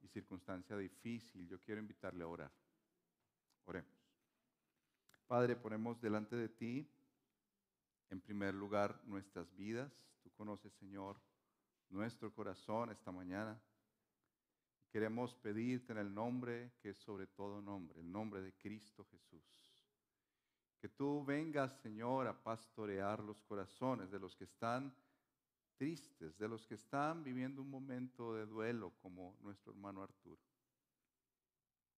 y 0.01 0.07
circunstancia 0.07 0.77
difícil. 0.77 1.47
Yo 1.47 1.59
quiero 1.61 1.79
invitarle 1.79 2.23
a 2.23 2.27
orar. 2.27 2.51
Oremos. 3.65 3.95
Padre, 5.27 5.55
ponemos 5.55 5.99
delante 5.99 6.35
de 6.35 6.49
ti, 6.49 6.87
en 8.09 8.21
primer 8.21 8.53
lugar, 8.53 9.01
nuestras 9.05 9.55
vidas. 9.55 9.91
Tú 10.21 10.31
conoces, 10.33 10.73
Señor, 10.73 11.19
nuestro 11.89 12.31
corazón 12.33 12.91
esta 12.91 13.11
mañana. 13.11 13.59
Queremos 14.95 15.35
pedirte 15.35 15.91
en 15.91 15.97
el 15.97 16.13
nombre 16.13 16.71
que 16.81 16.91
es 16.91 16.97
sobre 16.99 17.27
todo 17.27 17.61
nombre, 17.61 17.99
el 17.99 18.09
nombre 18.09 18.41
de 18.41 18.53
Cristo 18.53 19.05
Jesús. 19.11 19.43
Que 20.79 20.87
tú 20.87 21.21
vengas, 21.25 21.77
Señor, 21.81 22.27
a 22.27 22.41
pastorear 22.41 23.21
los 23.21 23.41
corazones 23.41 24.09
de 24.09 24.19
los 24.19 24.37
que 24.37 24.45
están 24.45 24.95
tristes, 25.75 26.37
de 26.37 26.47
los 26.47 26.65
que 26.65 26.75
están 26.75 27.25
viviendo 27.25 27.61
un 27.61 27.71
momento 27.71 28.35
de 28.35 28.45
duelo 28.45 28.93
como 29.01 29.35
nuestro 29.41 29.73
hermano 29.73 30.01
Arturo. 30.01 30.41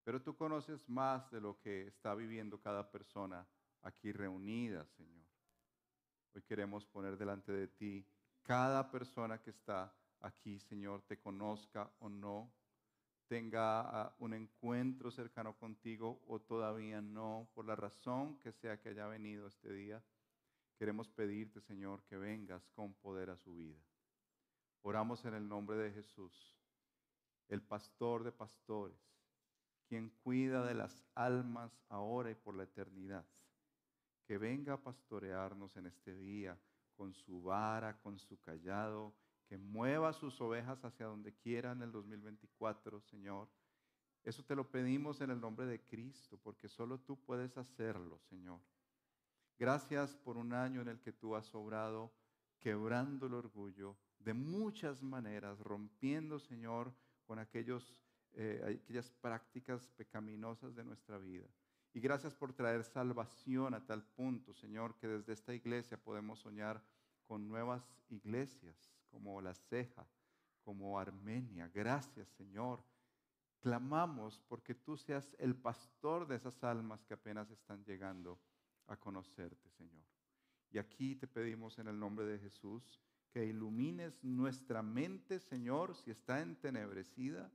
Pero 0.03 0.19
tú 0.24 0.36
conoces 0.36 0.90
más 0.90 1.30
de 1.30 1.40
lo 1.40 1.59
que 1.59 1.86
está 1.86 2.16
viviendo 2.16 2.59
cada 2.59 2.90
persona 2.90 3.47
aquí 3.84 4.12
reunida, 4.12 4.88
Señor. 4.88 5.28
Hoy 6.34 6.41
queremos 6.41 6.84
poner 6.88 7.16
delante 7.16 7.52
de 7.52 7.68
ti 7.68 8.03
cada 8.41 8.90
persona 8.90 9.40
que 9.40 9.52
está 9.52 9.96
aquí, 10.22 10.59
Señor, 10.62 11.03
te 11.03 11.19
conozca 11.19 11.91
o 12.00 12.09
no, 12.09 12.56
tenga 13.28 13.82
ah, 13.82 14.16
un 14.20 14.34
encuentro 14.34 15.12
cercano 15.12 15.58
contigo 15.58 16.24
o 16.28 16.40
todavía 16.40 17.02
no, 17.02 17.50
por 17.54 17.66
la 17.66 17.76
razón 17.76 18.40
que 18.40 18.52
sea 18.52 18.80
que 18.80 18.90
haya 18.90 19.08
venido 19.08 19.48
este 19.48 19.72
día, 19.72 20.04
queremos 20.78 21.10
pedirte, 21.10 21.62
Señor, 21.62 22.04
que 22.04 22.18
vengas 22.18 22.68
con 22.70 22.94
poder 22.96 23.30
a 23.30 23.38
su 23.38 23.56
vida. 23.56 23.82
Oramos 24.82 25.26
en 25.26 25.34
el 25.34 25.48
nombre 25.48 25.78
de 25.78 25.92
Jesús, 25.92 26.58
el 27.50 27.62
pastor 27.62 28.24
de 28.24 28.32
pastores, 28.32 29.00
quien 29.88 30.10
cuida 30.10 30.66
de 30.66 30.76
las 30.76 31.04
almas 31.16 31.72
ahora 31.90 32.32
y 32.32 32.36
por 32.36 32.56
la 32.56 32.64
eternidad. 32.64 33.26
Que 34.26 34.38
venga 34.38 34.74
a 34.74 34.84
pastorearnos 34.84 35.76
en 35.78 35.88
este 35.88 36.16
día 36.16 36.58
con 36.96 37.14
su 37.14 37.42
vara, 37.42 38.00
con 38.02 38.20
su 38.20 38.40
callado, 38.42 39.14
que 39.47 39.58
mueva 39.58 40.13
sus 40.13 40.40
ovejas 40.41 40.84
hacia 40.84 41.06
donde 41.06 41.34
quiera 41.34 41.72
en 41.72 41.81
el 41.81 41.91
2024, 41.91 43.00
Señor. 43.02 43.50
Eso 44.24 44.44
te 44.44 44.56
lo 44.56 44.69
pedimos 44.69 45.22
en 45.22 45.31
el 45.31 45.40
nombre 45.40 45.66
de 45.66 45.81
Cristo, 45.85 46.38
porque 46.44 46.68
solo 46.68 47.00
tú 47.00 47.18
puedes 47.24 47.57
hacerlo, 47.57 48.19
Señor. 48.19 48.59
Gracias 49.57 50.16
por 50.18 50.38
un 50.38 50.53
año 50.53 50.81
en 50.81 50.90
el 50.90 51.00
que 51.00 51.13
tú 51.13 51.36
has 51.36 51.56
obrado, 51.56 52.13
quebrando 52.59 53.28
el 53.28 53.34
orgullo 53.34 53.97
de 54.19 54.34
muchas 54.34 55.02
maneras, 55.02 55.59
rompiendo, 55.59 56.40
Señor, 56.40 56.94
con 57.25 57.40
aquellos, 57.40 57.96
eh, 58.34 58.81
aquellas 58.84 59.09
prácticas 59.12 59.88
pecaminosas 59.96 60.75
de 60.75 60.84
nuestra 60.84 61.18
vida. 61.18 61.47
Y 61.94 62.02
gracias 62.02 62.36
por 62.36 62.53
traer 62.53 62.84
salvación 62.84 63.74
a 63.74 63.86
tal 63.86 64.03
punto, 64.03 64.53
Señor, 64.53 64.96
que 64.97 65.07
desde 65.07 65.34
esta 65.34 65.53
iglesia 65.53 65.97
podemos 65.97 66.40
soñar 66.40 66.84
con 67.25 67.47
nuevas 67.47 67.90
iglesias, 68.09 68.97
como 69.18 69.42
la 69.42 69.56
ceja, 69.56 70.06
como 70.64 71.00
Armenia. 71.00 71.72
Gracias, 71.74 72.30
Señor. 72.38 72.84
Clamamos 73.60 74.40
porque 74.48 74.76
tú 74.76 74.96
seas 74.96 75.36
el 75.40 75.56
pastor 75.56 76.28
de 76.28 76.36
esas 76.36 76.64
almas 76.64 77.04
que 77.04 77.16
apenas 77.16 77.50
están 77.50 77.84
llegando 77.84 78.40
a 78.86 78.96
conocerte, 78.96 79.72
Señor. 79.72 80.06
Y 80.70 80.78
aquí 80.78 81.16
te 81.16 81.26
pedimos 81.26 81.80
en 81.80 81.88
el 81.88 82.00
nombre 82.00 82.28
de 82.28 82.38
Jesús 82.38 83.02
que 83.32 83.44
ilumines 83.44 84.24
nuestra 84.24 84.84
mente, 84.84 85.40
Señor, 85.40 85.96
si 85.96 86.12
está 86.12 86.40
entenebrecida, 86.42 87.52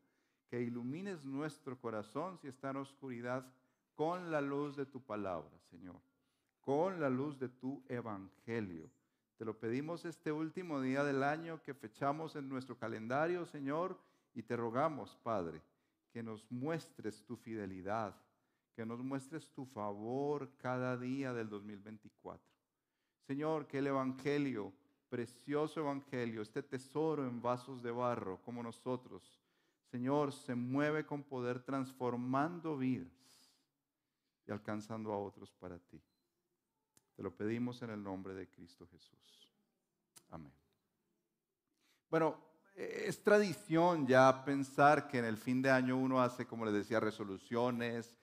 que 0.49 0.62
ilumines 0.62 1.25
nuestro 1.25 1.81
corazón 1.81 2.39
si 2.39 2.49
está 2.49 2.71
en 2.71 2.79
oscuridad 2.79 3.47
con 3.94 4.33
la 4.33 4.41
luz 4.41 4.75
de 4.75 4.87
tu 4.87 5.00
palabra, 5.00 5.56
Señor, 5.71 6.03
con 6.61 7.00
la 7.00 7.09
luz 7.09 7.39
de 7.39 7.49
tu 7.49 7.84
evangelio 7.89 8.91
te 9.42 9.47
lo 9.47 9.58
pedimos 9.58 10.04
este 10.04 10.30
último 10.30 10.80
día 10.80 11.03
del 11.03 11.25
año 11.25 11.60
que 11.64 11.75
fechamos 11.75 12.36
en 12.36 12.48
nuestro 12.48 12.78
calendario, 12.78 13.44
Señor, 13.44 13.98
y 14.34 14.44
te 14.44 14.54
rogamos, 14.54 15.16
Padre, 15.16 15.60
que 16.12 16.22
nos 16.22 16.48
muestres 16.53 17.25
tu 17.25 17.36
fidelidad, 17.36 18.14
que 18.76 18.86
nos 18.86 19.00
muestres 19.00 19.50
tu 19.50 19.64
favor 19.64 20.48
cada 20.58 20.97
día 20.97 21.32
del 21.32 21.48
2024. 21.48 22.41
Señor, 23.26 23.66
que 23.66 23.78
el 23.78 23.88
Evangelio, 23.88 24.72
precioso 25.08 25.81
Evangelio, 25.81 26.41
este 26.41 26.62
tesoro 26.62 27.26
en 27.26 27.42
vasos 27.42 27.82
de 27.82 27.91
barro 27.91 28.41
como 28.42 28.62
nosotros, 28.62 29.42
Señor, 29.91 30.32
se 30.32 30.54
mueve 30.54 31.05
con 31.05 31.25
poder 31.25 31.64
transformando 31.64 32.76
vidas 32.76 33.11
y 34.46 34.52
alcanzando 34.52 35.12
a 35.12 35.19
otros 35.19 35.50
para 35.50 35.81
ti. 35.81 36.00
Te 37.17 37.23
lo 37.23 37.35
pedimos 37.35 37.82
en 37.82 37.91
el 37.91 38.03
nombre 38.03 38.35
de 38.35 38.49
Cristo 38.49 38.87
Jesús. 38.87 39.49
Amén. 40.31 40.53
Bueno, 42.11 42.37
es 42.75 43.23
tradición 43.23 44.06
ya 44.06 44.44
pensar 44.44 45.09
que 45.09 45.19
en 45.19 45.26
el 45.26 45.37
fin 45.37 45.61
de 45.61 45.70
año 45.70 45.97
uno 45.97 46.23
hace, 46.23 46.47
como 46.47 46.64
les 46.64 46.75
decía, 46.75 47.00
resoluciones, 47.00 48.17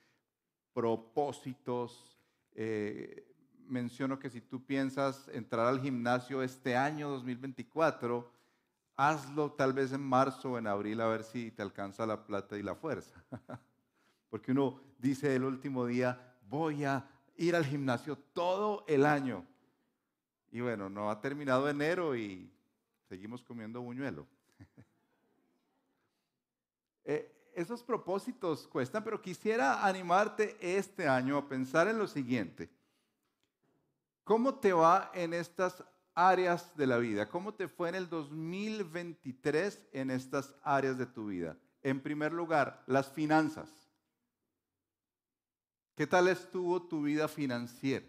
propósitos. 0.73 2.17
Eh, 2.53 3.25
menciono 3.67 4.17
que 4.17 4.29
si 4.29 4.41
tú 4.41 4.65
piensas 4.65 5.27
entrar 5.29 5.67
al 5.67 5.81
gimnasio 5.81 6.41
este 6.41 6.75
año 6.75 7.09
2024, 7.09 8.31
hazlo 8.95 9.51
tal 9.53 9.73
vez 9.73 9.93
en 9.93 10.01
marzo 10.01 10.51
o 10.51 10.57
en 10.57 10.67
abril 10.67 10.99
a 11.01 11.07
ver 11.07 11.23
si 11.23 11.51
te 11.51 11.61
alcanza 11.61 12.05
la 12.05 12.25
plata 12.25 12.57
y 12.57 12.63
la 12.63 12.75
fuerza. 12.75 13.23
Porque 14.29 14.51
uno 14.51 14.81
dice 14.97 15.35
el 15.35 15.43
último 15.43 15.85
día, 15.85 16.35
voy 16.49 16.83
a 16.83 17.07
ir 17.39 17.55
al 17.55 17.65
gimnasio 17.65 18.17
todo 18.17 18.83
el 18.87 19.05
año. 19.05 19.45
Y 20.51 20.59
bueno, 20.59 20.89
no 20.89 21.09
ha 21.09 21.21
terminado 21.21 21.69
enero 21.69 22.15
y 22.15 22.51
seguimos 23.07 23.43
comiendo 23.43 23.81
buñuelo. 23.81 24.27
esos 27.55 27.81
propósitos 27.83 28.67
cuestan, 28.67 29.03
pero 29.03 29.21
quisiera 29.21 29.85
animarte 29.85 30.57
este 30.61 31.07
año 31.07 31.37
a 31.37 31.47
pensar 31.47 31.87
en 31.87 31.97
lo 31.97 32.07
siguiente. 32.07 32.69
¿Cómo 34.23 34.55
te 34.55 34.73
va 34.73 35.11
en 35.13 35.33
estas 35.33 35.83
áreas 36.13 36.75
de 36.75 36.87
la 36.87 36.97
vida? 36.97 37.29
¿Cómo 37.29 37.53
te 37.53 37.67
fue 37.67 37.89
en 37.89 37.95
el 37.95 38.09
2023 38.09 39.87
en 39.93 40.11
estas 40.11 40.53
áreas 40.61 40.97
de 40.97 41.05
tu 41.05 41.27
vida? 41.27 41.57
En 41.81 42.01
primer 42.01 42.33
lugar, 42.33 42.83
las 42.85 43.09
finanzas. 43.09 43.78
¿Qué 45.99 46.07
tal 46.07 46.29
estuvo 46.29 46.81
tu 46.81 47.01
vida 47.01 47.27
financiera? 47.27 48.05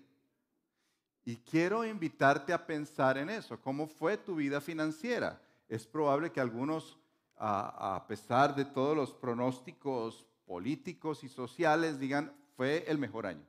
Y 1.24 1.34
quiero 1.38 1.84
invitarte 1.84 2.52
a 2.52 2.64
pensar 2.64 3.18
en 3.18 3.28
eso. 3.28 3.60
¿Cómo 3.60 3.88
fue 3.88 4.16
tu 4.16 4.36
vida 4.36 4.60
financiera? 4.60 5.42
Es 5.68 5.88
probable 5.88 6.30
que 6.30 6.38
algunos, 6.38 7.00
a, 7.34 8.04
pesar 8.06 8.54
de 8.54 8.64
todos 8.64 8.96
los 8.96 9.12
pronósticos 9.12 10.24
políticos 10.46 11.24
y 11.24 11.28
sociales, 11.28 11.98
digan, 11.98 12.32
fue 12.56 12.84
el 12.86 12.96
mejor 12.96 13.26
año. 13.26 13.44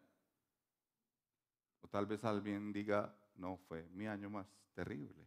O 1.82 1.88
tal 1.88 2.08
vez 2.08 2.24
alguien 2.24 2.74
diga, 2.74 3.16
no, 3.36 3.58
fue 3.68 3.88
mi 3.94 4.08
año 4.08 4.32
más 4.32 4.48
terrible. 4.74 5.24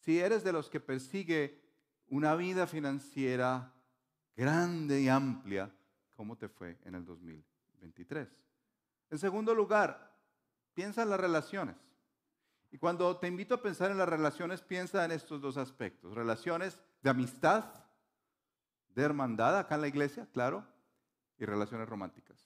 Si 0.00 0.20
eres 0.20 0.44
de 0.44 0.52
los 0.52 0.68
que 0.68 0.80
persigue 0.80 1.58
una 2.08 2.36
vida 2.36 2.66
financiera 2.66 3.72
grande 4.36 5.00
y 5.00 5.08
amplia, 5.08 5.72
¿cómo 6.16 6.36
te 6.36 6.48
fue 6.48 6.78
en 6.84 6.94
el 6.94 7.04
2023? 7.04 8.28
En 9.10 9.18
segundo 9.18 9.54
lugar, 9.54 10.16
piensa 10.74 11.02
en 11.02 11.10
las 11.10 11.20
relaciones. 11.20 11.76
Y 12.72 12.78
cuando 12.78 13.16
te 13.18 13.28
invito 13.28 13.54
a 13.54 13.62
pensar 13.62 13.90
en 13.90 13.98
las 13.98 14.08
relaciones, 14.08 14.60
piensa 14.62 15.04
en 15.04 15.12
estos 15.12 15.40
dos 15.40 15.56
aspectos. 15.56 16.14
Relaciones 16.14 16.80
de 17.02 17.10
amistad, 17.10 17.64
de 18.88 19.02
hermandad 19.02 19.58
acá 19.58 19.76
en 19.76 19.82
la 19.82 19.88
iglesia, 19.88 20.26
claro, 20.32 20.66
y 21.38 21.44
relaciones 21.44 21.88
románticas. 21.88 22.36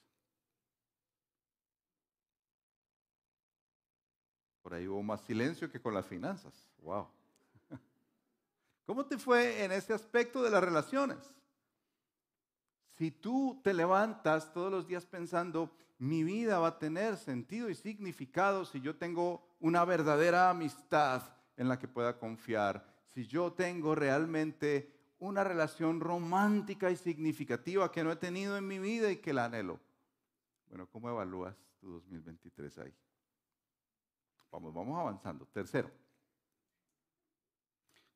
Por 4.62 4.74
ahí 4.74 4.86
hubo 4.86 5.02
más 5.02 5.22
silencio 5.22 5.70
que 5.70 5.80
con 5.80 5.94
las 5.94 6.06
finanzas. 6.06 6.52
Wow. 6.82 7.08
¿Cómo 8.86 9.06
te 9.06 9.18
fue 9.18 9.64
en 9.64 9.72
ese 9.72 9.94
aspecto 9.94 10.42
de 10.42 10.50
las 10.50 10.62
relaciones? 10.62 11.34
Si 13.00 13.10
tú 13.10 13.58
te 13.64 13.72
levantas 13.72 14.52
todos 14.52 14.70
los 14.70 14.86
días 14.86 15.06
pensando, 15.06 15.74
mi 16.00 16.22
vida 16.22 16.58
va 16.58 16.68
a 16.68 16.78
tener 16.78 17.16
sentido 17.16 17.70
y 17.70 17.74
significado 17.74 18.66
si 18.66 18.82
yo 18.82 18.94
tengo 18.94 19.42
una 19.58 19.86
verdadera 19.86 20.50
amistad 20.50 21.22
en 21.56 21.68
la 21.68 21.78
que 21.78 21.88
pueda 21.88 22.18
confiar, 22.18 22.84
si 23.08 23.26
yo 23.26 23.54
tengo 23.54 23.94
realmente 23.94 25.14
una 25.18 25.42
relación 25.42 25.98
romántica 25.98 26.90
y 26.90 26.96
significativa 26.96 27.90
que 27.90 28.04
no 28.04 28.12
he 28.12 28.16
tenido 28.16 28.58
en 28.58 28.68
mi 28.68 28.78
vida 28.78 29.10
y 29.10 29.16
que 29.16 29.32
la 29.32 29.46
anhelo. 29.46 29.80
Bueno, 30.68 30.86
¿cómo 30.90 31.08
evalúas 31.08 31.56
tu 31.80 31.90
2023 31.92 32.78
ahí? 32.80 32.94
Vamos, 34.50 34.74
vamos 34.74 35.00
avanzando. 35.00 35.46
Tercero, 35.46 35.90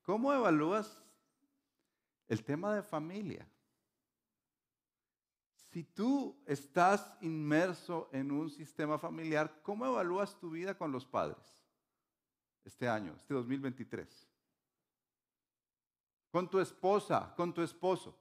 ¿cómo 0.02 0.31
evalúas 0.31 1.02
el 2.28 2.44
tema 2.44 2.75
de 2.75 2.82
familia? 2.82 3.48
Si 5.74 5.82
tú 5.82 6.40
estás 6.46 7.16
inmerso 7.20 8.08
en 8.12 8.30
un 8.30 8.48
sistema 8.48 8.96
familiar, 8.96 9.60
¿cómo 9.64 9.84
evalúas 9.84 10.38
tu 10.38 10.50
vida 10.50 10.78
con 10.78 10.92
los 10.92 11.04
padres 11.04 11.66
este 12.64 12.88
año, 12.88 13.12
este 13.16 13.34
2023? 13.34 14.08
Con 16.30 16.48
tu 16.48 16.60
esposa, 16.60 17.34
con 17.36 17.52
tu 17.52 17.60
esposo, 17.60 18.16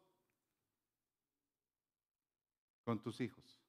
con 2.83 2.99
tus 2.99 3.21
hijos. 3.21 3.61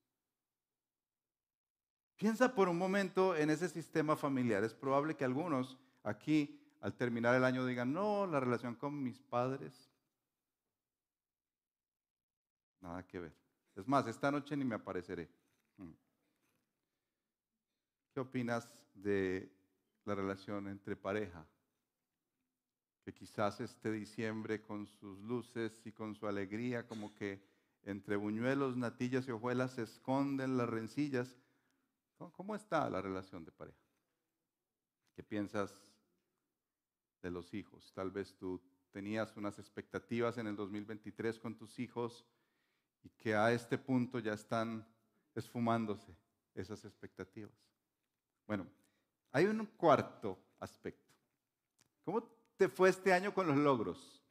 Piensa 2.16 2.54
por 2.54 2.70
un 2.70 2.78
momento 2.78 3.36
en 3.36 3.50
ese 3.50 3.69
sistema 3.69 4.16
familiar. 4.16 4.64
Es 4.64 4.72
probable 4.72 5.14
que 5.14 5.26
algunos 5.26 5.76
aquí 6.04 6.58
al 6.81 6.94
terminar 6.94 7.34
el 7.34 7.44
año 7.44 7.66
digan, 7.66 7.92
no, 7.92 8.26
la 8.26 8.40
relación 8.40 8.76
con 8.76 9.02
mis 9.02 9.20
padres, 9.20 9.90
nada 12.81 13.06
que 13.06 13.20
ver. 13.20 13.44
Es 13.75 13.87
más, 13.88 14.06
esta 14.06 14.31
noche 14.31 14.56
ni 14.56 14.65
me 14.65 14.76
apareceré. 14.76 15.29
Mm. 15.76 15.93
¿Qué 18.12 18.21
opinas 18.21 18.69
de 18.94 19.53
la 20.05 20.15
relación 20.15 20.69
entre 20.69 20.97
pareja? 20.97 21.47
Que 23.05 23.12
quizás 23.12 23.61
este 23.61 23.91
diciembre 23.91 24.62
con 24.62 24.87
sus 24.87 25.19
luces 25.21 25.81
y 25.85 25.93
con 25.93 26.15
su 26.15 26.26
alegría, 26.26 26.87
como 26.87 27.15
que 27.15 27.43
entre 27.82 28.17
buñuelos, 28.17 28.76
natillas 28.76 29.29
y 29.29 29.32
hojuelas 29.32 29.73
se 29.73 29.82
esconden 29.82 30.56
las 30.56 30.69
rencillas 30.69 31.37
¿Cómo 32.32 32.55
está 32.55 32.88
la 32.88 33.03
relación 33.03 33.44
de 33.44 33.53
pareja? 33.53 33.79
¿Qué 35.15 35.23
piensas 35.23 35.73
de 37.23 37.31
los 37.31 37.53
hijos? 37.55 37.93
Tal 37.93 38.11
vez 38.11 38.35
tú 38.37 38.61
tenías 38.93 39.37
unas 39.37 39.59
expectativas 39.59 40.38
en 40.38 40.47
el 40.47 40.56
2023 40.56 41.38
con 41.38 41.56
tus 41.56 41.79
hijos 41.79 42.25
y 43.05 43.11
que 43.11 43.37
a 43.37 43.53
este 43.53 43.79
punto 43.79 44.19
ya 44.19 44.33
están 44.33 44.85
esfumándose 45.35 46.12
esas 46.55 46.85
expectativas. 46.85 47.53
Bueno, 48.47 48.67
hay 49.31 49.47
un 49.47 49.65
cuarto 49.77 50.39
aspecto. 50.59 51.12
¿Cómo 52.05 52.23
te 52.56 52.69
fue 52.69 52.89
este 52.89 53.12
año 53.12 53.33
con 53.33 53.47
los 53.47 53.56
logros? 53.56 54.23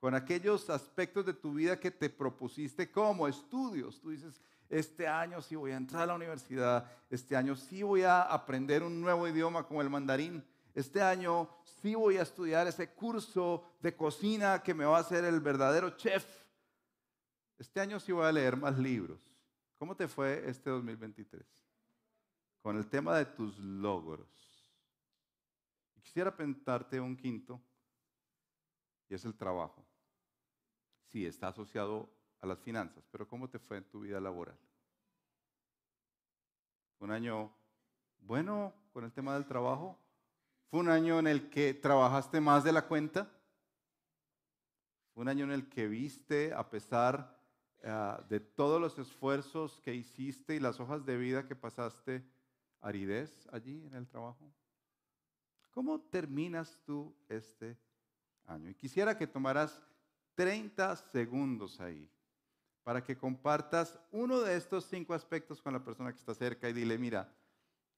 Con 0.00 0.14
aquellos 0.14 0.68
aspectos 0.70 1.26
de 1.26 1.34
tu 1.34 1.54
vida 1.54 1.78
que 1.78 1.90
te 1.90 2.10
propusiste 2.10 2.90
como 2.90 3.28
estudios. 3.28 4.00
Tú 4.00 4.10
dices, 4.10 4.40
este 4.68 5.06
año 5.06 5.40
sí 5.40 5.56
voy 5.56 5.72
a 5.72 5.76
entrar 5.76 6.02
a 6.02 6.06
la 6.06 6.14
universidad, 6.14 6.90
este 7.08 7.36
año 7.36 7.54
sí 7.56 7.82
voy 7.82 8.02
a 8.02 8.22
aprender 8.22 8.82
un 8.82 9.00
nuevo 9.00 9.26
idioma 9.28 9.66
como 9.66 9.80
el 9.80 9.90
mandarín, 9.90 10.44
este 10.74 11.00
año 11.00 11.48
sí 11.80 11.94
voy 11.94 12.18
a 12.18 12.22
estudiar 12.22 12.66
ese 12.66 12.90
curso 12.90 13.64
de 13.80 13.94
cocina 13.96 14.62
que 14.62 14.74
me 14.74 14.84
va 14.84 14.98
a 14.98 15.00
hacer 15.00 15.24
el 15.24 15.40
verdadero 15.40 15.90
chef, 15.96 16.26
este 17.58 17.80
año 17.80 17.98
sí 17.98 18.12
voy 18.12 18.26
a 18.26 18.32
leer 18.32 18.56
más 18.56 18.78
libros. 18.78 19.20
¿Cómo 19.78 19.94
te 19.94 20.08
fue 20.08 20.48
este 20.48 20.70
2023? 20.70 21.44
Con 22.62 22.76
el 22.76 22.86
tema 22.88 23.16
de 23.16 23.26
tus 23.26 23.58
logros. 23.58 24.28
quisiera 26.02 26.34
preguntarte 26.34 27.00
un 27.00 27.16
quinto, 27.16 27.60
y 29.08 29.14
es 29.14 29.24
el 29.24 29.34
trabajo. 29.34 29.84
Sí, 31.04 31.26
está 31.26 31.48
asociado 31.48 32.08
a 32.40 32.46
las 32.46 32.58
finanzas, 32.60 33.04
pero 33.10 33.28
¿cómo 33.28 33.48
te 33.48 33.58
fue 33.58 33.78
en 33.78 33.84
tu 33.84 34.00
vida 34.00 34.20
laboral? 34.20 34.58
¿Un 36.98 37.10
año 37.10 37.52
bueno 38.18 38.74
con 38.92 39.04
el 39.04 39.12
tema 39.12 39.34
del 39.34 39.46
trabajo? 39.46 39.98
¿Fue 40.70 40.80
un 40.80 40.88
año 40.88 41.18
en 41.18 41.26
el 41.26 41.50
que 41.50 41.74
trabajaste 41.74 42.40
más 42.40 42.64
de 42.64 42.72
la 42.72 42.86
cuenta? 42.86 43.30
¿Fue 45.12 45.22
un 45.22 45.28
año 45.28 45.44
en 45.44 45.52
el 45.52 45.68
que 45.68 45.86
viste, 45.86 46.52
a 46.52 46.68
pesar 46.68 47.35
eh, 47.88 48.16
de 48.28 48.40
todos 48.40 48.80
los 48.80 48.98
esfuerzos 48.98 49.80
que 49.80 49.94
hiciste 49.94 50.56
y 50.56 50.58
las 50.58 50.80
hojas 50.80 51.06
de 51.06 51.16
vida 51.16 51.46
que 51.46 51.54
pasaste, 51.54 52.28
aridez 52.80 53.46
allí 53.52 53.86
en 53.86 53.94
el 53.94 54.08
trabajo? 54.08 54.52
¿Cómo 55.70 56.00
terminas 56.00 56.80
tú 56.84 57.14
este 57.28 57.78
año? 58.44 58.68
Y 58.68 58.74
quisiera 58.74 59.16
que 59.16 59.28
tomaras 59.28 59.80
30 60.34 60.96
segundos 60.96 61.78
ahí 61.78 62.10
para 62.82 63.04
que 63.04 63.16
compartas 63.16 64.00
uno 64.10 64.40
de 64.40 64.56
estos 64.56 64.86
cinco 64.86 65.14
aspectos 65.14 65.62
con 65.62 65.72
la 65.72 65.84
persona 65.84 66.10
que 66.12 66.18
está 66.18 66.34
cerca 66.34 66.68
y 66.68 66.72
dile, 66.72 66.98
mira, 66.98 67.32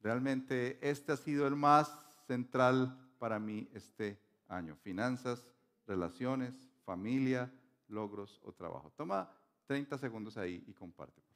realmente 0.03 0.79
este 0.87 1.13
ha 1.13 1.17
sido 1.17 1.47
el 1.47 1.57
más 1.57 1.99
central 2.27 2.95
para 3.19 3.39
mí 3.39 3.71
este 3.73 4.21
año. 4.49 4.77
Finanzas, 4.77 5.47
relaciones, 5.87 6.55
familia, 6.85 7.51
logros 7.87 8.39
o 8.45 8.53
trabajo. 8.53 8.93
Toma 8.95 9.33
30 9.69 9.99
segundos 9.99 10.37
ahí 10.39 10.65
y 10.67 10.73
comparte. 10.73 11.28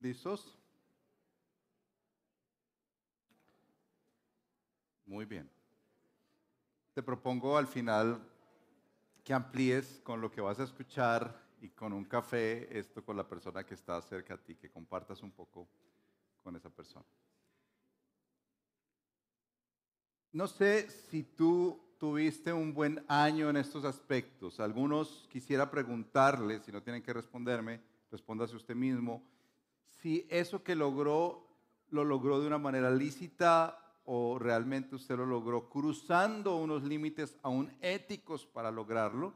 ¿Listos? 0.00 0.56
Muy 5.06 5.24
bien. 5.24 5.50
Te 6.94 7.02
propongo 7.02 7.56
al 7.56 7.66
final 7.66 8.20
que 9.24 9.34
amplíes 9.34 10.00
con 10.04 10.20
lo 10.20 10.30
que 10.30 10.40
vas 10.40 10.60
a 10.60 10.64
escuchar 10.64 11.48
y 11.60 11.70
con 11.70 11.92
un 11.92 12.04
café 12.04 12.78
esto 12.78 13.04
con 13.04 13.16
la 13.16 13.26
persona 13.26 13.64
que 13.64 13.74
está 13.74 14.00
cerca 14.02 14.34
a 14.34 14.38
ti, 14.38 14.54
que 14.54 14.70
compartas 14.70 15.22
un 15.22 15.32
poco 15.32 15.68
con 16.42 16.54
esa 16.54 16.70
persona. 16.70 17.04
No 20.32 20.46
sé 20.46 20.88
si 20.88 21.24
tú 21.24 21.80
tuviste 21.98 22.52
un 22.52 22.72
buen 22.72 23.04
año 23.08 23.50
en 23.50 23.56
estos 23.56 23.84
aspectos. 23.84 24.60
Algunos 24.60 25.26
quisiera 25.30 25.70
preguntarles, 25.70 26.62
si 26.62 26.70
no 26.70 26.82
tienen 26.82 27.02
que 27.02 27.12
responderme, 27.12 27.80
respóndase 28.10 28.54
usted 28.54 28.76
mismo, 28.76 29.22
si 30.00 30.26
eso 30.30 30.62
que 30.62 30.74
logró 30.74 31.48
lo 31.90 32.04
logró 32.04 32.40
de 32.40 32.46
una 32.46 32.58
manera 32.58 32.90
lícita 32.90 33.78
o 34.04 34.38
realmente 34.38 34.94
usted 34.94 35.16
lo 35.16 35.26
logró 35.26 35.68
cruzando 35.68 36.56
unos 36.56 36.82
límites 36.82 37.36
aún 37.42 37.72
éticos 37.80 38.46
para 38.46 38.70
lograrlo, 38.70 39.34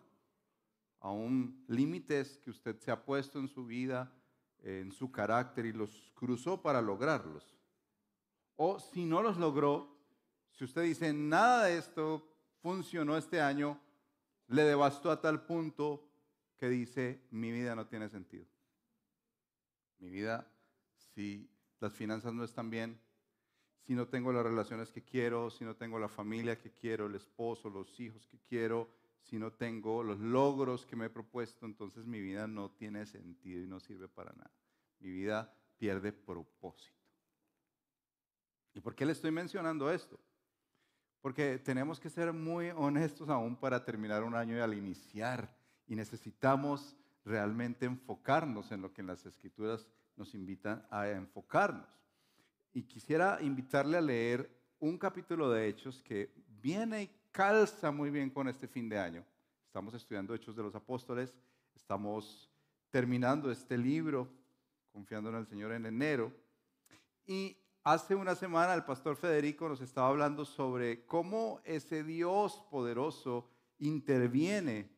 aún 1.00 1.64
límites 1.68 2.38
que 2.38 2.50
usted 2.50 2.78
se 2.78 2.90
ha 2.90 3.04
puesto 3.04 3.38
en 3.38 3.48
su 3.48 3.66
vida, 3.66 4.12
en 4.60 4.92
su 4.92 5.10
carácter 5.10 5.66
y 5.66 5.72
los 5.72 6.12
cruzó 6.14 6.62
para 6.62 6.80
lograrlos. 6.80 7.54
O 8.56 8.78
si 8.78 9.04
no 9.04 9.22
los 9.22 9.36
logró, 9.36 9.98
si 10.52 10.64
usted 10.64 10.82
dice, 10.82 11.12
nada 11.12 11.64
de 11.64 11.78
esto 11.78 12.26
funcionó 12.60 13.16
este 13.16 13.40
año, 13.40 13.80
le 14.48 14.62
devastó 14.62 15.10
a 15.10 15.20
tal 15.20 15.44
punto 15.44 16.08
que 16.56 16.68
dice, 16.68 17.26
mi 17.30 17.50
vida 17.50 17.74
no 17.74 17.86
tiene 17.86 18.08
sentido. 18.08 18.46
Mi 19.98 20.10
vida, 20.10 20.51
si 21.14 21.50
las 21.80 21.92
finanzas 21.92 22.32
no 22.32 22.44
están 22.44 22.70
bien, 22.70 23.00
si 23.80 23.94
no 23.94 24.06
tengo 24.06 24.32
las 24.32 24.44
relaciones 24.44 24.92
que 24.92 25.02
quiero, 25.02 25.50
si 25.50 25.64
no 25.64 25.74
tengo 25.76 25.98
la 25.98 26.08
familia 26.08 26.58
que 26.58 26.70
quiero, 26.70 27.06
el 27.06 27.16
esposo, 27.16 27.68
los 27.68 27.98
hijos 27.98 28.26
que 28.28 28.38
quiero, 28.38 28.88
si 29.22 29.38
no 29.38 29.52
tengo 29.52 30.02
los 30.02 30.18
logros 30.18 30.86
que 30.86 30.96
me 30.96 31.06
he 31.06 31.10
propuesto, 31.10 31.66
entonces 31.66 32.06
mi 32.06 32.20
vida 32.20 32.46
no 32.46 32.70
tiene 32.70 33.06
sentido 33.06 33.62
y 33.62 33.66
no 33.66 33.80
sirve 33.80 34.08
para 34.08 34.32
nada. 34.32 34.52
Mi 35.00 35.10
vida 35.10 35.52
pierde 35.78 36.12
propósito. 36.12 36.98
¿Y 38.74 38.80
por 38.80 38.94
qué 38.94 39.04
le 39.04 39.12
estoy 39.12 39.30
mencionando 39.30 39.90
esto? 39.90 40.18
Porque 41.20 41.58
tenemos 41.58 42.00
que 42.00 42.10
ser 42.10 42.32
muy 42.32 42.70
honestos 42.70 43.28
aún 43.28 43.56
para 43.56 43.84
terminar 43.84 44.22
un 44.22 44.34
año 44.34 44.56
y 44.56 44.60
al 44.60 44.74
iniciar. 44.74 45.54
Y 45.86 45.94
necesitamos 45.94 46.96
realmente 47.24 47.86
enfocarnos 47.86 48.72
en 48.72 48.82
lo 48.82 48.92
que 48.92 49.02
en 49.02 49.08
las 49.08 49.24
escrituras 49.26 49.86
nos 50.16 50.34
invitan 50.34 50.86
a 50.90 51.08
enfocarnos. 51.08 51.88
Y 52.72 52.82
quisiera 52.82 53.38
invitarle 53.40 53.98
a 53.98 54.00
leer 54.00 54.50
un 54.80 54.98
capítulo 54.98 55.50
de 55.50 55.68
Hechos 55.68 56.02
que 56.02 56.32
viene 56.60 57.02
y 57.02 57.10
calza 57.30 57.90
muy 57.90 58.10
bien 58.10 58.30
con 58.30 58.48
este 58.48 58.66
fin 58.66 58.88
de 58.88 58.98
año. 58.98 59.24
Estamos 59.66 59.94
estudiando 59.94 60.34
Hechos 60.34 60.56
de 60.56 60.62
los 60.62 60.74
Apóstoles, 60.74 61.34
estamos 61.74 62.50
terminando 62.90 63.50
este 63.50 63.76
libro, 63.78 64.28
confiando 64.92 65.30
en 65.30 65.36
el 65.36 65.46
Señor 65.46 65.72
en 65.72 65.86
enero. 65.86 66.32
Y 67.26 67.56
Hace 67.84 68.14
una 68.14 68.36
semana 68.36 68.74
el 68.74 68.84
pastor 68.84 69.16
Federico 69.16 69.68
nos 69.68 69.80
estaba 69.80 70.06
hablando 70.06 70.44
sobre 70.44 71.04
cómo 71.04 71.60
ese 71.64 72.04
Dios 72.04 72.64
poderoso 72.70 73.50
interviene, 73.80 74.88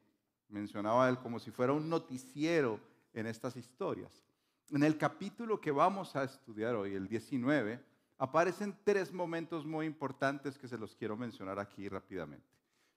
mencionaba 0.49 1.09
él, 1.09 1.19
como 1.19 1.39
si 1.39 1.51
fuera 1.51 1.73
un 1.73 1.89
noticiero 1.89 2.79
en 3.15 3.27
estas 3.27 3.57
historias. 3.57 4.23
En 4.71 4.83
el 4.83 4.99
capítulo 4.99 5.61
que 5.61 5.71
vamos 5.71 6.17
a 6.17 6.25
estudiar 6.25 6.75
hoy, 6.75 6.95
el 6.95 7.07
19, 7.07 7.81
aparecen 8.19 8.77
tres 8.85 9.13
momentos 9.13 9.65
muy 9.65 9.87
importantes 9.87 10.59
que 10.59 10.69
se 10.69 10.79
los 10.79 10.95
quiero 10.95 11.17
mencionar 11.17 11.59
aquí 11.59 11.89
rápidamente. 11.89 12.47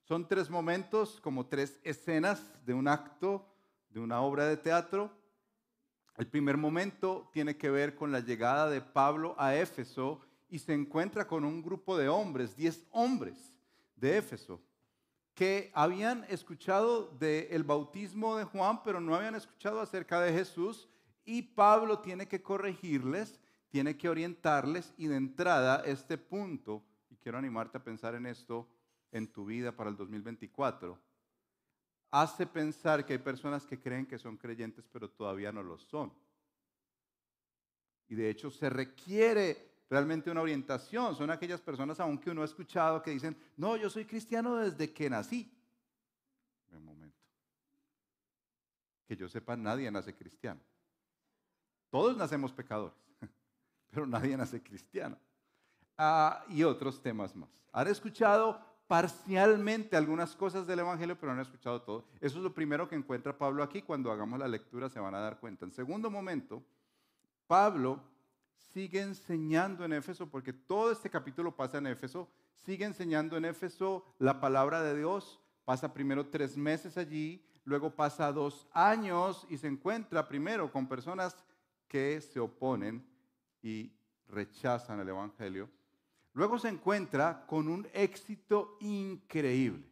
Son 0.04 0.26
tres 0.26 0.48
momentos, 0.48 1.20
como 1.20 1.46
tres 1.46 1.78
escenas 1.84 2.42
de 2.64 2.74
un 2.74 2.88
acto, 2.88 3.46
de 3.90 4.00
una 4.00 4.20
obra 4.20 4.46
de 4.46 4.56
teatro, 4.56 5.12
el 6.18 6.26
primer 6.26 6.56
momento 6.56 7.30
tiene 7.32 7.56
que 7.56 7.70
ver 7.70 7.94
con 7.94 8.10
la 8.10 8.18
llegada 8.18 8.68
de 8.68 8.80
Pablo 8.80 9.36
a 9.38 9.54
Éfeso 9.54 10.20
y 10.48 10.58
se 10.58 10.74
encuentra 10.74 11.28
con 11.28 11.44
un 11.44 11.62
grupo 11.62 11.96
de 11.96 12.08
hombres, 12.08 12.56
diez 12.56 12.84
hombres 12.90 13.54
de 13.94 14.18
Éfeso, 14.18 14.60
que 15.32 15.70
habían 15.72 16.24
escuchado 16.28 17.04
del 17.20 17.62
bautismo 17.62 18.36
de 18.36 18.42
Juan, 18.42 18.82
pero 18.82 19.00
no 19.00 19.14
habían 19.14 19.36
escuchado 19.36 19.80
acerca 19.80 20.20
de 20.20 20.32
Jesús. 20.32 20.88
Y 21.28 21.42
Pablo 21.42 21.98
tiene 21.98 22.26
que 22.26 22.42
corregirles, 22.42 23.38
tiene 23.68 23.96
que 23.96 24.08
orientarles 24.08 24.94
y 24.96 25.08
de 25.08 25.16
entrada 25.16 25.82
este 25.84 26.16
punto, 26.16 26.82
y 27.10 27.16
quiero 27.16 27.36
animarte 27.36 27.76
a 27.76 27.84
pensar 27.84 28.14
en 28.14 28.26
esto 28.26 28.66
en 29.12 29.26
tu 29.26 29.44
vida 29.44 29.72
para 29.72 29.90
el 29.90 29.96
2024 29.96 30.98
hace 32.10 32.46
pensar 32.46 33.04
que 33.04 33.14
hay 33.14 33.18
personas 33.18 33.66
que 33.66 33.80
creen 33.80 34.06
que 34.06 34.18
son 34.18 34.36
creyentes 34.36 34.88
pero 34.90 35.10
todavía 35.10 35.52
no 35.52 35.62
lo 35.62 35.78
son. 35.78 36.12
Y 38.08 38.14
de 38.14 38.30
hecho 38.30 38.50
se 38.50 38.70
requiere 38.70 39.82
realmente 39.90 40.30
una 40.30 40.40
orientación. 40.40 41.14
Son 41.14 41.30
aquellas 41.30 41.60
personas, 41.60 42.00
aunque 42.00 42.30
uno 42.30 42.42
ha 42.42 42.46
escuchado, 42.46 43.02
que 43.02 43.10
dicen, 43.10 43.36
no, 43.56 43.76
yo 43.76 43.90
soy 43.90 44.06
cristiano 44.06 44.56
desde 44.56 44.92
que 44.92 45.10
nací. 45.10 45.54
Un 46.72 46.84
momento. 46.84 47.18
Que 49.06 49.14
yo 49.14 49.28
sepa, 49.28 49.56
nadie 49.56 49.90
nace 49.90 50.14
cristiano. 50.14 50.60
Todos 51.90 52.16
nacemos 52.16 52.52
pecadores, 52.52 52.98
pero 53.90 54.06
nadie 54.06 54.36
nace 54.36 54.62
cristiano. 54.62 55.16
Ah, 55.96 56.44
y 56.48 56.62
otros 56.62 57.02
temas 57.02 57.34
más. 57.34 57.50
¿Han 57.72 57.88
escuchado 57.88 58.60
parcialmente 58.88 59.96
algunas 59.96 60.34
cosas 60.34 60.66
del 60.66 60.80
Evangelio, 60.80 61.16
pero 61.20 61.32
no 61.32 61.38
han 61.38 61.46
escuchado 61.46 61.82
todo. 61.82 62.06
Eso 62.20 62.38
es 62.38 62.42
lo 62.42 62.54
primero 62.54 62.88
que 62.88 62.96
encuentra 62.96 63.36
Pablo 63.36 63.62
aquí. 63.62 63.82
Cuando 63.82 64.10
hagamos 64.10 64.38
la 64.38 64.48
lectura 64.48 64.88
se 64.88 64.98
van 64.98 65.14
a 65.14 65.20
dar 65.20 65.38
cuenta. 65.38 65.66
En 65.66 65.70
segundo 65.70 66.10
momento, 66.10 66.64
Pablo 67.46 68.02
sigue 68.72 69.02
enseñando 69.02 69.84
en 69.84 69.92
Éfeso, 69.92 70.28
porque 70.28 70.54
todo 70.54 70.90
este 70.90 71.10
capítulo 71.10 71.54
pasa 71.54 71.78
en 71.78 71.86
Éfeso, 71.86 72.28
sigue 72.54 72.86
enseñando 72.86 73.36
en 73.36 73.44
Éfeso 73.44 74.04
la 74.18 74.40
palabra 74.40 74.82
de 74.82 74.96
Dios. 74.96 75.38
Pasa 75.66 75.92
primero 75.92 76.26
tres 76.26 76.56
meses 76.56 76.96
allí, 76.96 77.44
luego 77.64 77.94
pasa 77.94 78.32
dos 78.32 78.66
años 78.72 79.46
y 79.50 79.58
se 79.58 79.66
encuentra 79.66 80.26
primero 80.26 80.72
con 80.72 80.88
personas 80.88 81.36
que 81.88 82.20
se 82.20 82.38
oponen 82.38 83.04
y 83.62 83.90
rechazan 84.28 85.00
el 85.00 85.08
Evangelio 85.08 85.68
Luego 86.38 86.56
se 86.56 86.68
encuentra 86.68 87.44
con 87.48 87.66
un 87.66 87.88
éxito 87.92 88.76
increíble, 88.78 89.84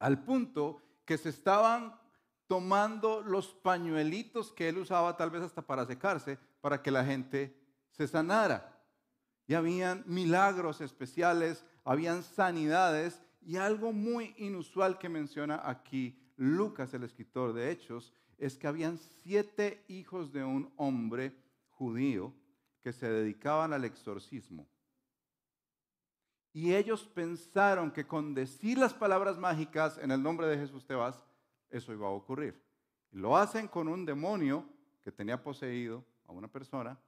al 0.00 0.24
punto 0.24 0.82
que 1.04 1.16
se 1.16 1.28
estaban 1.28 1.94
tomando 2.48 3.20
los 3.20 3.54
pañuelitos 3.54 4.52
que 4.52 4.68
él 4.68 4.78
usaba 4.78 5.16
tal 5.16 5.30
vez 5.30 5.42
hasta 5.42 5.62
para 5.62 5.86
secarse, 5.86 6.40
para 6.60 6.82
que 6.82 6.90
la 6.90 7.04
gente 7.04 7.56
se 7.92 8.08
sanara. 8.08 8.82
Y 9.46 9.54
habían 9.54 10.02
milagros 10.06 10.80
especiales, 10.80 11.64
habían 11.84 12.24
sanidades 12.24 13.22
y 13.40 13.58
algo 13.58 13.92
muy 13.92 14.34
inusual 14.38 14.98
que 14.98 15.08
menciona 15.08 15.62
aquí 15.62 16.18
Lucas, 16.36 16.92
el 16.94 17.04
escritor 17.04 17.52
de 17.52 17.70
Hechos, 17.70 18.12
es 18.38 18.56
que 18.56 18.68
habían 18.68 18.98
siete 19.22 19.84
hijos 19.88 20.32
de 20.32 20.44
un 20.44 20.72
hombre 20.76 21.34
judío 21.70 22.32
que 22.80 22.92
se 22.92 23.10
dedicaban 23.10 23.72
al 23.72 23.84
exorcismo. 23.84 24.66
Y 26.52 26.74
ellos 26.74 27.04
pensaron 27.04 27.90
que 27.90 28.06
con 28.06 28.34
decir 28.34 28.78
las 28.78 28.94
palabras 28.94 29.38
mágicas 29.38 29.98
en 29.98 30.10
el 30.10 30.22
nombre 30.22 30.46
de 30.46 30.56
Jesús 30.56 30.86
te 30.86 30.94
vas, 30.94 31.22
eso 31.68 31.92
iba 31.92 32.06
a 32.06 32.10
ocurrir. 32.10 32.60
Lo 33.10 33.36
hacen 33.36 33.68
con 33.68 33.88
un 33.88 34.06
demonio 34.06 34.64
que 35.02 35.12
tenía 35.12 35.42
poseído 35.42 36.04
a 36.26 36.32
una 36.32 36.48
persona 36.48 36.98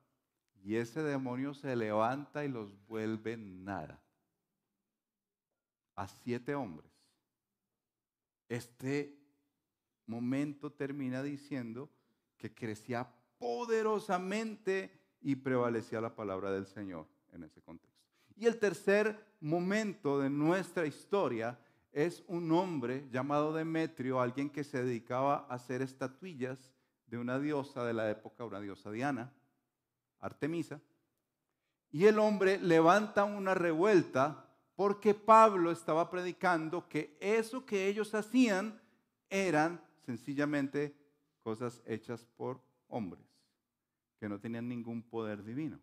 y 0.62 0.76
ese 0.76 1.02
demonio 1.02 1.54
se 1.54 1.74
levanta 1.74 2.44
y 2.44 2.48
los 2.48 2.74
vuelve 2.86 3.36
nada. 3.36 4.00
A 5.94 6.06
siete 6.08 6.54
hombres. 6.54 6.90
Este 8.48 9.19
momento 10.10 10.72
termina 10.72 11.22
diciendo 11.22 11.88
que 12.36 12.52
crecía 12.52 13.08
poderosamente 13.38 14.90
y 15.22 15.36
prevalecía 15.36 16.00
la 16.00 16.14
palabra 16.14 16.50
del 16.50 16.66
Señor 16.66 17.06
en 17.32 17.44
ese 17.44 17.62
contexto. 17.62 17.98
Y 18.36 18.46
el 18.46 18.58
tercer 18.58 19.18
momento 19.40 20.18
de 20.18 20.28
nuestra 20.28 20.86
historia 20.86 21.58
es 21.92 22.22
un 22.26 22.50
hombre 22.52 23.08
llamado 23.10 23.52
Demetrio, 23.52 24.20
alguien 24.20 24.50
que 24.50 24.64
se 24.64 24.82
dedicaba 24.82 25.46
a 25.48 25.54
hacer 25.54 25.82
estatuillas 25.82 26.72
de 27.06 27.18
una 27.18 27.38
diosa 27.38 27.84
de 27.84 27.92
la 27.92 28.10
época, 28.10 28.44
una 28.44 28.60
diosa 28.60 28.90
Diana, 28.90 29.32
Artemisa. 30.20 30.80
Y 31.90 32.06
el 32.06 32.18
hombre 32.18 32.58
levanta 32.58 33.24
una 33.24 33.54
revuelta 33.54 34.46
porque 34.76 35.14
Pablo 35.14 35.70
estaba 35.70 36.08
predicando 36.08 36.88
que 36.88 37.16
eso 37.20 37.66
que 37.66 37.88
ellos 37.88 38.14
hacían 38.14 38.80
eran 39.28 39.80
sencillamente 40.04 40.96
cosas 41.42 41.82
hechas 41.86 42.26
por 42.36 42.62
hombres, 42.88 43.24
que 44.18 44.28
no 44.28 44.38
tenían 44.38 44.68
ningún 44.68 45.02
poder 45.02 45.42
divino. 45.42 45.80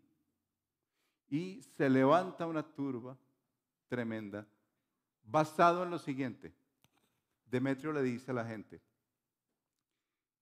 Y 1.30 1.62
se 1.76 1.90
levanta 1.90 2.48
una 2.48 2.64
turba 2.64 3.18
tremenda 3.88 4.48
basado 5.24 5.84
en 5.84 5.92
lo 5.92 6.00
siguiente. 6.00 6.54
Demetrio 7.46 7.92
le 7.92 8.04
dice 8.04 8.32
a 8.32 8.34
la 8.34 8.46
gente, 8.46 8.82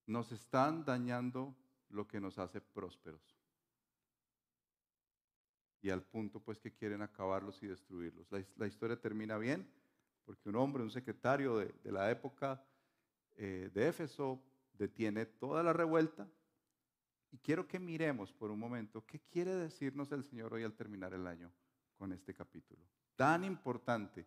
nos 0.08 0.32
están 0.32 0.86
dañando 0.86 1.56
lo 1.90 2.08
que 2.08 2.20
nos 2.20 2.38
hace 2.38 2.62
prósperos. 2.62 3.22
Y 5.82 5.90
al 5.90 6.02
punto 6.02 6.40
pues 6.40 6.60
que 6.60 6.74
quieren 6.74 7.02
acabarlos 7.02 7.62
y 7.62 7.68
destruirlos. 7.68 8.28
La, 8.56 8.68
historia 8.68 9.00
termina 9.00 9.38
bien 9.38 9.72
porque 10.26 10.50
un 10.50 10.56
hombre, 10.56 10.82
un 10.82 10.90
secretario 10.90 11.58
de, 11.58 11.74
la 11.84 12.10
época 12.10 12.64
eh, 13.36 13.70
de 13.74 13.88
Éfeso, 13.88 14.42
detiene 14.74 15.26
toda 15.26 15.64
la 15.64 15.74
revuelta. 15.74 16.28
Y 17.32 17.38
quiero 17.40 17.68
que 17.68 17.80
miremos 17.80 18.32
por 18.32 18.52
un 18.52 18.60
momento 18.60 19.06
qué 19.06 19.20
quiere 19.20 19.54
decirnos 19.56 20.12
el 20.12 20.24
Señor 20.24 20.54
hoy 20.54 20.64
al 20.64 20.74
terminar 20.74 21.14
el 21.14 21.28
año 21.28 21.52
con 21.98 22.14
este 22.14 22.34
capítulo. 22.34 22.82
Tan 23.16 23.44
importante 23.44 24.26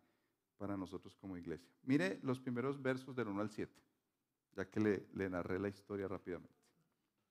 para 0.59 0.77
nosotros 0.77 1.17
como 1.17 1.37
iglesia. 1.37 1.71
Mire 1.85 2.19
los 2.23 2.41
primeros 2.41 2.83
versos 2.83 3.15
del 3.15 3.29
1 3.29 3.41
al 3.41 3.51
7, 3.51 3.73
ya 4.57 4.69
que 4.69 4.81
le, 4.81 5.07
le 5.15 5.31
narré 5.31 5.59
la 5.59 5.69
historia 5.69 6.09
rápidamente. 6.09 6.55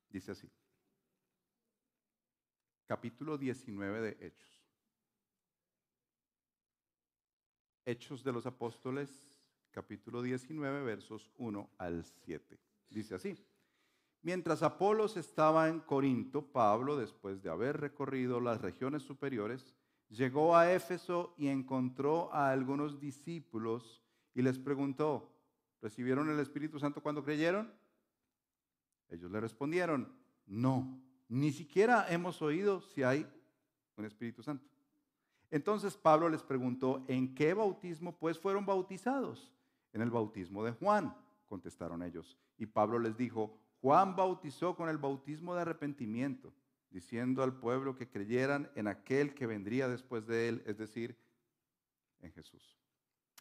Dice 0.10 0.31
así. 0.31 0.50
Capítulo 2.86 3.38
19 3.38 4.01
de 4.01 4.25
Hechos. 4.25 4.63
Hechos 7.86 8.24
de 8.24 8.31
los 8.31 8.46
Apóstoles, 8.46 9.37
capítulo 9.71 10.21
19, 10.21 10.83
versos 10.83 11.31
1 11.38 11.69
al 11.77 12.03
7. 12.03 12.59
Dice 12.89 13.15
así. 13.15 13.38
Mientras 14.21 14.63
Apolos 14.63 15.15
estaba 15.15 15.69
en 15.69 15.79
Corinto, 15.79 16.51
Pablo, 16.51 16.97
después 16.97 17.41
de 17.41 17.50
haber 17.50 17.79
recorrido 17.79 18.39
las 18.39 18.62
regiones 18.62 19.03
superiores, 19.03 19.74
llegó 20.09 20.55
a 20.55 20.74
Éfeso 20.74 21.33
y 21.38 21.47
encontró 21.47 22.33
a 22.33 22.51
algunos 22.51 23.00
discípulos 23.00 24.03
y 24.34 24.41
les 24.41 24.60
preguntó, 24.60 25.32
¿recibieron 25.82 26.30
el 26.30 26.39
Espíritu 26.39 26.80
Santo 26.80 27.01
cuando 27.01 27.23
creyeron? 27.23 27.71
Ellos 29.10 29.32
le 29.32 29.39
respondieron, 29.39 30.12
no, 30.45 31.01
ni 31.30 31.51
siquiera 31.51 32.06
hemos 32.10 32.41
oído 32.41 32.82
si 32.82 33.03
hay 33.03 33.25
un 33.95 34.06
Espíritu 34.06 34.43
Santo. 34.43 34.67
Entonces 35.49 35.95
Pablo 35.95 36.27
les 36.27 36.43
preguntó, 36.43 37.06
¿en 37.08 37.34
qué 37.34 37.53
bautismo 37.53 38.17
pues 38.17 38.38
fueron 38.38 38.65
bautizados? 38.65 39.53
En 39.97 40.03
el 40.03 40.12
bautismo 40.12 40.63
de 40.63 40.73
Juan, 40.73 41.17
contestaron 41.47 42.03
ellos. 42.03 42.38
Y 42.60 42.67
Pablo 42.67 42.99
les 42.99 43.17
dijo, 43.17 43.57
Juan 43.81 44.15
bautizó 44.15 44.75
con 44.75 44.89
el 44.89 44.99
bautismo 44.99 45.55
de 45.55 45.62
arrepentimiento 45.62 46.53
diciendo 46.91 47.41
al 47.41 47.57
pueblo 47.57 47.95
que 47.95 48.07
creyeran 48.07 48.69
en 48.75 48.88
aquel 48.88 49.33
que 49.33 49.47
vendría 49.47 49.88
después 49.88 50.27
de 50.27 50.49
él, 50.49 50.63
es 50.67 50.77
decir, 50.77 51.17
en 52.19 52.31
Jesús. 52.31 52.77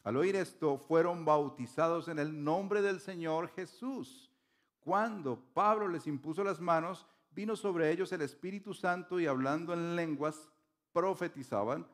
Al 0.02 0.16
oír 0.16 0.34
esto, 0.34 0.78
fueron 0.78 1.26
bautizados 1.26 2.08
en 2.08 2.18
el 2.18 2.42
nombre 2.42 2.80
del 2.80 3.00
Señor 3.00 3.48
Jesús. 3.50 4.32
Cuando 4.80 5.38
Pablo 5.52 5.88
les 5.88 6.06
impuso 6.06 6.42
las 6.42 6.58
manos, 6.58 7.06
vino 7.32 7.54
sobre 7.54 7.90
ellos 7.90 8.12
el 8.12 8.22
Espíritu 8.22 8.72
Santo 8.72 9.20
y 9.20 9.26
hablando 9.26 9.74
en 9.74 9.94
lenguas, 9.94 10.48
profetizaban. 10.94 11.86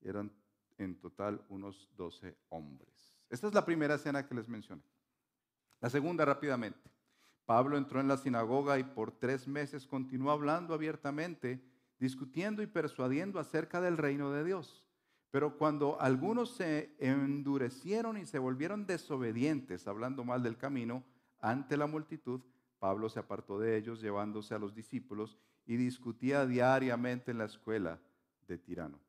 Eran 0.00 0.32
en 0.78 0.98
total 0.98 1.44
unos 1.50 1.90
doce 1.98 2.34
hombres. 2.48 3.15
Esta 3.28 3.48
es 3.48 3.54
la 3.54 3.64
primera 3.64 3.94
escena 3.94 4.26
que 4.26 4.34
les 4.34 4.48
mencioné. 4.48 4.82
La 5.80 5.90
segunda 5.90 6.24
rápidamente. 6.24 6.90
Pablo 7.44 7.76
entró 7.76 8.00
en 8.00 8.08
la 8.08 8.16
sinagoga 8.16 8.78
y 8.78 8.84
por 8.84 9.12
tres 9.12 9.46
meses 9.46 9.86
continuó 9.86 10.32
hablando 10.32 10.74
abiertamente, 10.74 11.62
discutiendo 11.98 12.62
y 12.62 12.66
persuadiendo 12.66 13.38
acerca 13.38 13.80
del 13.80 13.96
reino 13.96 14.32
de 14.32 14.44
Dios. 14.44 14.84
Pero 15.30 15.56
cuando 15.56 16.00
algunos 16.00 16.56
se 16.56 16.94
endurecieron 16.98 18.16
y 18.16 18.26
se 18.26 18.38
volvieron 18.38 18.86
desobedientes, 18.86 19.86
hablando 19.86 20.24
mal 20.24 20.42
del 20.42 20.56
camino, 20.56 21.04
ante 21.40 21.76
la 21.76 21.86
multitud, 21.86 22.40
Pablo 22.78 23.08
se 23.08 23.20
apartó 23.20 23.58
de 23.58 23.76
ellos 23.76 24.00
llevándose 24.00 24.54
a 24.54 24.58
los 24.58 24.74
discípulos 24.74 25.36
y 25.66 25.76
discutía 25.76 26.46
diariamente 26.46 27.30
en 27.30 27.38
la 27.38 27.44
escuela 27.44 28.00
de 28.46 28.58
Tirano. 28.58 29.05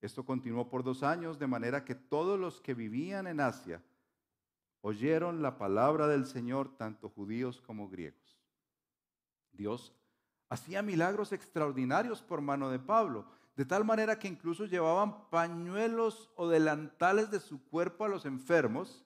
Esto 0.00 0.24
continuó 0.24 0.68
por 0.68 0.82
dos 0.84 1.02
años, 1.02 1.38
de 1.38 1.46
manera 1.46 1.84
que 1.84 1.94
todos 1.94 2.38
los 2.38 2.60
que 2.60 2.74
vivían 2.74 3.26
en 3.26 3.40
Asia, 3.40 3.82
oyeron 4.82 5.42
la 5.42 5.58
palabra 5.58 6.06
del 6.06 6.26
Señor 6.26 6.76
tanto 6.76 7.08
judíos 7.08 7.60
como 7.60 7.88
griegos. 7.88 8.40
Dios 9.52 9.92
hacía 10.48 10.82
milagros 10.82 11.32
extraordinarios 11.32 12.22
por 12.22 12.40
mano 12.40 12.70
de 12.70 12.78
Pablo, 12.78 13.26
de 13.56 13.64
tal 13.64 13.84
manera 13.84 14.18
que 14.18 14.28
incluso 14.28 14.66
llevaban 14.66 15.28
pañuelos 15.30 16.30
o 16.36 16.48
delantales 16.48 17.30
de 17.30 17.40
su 17.40 17.64
cuerpo 17.64 18.04
a 18.04 18.08
los 18.08 18.26
enfermos 18.26 19.04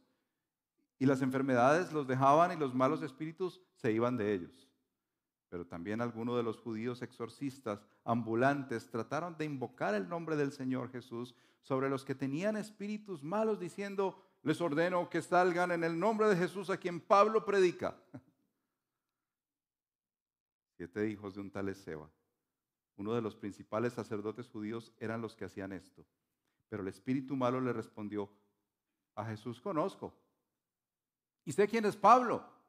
y 0.98 1.06
las 1.06 1.22
enfermedades 1.22 1.92
los 1.92 2.06
dejaban 2.06 2.52
y 2.52 2.56
los 2.56 2.74
malos 2.74 3.02
espíritus 3.02 3.62
se 3.76 3.92
iban 3.92 4.16
de 4.16 4.34
ellos. 4.34 4.69
Pero 5.50 5.66
también 5.66 6.00
algunos 6.00 6.36
de 6.36 6.42
los 6.42 6.58
judíos 6.60 7.02
exorcistas 7.02 7.84
ambulantes 8.04 8.88
trataron 8.88 9.36
de 9.36 9.44
invocar 9.44 9.94
el 9.94 10.08
nombre 10.08 10.36
del 10.36 10.52
Señor 10.52 10.90
Jesús 10.90 11.34
sobre 11.60 11.90
los 11.90 12.04
que 12.04 12.14
tenían 12.14 12.56
espíritus 12.56 13.22
malos 13.22 13.58
diciendo, 13.58 14.24
les 14.42 14.60
ordeno 14.60 15.10
que 15.10 15.20
salgan 15.20 15.72
en 15.72 15.84
el 15.84 15.98
nombre 15.98 16.28
de 16.28 16.36
Jesús 16.36 16.70
a 16.70 16.78
quien 16.78 17.00
Pablo 17.00 17.44
predica. 17.44 18.00
Siete 20.78 21.10
hijos 21.10 21.34
de 21.34 21.40
un 21.40 21.50
tal 21.50 21.68
Ezeba, 21.68 22.08
uno 22.96 23.12
de 23.12 23.20
los 23.20 23.34
principales 23.34 23.92
sacerdotes 23.92 24.48
judíos, 24.48 24.94
eran 24.98 25.20
los 25.20 25.34
que 25.34 25.44
hacían 25.44 25.72
esto. 25.72 26.06
Pero 26.68 26.82
el 26.82 26.88
espíritu 26.88 27.36
malo 27.36 27.60
le 27.60 27.72
respondió, 27.72 28.30
a 29.16 29.24
Jesús 29.24 29.60
conozco. 29.60 30.14
Y 31.44 31.52
sé 31.52 31.66
quién 31.66 31.84
es 31.84 31.96
Pablo. 31.96 32.59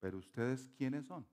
Pero 0.00 0.18
ustedes 0.18 0.68
quiénes 0.76 1.06
son. 1.06 1.26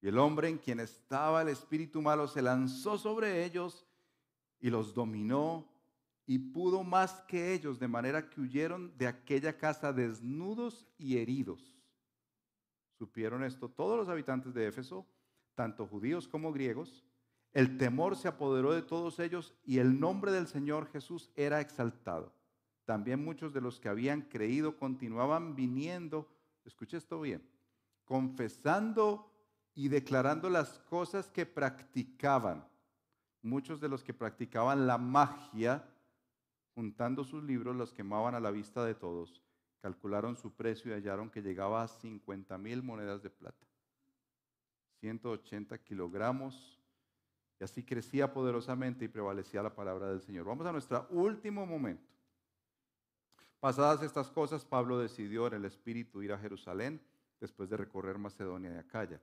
Y 0.00 0.08
el 0.08 0.18
hombre 0.18 0.48
en 0.48 0.58
quien 0.58 0.80
estaba 0.80 1.42
el 1.42 1.48
espíritu 1.48 2.00
malo 2.00 2.28
se 2.28 2.42
lanzó 2.42 2.98
sobre 2.98 3.44
ellos 3.44 3.84
y 4.60 4.70
los 4.70 4.94
dominó 4.94 5.68
y 6.26 6.38
pudo 6.38 6.84
más 6.84 7.14
que 7.26 7.54
ellos, 7.54 7.78
de 7.78 7.88
manera 7.88 8.28
que 8.28 8.40
huyeron 8.40 8.96
de 8.98 9.06
aquella 9.06 9.56
casa 9.56 9.92
desnudos 9.92 10.86
y 10.98 11.16
heridos. 11.16 11.74
Supieron 12.98 13.42
esto 13.44 13.68
todos 13.68 13.96
los 13.96 14.08
habitantes 14.08 14.52
de 14.52 14.66
Éfeso, 14.66 15.06
tanto 15.54 15.86
judíos 15.86 16.28
como 16.28 16.52
griegos. 16.52 17.02
El 17.52 17.78
temor 17.78 18.14
se 18.14 18.28
apoderó 18.28 18.72
de 18.72 18.82
todos 18.82 19.18
ellos 19.20 19.54
y 19.64 19.78
el 19.78 19.98
nombre 19.98 20.30
del 20.30 20.46
Señor 20.46 20.90
Jesús 20.92 21.30
era 21.34 21.60
exaltado. 21.60 22.32
También 22.88 23.22
muchos 23.22 23.52
de 23.52 23.60
los 23.60 23.78
que 23.78 23.90
habían 23.90 24.22
creído 24.22 24.78
continuaban 24.78 25.54
viniendo, 25.54 26.26
escuche 26.64 26.96
esto 26.96 27.20
bien, 27.20 27.46
confesando 28.06 29.30
y 29.74 29.88
declarando 29.88 30.48
las 30.48 30.78
cosas 30.88 31.28
que 31.28 31.44
practicaban. 31.44 32.66
Muchos 33.42 33.78
de 33.78 33.90
los 33.90 34.02
que 34.02 34.14
practicaban 34.14 34.86
la 34.86 34.96
magia, 34.96 35.84
juntando 36.74 37.24
sus 37.24 37.44
libros, 37.44 37.76
los 37.76 37.92
quemaban 37.92 38.34
a 38.34 38.40
la 38.40 38.50
vista 38.50 38.82
de 38.86 38.94
todos. 38.94 39.42
Calcularon 39.82 40.38
su 40.38 40.54
precio 40.54 40.90
y 40.90 40.94
hallaron 40.94 41.28
que 41.28 41.42
llegaba 41.42 41.82
a 41.82 41.88
50 41.88 42.56
mil 42.56 42.82
monedas 42.82 43.22
de 43.22 43.28
plata, 43.28 43.66
180 45.00 45.76
kilogramos, 45.84 46.80
y 47.60 47.64
así 47.64 47.82
crecía 47.82 48.32
poderosamente 48.32 49.04
y 49.04 49.08
prevalecía 49.08 49.62
la 49.62 49.74
palabra 49.74 50.08
del 50.08 50.22
Señor. 50.22 50.46
Vamos 50.46 50.66
a 50.66 50.72
nuestro 50.72 51.06
último 51.10 51.66
momento. 51.66 52.17
Pasadas 53.60 54.02
estas 54.02 54.30
cosas, 54.30 54.64
Pablo 54.64 54.98
decidió 54.98 55.46
en 55.48 55.54
el 55.54 55.64
Espíritu 55.64 56.22
ir 56.22 56.32
a 56.32 56.38
Jerusalén 56.38 57.00
después 57.40 57.68
de 57.68 57.76
recorrer 57.76 58.18
Macedonia 58.18 58.72
y 58.72 58.78
Acaya, 58.78 59.20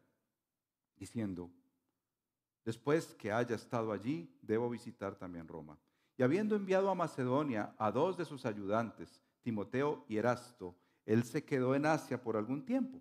diciendo, 0.97 1.49
después 2.65 3.13
que 3.15 3.31
haya 3.31 3.55
estado 3.55 3.91
allí, 3.91 4.29
debo 4.41 4.69
visitar 4.69 5.15
también 5.15 5.47
Roma. 5.47 5.77
Y 6.17 6.23
habiendo 6.23 6.55
enviado 6.55 6.89
a 6.89 6.95
Macedonia 6.95 7.73
a 7.77 7.91
dos 7.91 8.17
de 8.17 8.25
sus 8.25 8.45
ayudantes, 8.45 9.21
Timoteo 9.41 10.05
y 10.07 10.17
Erasto, 10.17 10.75
él 11.05 11.23
se 11.23 11.43
quedó 11.43 11.75
en 11.75 11.85
Asia 11.85 12.21
por 12.21 12.35
algún 12.35 12.65
tiempo. 12.65 12.99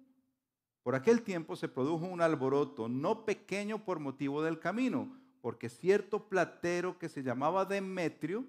Por 0.83 0.95
aquel 0.95 1.23
tiempo 1.23 1.57
se 1.57 1.69
produjo 1.69 2.05
un 2.05 2.21
alboroto, 2.21 2.89
no 2.89 3.25
pequeño 3.25 3.85
por 3.85 3.99
motivo 3.99 4.43
del 4.43 4.61
camino, 4.61 5.17
porque 5.41 5.69
cierto 5.69 6.29
platero 6.29 6.99
que 6.99 7.09
se 7.09 7.23
llamaba 7.23 7.65
Demetrio, 7.65 8.45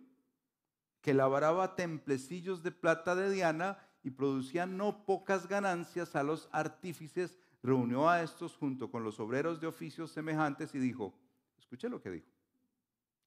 que 1.05 1.13
labraba 1.13 1.75
templecillos 1.75 2.63
de 2.63 2.71
plata 2.71 3.13
de 3.13 3.29
Diana 3.29 3.77
y 4.01 4.09
producía 4.09 4.65
no 4.65 5.05
pocas 5.05 5.47
ganancias 5.47 6.15
a 6.15 6.23
los 6.23 6.49
artífices, 6.51 7.37
reunió 7.61 8.09
a 8.09 8.23
estos 8.23 8.55
junto 8.55 8.89
con 8.89 9.03
los 9.03 9.19
obreros 9.19 9.61
de 9.61 9.67
oficios 9.67 10.09
semejantes 10.09 10.73
y 10.73 10.79
dijo, 10.79 11.13
escuche 11.59 11.89
lo 11.89 12.01
que 12.01 12.09
dijo, 12.09 12.31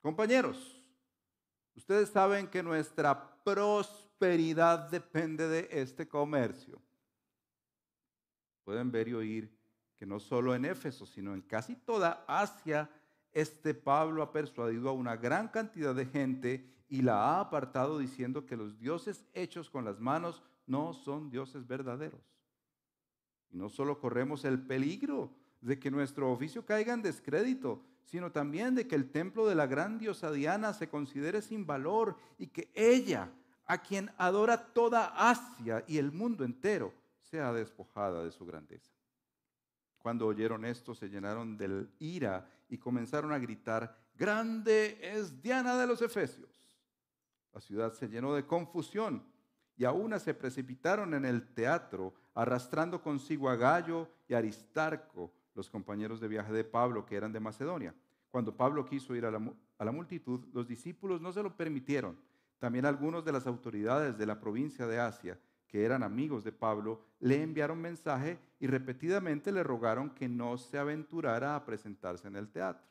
compañeros, 0.03 0.75
Ustedes 1.77 2.09
saben 2.09 2.49
que 2.49 2.61
nuestra 2.61 3.41
prosperidad 3.45 4.91
depende 4.91 5.47
de 5.47 5.69
este 5.71 6.09
comercio. 6.09 6.83
pueden 8.65 8.91
ver 8.91 9.07
y 9.07 9.15
oír 9.15 9.57
que 9.97 10.05
no 10.05 10.19
solo 10.19 10.57
en 10.57 10.65
Éfeso, 10.65 11.07
sino 11.07 11.33
en 11.33 11.43
casi 11.43 11.77
toda 11.77 12.25
Asia, 12.27 12.91
este 13.31 13.75
Pablo 13.75 14.25
ha 14.25 14.33
persuadido 14.33 14.89
a 14.89 14.93
una 14.93 15.15
gran 15.15 15.47
cantidad 15.47 15.95
de 15.95 16.07
gente 16.07 16.78
y 16.89 17.03
la 17.03 17.15
ha 17.23 17.41
apartado 17.41 17.99
diciendo 17.99 18.47
que 18.47 18.57
los 18.57 18.79
dioses 18.79 19.25
hechos 19.35 19.69
con 19.71 19.85
las 19.85 20.01
manos 20.01 20.43
no 20.67 20.93
son 20.93 21.31
dioses 21.31 21.67
verdaderos. 21.67 22.21
Y 23.51 23.57
no 23.57 23.69
solo 23.69 23.99
corremos 23.99 24.45
el 24.45 24.61
peligro 24.61 25.31
de 25.61 25.79
que 25.79 25.91
nuestro 25.91 26.31
oficio 26.31 26.65
caiga 26.65 26.95
en 26.95 27.03
descrédito, 27.03 27.83
sino 28.05 28.33
también 28.33 28.75
de 28.75 28.87
que 28.87 28.95
el 28.95 29.11
templo 29.11 29.47
de 29.47 29.55
la 29.55 29.67
gran 29.67 29.99
diosa 29.99 30.31
Diana 30.31 30.73
se 30.73 30.89
considere 30.89 31.43
sin 31.43 31.67
valor 31.67 32.17
y 32.39 32.47
que 32.47 32.71
ella, 32.75 33.31
a 33.67 33.83
quien 33.83 34.11
adora 34.17 34.73
toda 34.73 35.07
Asia 35.31 35.85
y 35.87 35.99
el 35.99 36.11
mundo 36.13 36.45
entero, 36.45 36.95
sea 37.21 37.53
despojada 37.53 38.25
de 38.25 38.33
su 38.33 38.47
grandeza. 38.47 38.91
Cuando 39.99 40.27
oyeron 40.27 40.65
esto, 40.65 40.95
se 40.95 41.09
llenaron 41.09 41.59
de 41.59 41.87
ira 41.99 42.49
y 42.71 42.79
comenzaron 42.79 43.33
a 43.33 43.39
gritar, 43.39 43.95
grande 44.17 44.99
es 45.03 45.43
Diana 45.43 45.77
de 45.77 45.87
los 45.87 46.01
Efesios. 46.01 46.58
La 47.59 47.63
ciudad 47.63 47.93
se 47.93 48.09
llenó 48.09 48.35
de 48.35 48.47
confusión 48.47 49.21
y 49.77 49.85
a 49.85 49.91
una 49.91 50.21
se 50.21 50.33
precipitaron 50.33 51.13
en 51.13 51.25
el 51.25 51.43
teatro, 51.55 52.15
arrastrando 52.33 53.03
consigo 53.03 53.51
a 53.51 53.57
Gallo 53.57 54.09
y 54.29 54.35
Aristarco, 54.35 55.33
los 55.57 55.69
compañeros 55.69 56.21
de 56.21 56.29
viaje 56.29 56.53
de 56.53 56.63
Pablo 56.63 57.05
que 57.05 57.17
eran 57.17 57.33
de 57.33 57.41
Macedonia. 57.41 57.93
Cuando 58.31 58.57
Pablo 58.57 58.87
quiso 58.87 59.17
ir 59.17 59.27
a 59.27 59.33
la, 59.33 59.43
a 59.77 59.85
la 59.85 59.91
multitud, 59.91 60.47
los 60.53 60.69
discípulos 60.69 61.21
no 61.21 61.33
se 61.33 61.43
lo 61.43 61.57
permitieron. 61.57 62.17
También 62.61 62.87
algunos 62.87 63.25
de 63.25 63.33
las 63.33 63.49
autoridades 63.49 64.17
de 64.17 64.27
la 64.27 64.39
provincia 64.39 64.87
de 64.87 65.01
Asia, 65.01 65.37
que 65.67 65.85
eran 65.85 66.05
amigos 66.05 66.45
de 66.45 66.53
Pablo, 66.53 67.01
le 67.19 67.43
enviaron 67.43 67.81
mensaje 67.81 68.39
y 68.61 68.69
repetidamente 68.69 69.51
le 69.51 69.65
rogaron 69.65 70.11
que 70.11 70.29
no 70.29 70.59
se 70.59 70.79
aventurara 70.79 71.57
a 71.57 71.65
presentarse 71.65 72.29
en 72.29 72.37
el 72.37 72.53
teatro. 72.53 72.87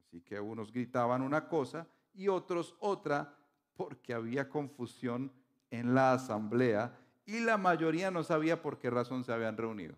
Así 0.00 0.20
que 0.22 0.40
unos 0.40 0.72
gritaban 0.72 1.22
una 1.22 1.46
cosa 1.46 1.86
y 2.14 2.26
otros 2.26 2.74
otra 2.80 3.38
porque 3.76 4.14
había 4.14 4.48
confusión 4.48 5.32
en 5.70 5.94
la 5.94 6.12
asamblea 6.12 6.98
y 7.24 7.40
la 7.40 7.56
mayoría 7.56 8.10
no 8.10 8.22
sabía 8.22 8.62
por 8.62 8.78
qué 8.78 8.90
razón 8.90 9.24
se 9.24 9.32
habían 9.32 9.56
reunido. 9.56 9.96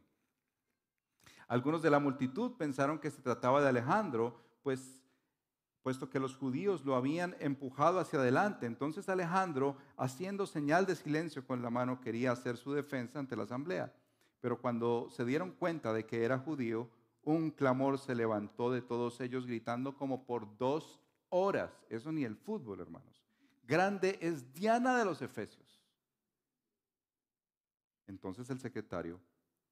Algunos 1.48 1.82
de 1.82 1.90
la 1.90 1.98
multitud 1.98 2.52
pensaron 2.56 2.98
que 2.98 3.10
se 3.10 3.22
trataba 3.22 3.60
de 3.60 3.68
Alejandro, 3.68 4.40
pues 4.62 5.04
puesto 5.82 6.08
que 6.08 6.18
los 6.18 6.34
judíos 6.34 6.84
lo 6.86 6.96
habían 6.96 7.36
empujado 7.40 8.00
hacia 8.00 8.18
adelante. 8.18 8.64
Entonces 8.64 9.08
Alejandro, 9.10 9.76
haciendo 9.98 10.46
señal 10.46 10.86
de 10.86 10.96
silencio 10.96 11.46
con 11.46 11.60
la 11.60 11.68
mano, 11.68 12.00
quería 12.00 12.32
hacer 12.32 12.56
su 12.56 12.72
defensa 12.72 13.18
ante 13.18 13.36
la 13.36 13.42
asamblea. 13.42 13.92
Pero 14.40 14.60
cuando 14.60 15.08
se 15.10 15.24
dieron 15.26 15.52
cuenta 15.52 15.92
de 15.92 16.06
que 16.06 16.24
era 16.24 16.38
judío, 16.38 16.88
un 17.22 17.50
clamor 17.50 17.98
se 17.98 18.14
levantó 18.14 18.70
de 18.70 18.82
todos 18.82 19.20
ellos 19.20 19.46
gritando 19.46 19.94
como 19.94 20.24
por 20.24 20.56
dos 20.56 21.00
horas. 21.28 21.70
Eso 21.90 22.12
ni 22.12 22.24
el 22.24 22.36
fútbol, 22.36 22.80
hermanos. 22.80 23.23
Grande 23.66 24.18
es 24.20 24.52
Diana 24.52 24.98
de 24.98 25.04
los 25.04 25.22
Efesios. 25.22 25.80
Entonces 28.06 28.48
el 28.50 28.60
secretario 28.60 29.20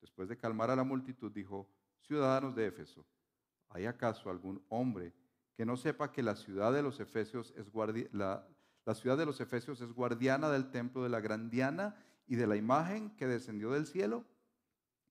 después 0.03 0.29
de 0.29 0.37
calmar 0.37 0.71
a 0.71 0.77
la 0.77 0.85
multitud, 0.85 1.33
dijo, 1.33 1.67
ciudadanos 2.01 2.55
de 2.55 2.67
Éfeso, 2.67 3.07
¿hay 3.71 3.87
acaso 3.87 4.29
algún 4.29 4.63
hombre 4.69 5.15
que 5.55 5.65
no 5.65 5.77
sepa 5.77 6.13
que 6.13 6.23
la 6.23 6.35
ciudad 6.35 6.73
de 6.73 6.83
los 6.83 7.01
Efesios 7.01 7.55
es, 7.57 7.67
ciudad 8.95 9.17
de 9.17 9.27
los 9.27 9.41
Efesios 9.41 9.81
es 9.81 9.93
guardiana 9.93 10.51
del 10.51 10.71
templo 10.71 11.05
de 11.05 11.09
la 11.09 11.21
gran 11.21 11.49
Diana 11.49 11.95
y 12.27 12.35
de 12.35 12.47
la 12.47 12.57
imagen 12.57 13.11
que 13.17 13.29
descendió 13.29 13.71
del 13.71 13.87
cielo? 13.87 14.25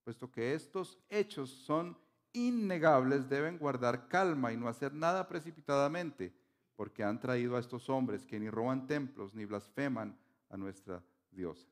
Puesto 0.03 0.29
que 0.29 0.53
estos 0.53 0.99
hechos 1.09 1.49
son 1.49 1.97
innegables, 2.33 3.29
deben 3.29 3.57
guardar 3.57 4.07
calma 4.09 4.51
y 4.51 4.57
no 4.57 4.67
hacer 4.67 4.93
nada 4.93 5.27
precipitadamente, 5.27 6.33
porque 6.81 7.03
han 7.03 7.19
traído 7.19 7.55
a 7.55 7.59
estos 7.59 7.91
hombres 7.91 8.25
que 8.25 8.39
ni 8.39 8.49
roban 8.49 8.87
templos 8.87 9.35
ni 9.35 9.45
blasfeman 9.45 10.17
a 10.49 10.57
nuestra 10.57 11.03
diosa. 11.29 11.67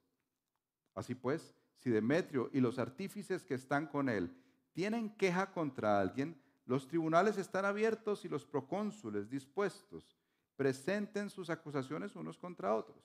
Así 0.93 1.15
pues, 1.15 1.51
si 1.77 1.89
Demetrio 1.89 2.51
y 2.53 2.59
los 2.59 2.77
artífices 2.77 3.43
que 3.43 3.55
están 3.55 3.87
con 3.87 4.07
él 4.07 4.31
tienen 4.71 5.09
queja 5.09 5.51
contra 5.51 5.99
alguien, 5.99 6.39
los 6.67 6.85
tribunales 6.85 7.39
están 7.39 7.65
abiertos 7.65 8.23
y 8.23 8.29
los 8.29 8.45
procónsules 8.45 9.31
dispuestos 9.31 10.15
presenten 10.55 11.31
sus 11.31 11.49
acusaciones 11.49 12.15
unos 12.15 12.37
contra 12.37 12.75
otros. 12.75 13.03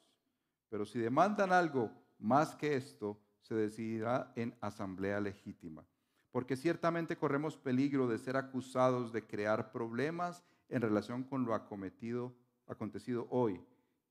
Pero 0.69 0.85
si 0.85 0.99
demandan 0.99 1.53
algo 1.53 1.91
más 2.19 2.55
que 2.55 2.77
esto, 2.77 3.19
se 3.41 3.55
decidirá 3.55 4.31
en 4.37 4.55
asamblea 4.61 5.21
legítima. 5.21 5.87
Porque 6.31 6.55
ciertamente 6.55 7.17
corremos 7.17 7.57
peligro 7.57 8.07
de 8.07 8.19
ser 8.19 8.37
acusados 8.37 9.11
de 9.11 9.25
crear 9.25 9.73
problemas 9.73 10.45
en 10.69 10.83
relación 10.83 11.25
con 11.25 11.45
lo 11.45 11.55
acometido, 11.55 12.35
acontecido 12.67 13.27
hoy, 13.31 13.61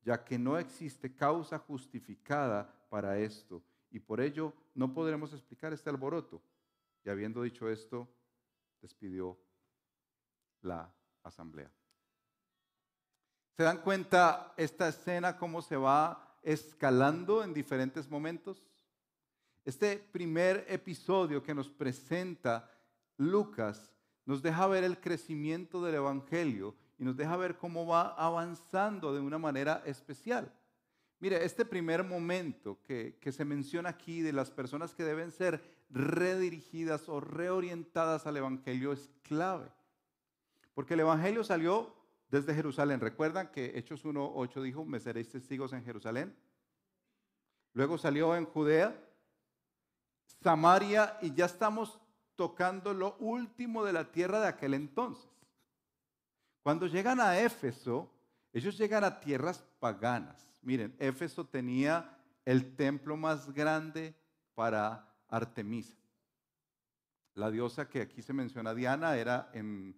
ya 0.04 0.24
que 0.24 0.38
no 0.38 0.58
existe 0.58 1.16
causa 1.16 1.60
justificada 1.60 2.88
para 2.90 3.18
esto 3.18 3.64
y 3.90 4.00
por 4.00 4.20
ello 4.22 4.54
no 4.74 4.94
podremos 4.94 5.34
explicar 5.34 5.74
este 5.74 5.90
alboroto. 5.90 6.42
Y 7.06 7.10
habiendo 7.10 7.42
dicho 7.42 7.70
esto, 7.70 8.08
despidió 8.82 9.38
la 10.62 10.94
asamblea. 11.24 11.72
¿Se 13.56 13.64
dan 13.64 13.82
cuenta 13.82 14.54
esta 14.58 14.88
escena 14.88 15.38
cómo 15.38 15.62
se 15.62 15.78
va 15.78 16.38
escalando 16.42 17.44
en 17.44 17.54
diferentes 17.54 18.10
momentos? 18.10 18.64
Este 19.64 19.98
primer 19.98 20.66
episodio 20.68 21.44
que 21.44 21.54
nos 21.54 21.70
presenta 21.70 22.70
Lucas 23.18 23.93
nos 24.26 24.42
deja 24.42 24.68
ver 24.68 24.84
el 24.84 25.00
crecimiento 25.00 25.84
del 25.84 25.96
Evangelio 25.96 26.76
y 26.98 27.04
nos 27.04 27.18
deja 27.18 27.36
ver 27.38 27.58
cómo 27.58 27.86
va 27.86 28.14
avanzando 28.16 29.14
de 29.14 29.20
una 29.20 29.38
manera 29.38 29.84
especial. 29.86 30.54
Mire, 31.20 31.46
este 31.46 31.64
primer 31.64 32.04
momento 32.04 32.80
que, 32.84 33.18
se 33.32 33.46
menciona 33.46 33.90
aquí 33.90 34.22
de 34.22 34.34
las 34.34 34.52
personas 34.52 34.94
que 34.94 35.06
deben 35.06 35.32
ser 35.32 35.64
redirigidas 35.90 37.08
o 37.08 37.22
reorientadas 37.22 38.28
al 38.28 38.38
Evangelio 38.38 38.92
es 38.92 39.10
clave. 39.22 39.70
Porque 40.74 40.96
el 40.96 41.02
Evangelio 41.02 41.44
salió 41.44 41.96
desde 42.30 42.54
Jerusalén. 42.54 43.00
¿Recuerdan 43.00 43.52
que 43.52 43.78
Hechos 43.78 44.04
1.8 44.04 44.62
dijo, 44.64 44.84
me 44.84 45.00
seréis 45.00 45.30
testigos 45.30 45.72
en 45.72 45.86
Jerusalén? 45.86 46.36
Luego 47.74 47.98
salió 47.98 48.36
en 48.36 48.46
Judea, 48.46 48.94
Samaria 50.42 51.18
y 51.22 51.34
ya 51.34 51.46
estamos 51.46 52.02
tocando 52.36 52.94
lo 52.94 53.16
último 53.18 53.84
de 53.84 53.94
la 53.94 54.12
tierra 54.12 54.40
de 54.40 54.48
aquel 54.48 54.74
entonces. 54.74 55.30
Cuando 56.62 56.88
llegan 56.88 57.20
a 57.20 57.40
Éfeso, 57.40 58.10
ellos 58.54 58.78
llegan 58.78 59.04
a 59.04 59.20
tierras 59.20 59.64
paganas. 59.80 60.60
Miren, 60.62 60.96
Éfeso 61.00 61.46
tenía 61.46 62.18
el 62.46 62.76
templo 62.76 63.18
más 63.18 63.52
grande 63.54 64.16
para 64.56 65.08
Artemisa. 65.28 65.98
La 67.36 67.50
diosa 67.50 67.90
que 67.90 68.02
aquí 68.02 68.22
se 68.22 68.34
menciona, 68.34 68.74
Diana, 68.74 69.18
era 69.18 69.50
en 69.54 69.96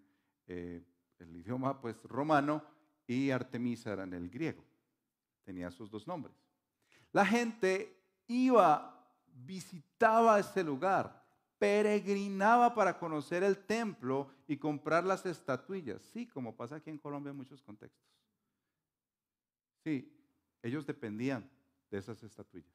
eh, 0.48 0.82
el 1.20 1.36
idioma 1.36 1.82
pues, 1.82 2.02
romano 2.04 2.64
y 3.06 3.30
Artemisa 3.30 3.92
era 3.94 4.04
en 4.04 4.14
el 4.14 4.30
griego. 4.30 4.64
Tenía 5.44 5.70
sus 5.70 5.92
dos 5.92 6.08
nombres. 6.08 6.36
La 7.12 7.26
gente 7.26 8.02
iba, 8.28 9.06
visitaba 9.28 10.40
ese 10.40 10.64
lugar, 10.64 11.25
peregrinaba 11.58 12.74
para 12.74 12.98
conocer 12.98 13.44
el 13.44 13.66
templo 13.66 14.30
y 14.48 14.58
comprar 14.58 15.04
las 15.04 15.26
estatuillas. 15.26 16.02
Sí, 16.02 16.28
como 16.28 16.56
pasa 16.56 16.76
aquí 16.76 16.90
en 16.90 16.98
Colombia 16.98 17.32
en 17.32 17.38
muchos 17.38 17.62
contextos. 17.62 18.06
Sí, 19.84 20.12
ellos 20.62 20.86
dependían 20.86 21.50
de 21.90 21.98
esas 21.98 22.22
estatuillas. 22.24 22.74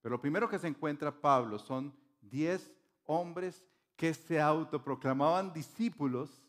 Pero 0.00 0.14
lo 0.14 0.20
primero 0.20 0.48
que 0.48 0.58
se 0.58 0.68
encuentra 0.68 1.20
Pablo 1.20 1.58
son 1.58 1.94
diez 2.20 2.72
hombres 3.04 3.64
que 3.96 4.14
se 4.14 4.40
autoproclamaban 4.40 5.52
discípulos, 5.52 6.42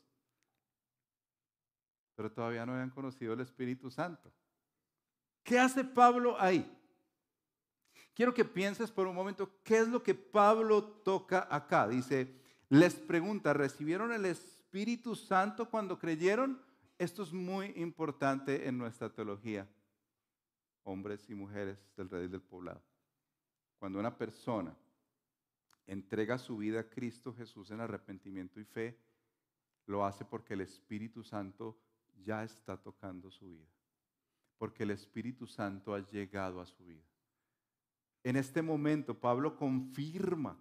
pero 2.15 2.31
todavía 2.31 2.65
no 2.65 2.73
habían 2.73 2.89
conocido 2.89 3.33
el 3.33 3.41
Espíritu 3.41 3.89
Santo. 3.91 4.31
¿Qué 5.43 5.59
hace 5.59 5.83
Pablo 5.83 6.39
ahí? 6.39 6.69
Quiero 8.15 8.33
que 8.33 8.45
pienses 8.45 8.91
por 8.91 9.07
un 9.07 9.13
momento 9.13 9.59
qué 9.63 9.79
es 9.79 9.89
lo 9.89 10.01
que 10.01 10.15
Pablo 10.15 10.83
toca 10.83 11.47
acá. 11.51 11.87
Dice, 11.87 12.33
les 12.69 12.95
pregunta, 12.95 13.53
¿recibieron 13.53 14.13
el 14.13 14.25
Espíritu 14.25 15.15
Santo 15.15 15.69
cuando 15.69 15.99
creyeron? 15.99 16.61
Esto 16.97 17.23
es 17.23 17.33
muy 17.33 17.73
importante 17.75 18.67
en 18.67 18.77
nuestra 18.77 19.09
teología 19.11 19.69
hombres 20.85 21.29
y 21.29 21.35
mujeres 21.35 21.77
del 21.97 22.09
rey 22.09 22.27
del 22.27 22.41
poblado. 22.41 22.81
Cuando 23.77 23.99
una 23.99 24.17
persona 24.17 24.75
entrega 25.85 26.37
su 26.37 26.57
vida 26.57 26.79
a 26.79 26.89
Cristo 26.89 27.33
Jesús 27.33 27.69
en 27.71 27.81
arrepentimiento 27.81 28.59
y 28.59 28.63
fe, 28.63 28.97
lo 29.87 30.05
hace 30.05 30.23
porque 30.23 30.53
el 30.53 30.61
Espíritu 30.61 31.21
Santo 31.23 31.77
ya 32.23 32.43
está 32.43 32.77
tocando 32.77 33.29
su 33.29 33.49
vida. 33.49 33.67
Porque 34.57 34.83
el 34.83 34.91
Espíritu 34.91 35.45
Santo 35.45 35.93
ha 35.93 35.99
llegado 35.99 36.61
a 36.61 36.65
su 36.65 36.85
vida. 36.85 37.03
En 38.25 38.35
este 38.37 38.63
momento 38.63 39.13
Pablo 39.13 39.55
confirma 39.55 40.59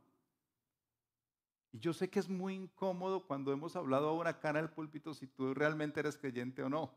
Y 1.72 1.78
yo 1.78 1.94
sé 1.94 2.10
que 2.10 2.18
es 2.18 2.28
muy 2.28 2.54
incómodo 2.54 3.26
cuando 3.26 3.54
hemos 3.54 3.74
hablado 3.74 4.06
ahora 4.06 4.38
en 4.42 4.56
el 4.56 4.68
púlpito 4.68 5.14
si 5.14 5.26
tú 5.26 5.54
realmente 5.54 5.98
eres 5.98 6.18
creyente 6.18 6.62
o 6.62 6.68
no. 6.68 6.94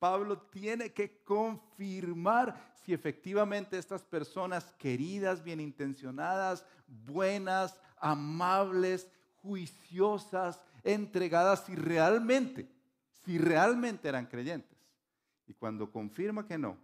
Pablo 0.00 0.38
tiene 0.50 0.92
que 0.92 1.22
confirmar 1.22 2.74
si 2.82 2.92
efectivamente 2.92 3.78
estas 3.78 4.02
personas 4.02 4.72
queridas, 4.72 5.44
bien 5.44 5.60
intencionadas, 5.60 6.66
buenas, 6.88 7.80
amables, 7.96 9.08
juiciosas, 9.36 10.60
entregadas, 10.82 11.64
si 11.64 11.76
realmente, 11.76 12.68
si 13.24 13.38
realmente 13.38 14.08
eran 14.08 14.26
creyentes. 14.26 14.76
Y 15.46 15.54
cuando 15.54 15.92
confirma 15.92 16.44
que 16.44 16.58
no, 16.58 16.76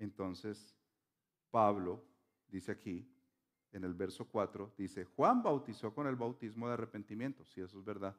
entonces 0.00 0.74
Pablo 1.52 2.02
dice 2.48 2.72
aquí, 2.72 3.06
en 3.72 3.84
el 3.84 3.94
verso 3.94 4.26
4, 4.26 4.74
dice, 4.76 5.04
Juan 5.04 5.42
bautizó 5.42 5.94
con 5.94 6.06
el 6.06 6.16
bautismo 6.16 6.66
de 6.66 6.74
arrepentimiento, 6.74 7.44
si 7.44 7.60
eso 7.60 7.78
es 7.78 7.84
verdad, 7.84 8.16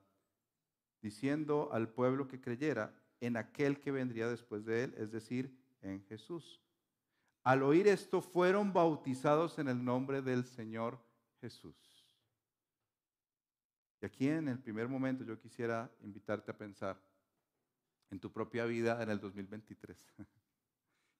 diciendo 1.01 1.69
al 1.73 1.89
pueblo 1.89 2.27
que 2.27 2.39
creyera 2.39 2.95
en 3.19 3.35
aquel 3.35 3.79
que 3.79 3.91
vendría 3.91 4.29
después 4.29 4.65
de 4.65 4.85
él, 4.85 4.93
es 4.97 5.11
decir, 5.11 5.55
en 5.81 6.01
Jesús. 6.05 6.61
Al 7.43 7.63
oír 7.63 7.87
esto, 7.87 8.21
fueron 8.21 8.71
bautizados 8.71 9.59
en 9.59 9.67
el 9.67 9.83
nombre 9.83 10.21
del 10.21 10.45
Señor 10.45 10.99
Jesús. 11.41 11.75
Y 14.01 14.05
aquí 14.05 14.27
en 14.27 14.47
el 14.47 14.59
primer 14.59 14.87
momento 14.87 15.23
yo 15.23 15.39
quisiera 15.39 15.91
invitarte 16.01 16.51
a 16.51 16.57
pensar 16.57 17.01
en 18.11 18.19
tu 18.19 18.31
propia 18.31 18.65
vida 18.65 19.01
en 19.01 19.09
el 19.09 19.19
2023. 19.19 19.97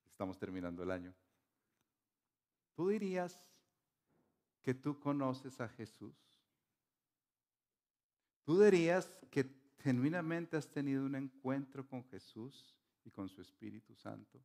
Estamos 0.06 0.38
terminando 0.38 0.84
el 0.84 0.92
año. 0.92 1.14
¿Tú 2.76 2.90
dirías 2.90 3.40
que 4.62 4.74
tú 4.74 5.00
conoces 5.00 5.60
a 5.62 5.70
Jesús? 5.70 6.16
¿Tú 8.44 8.62
dirías 8.62 9.14
que 9.30 9.46
genuinamente 9.80 10.58
has 10.58 10.68
tenido 10.68 11.06
un 11.06 11.16
encuentro 11.16 11.88
con 11.88 12.04
Jesús 12.06 12.76
y 13.04 13.12
con 13.12 13.30
su 13.30 13.42
Espíritu 13.42 13.96
Santo? 13.96 14.40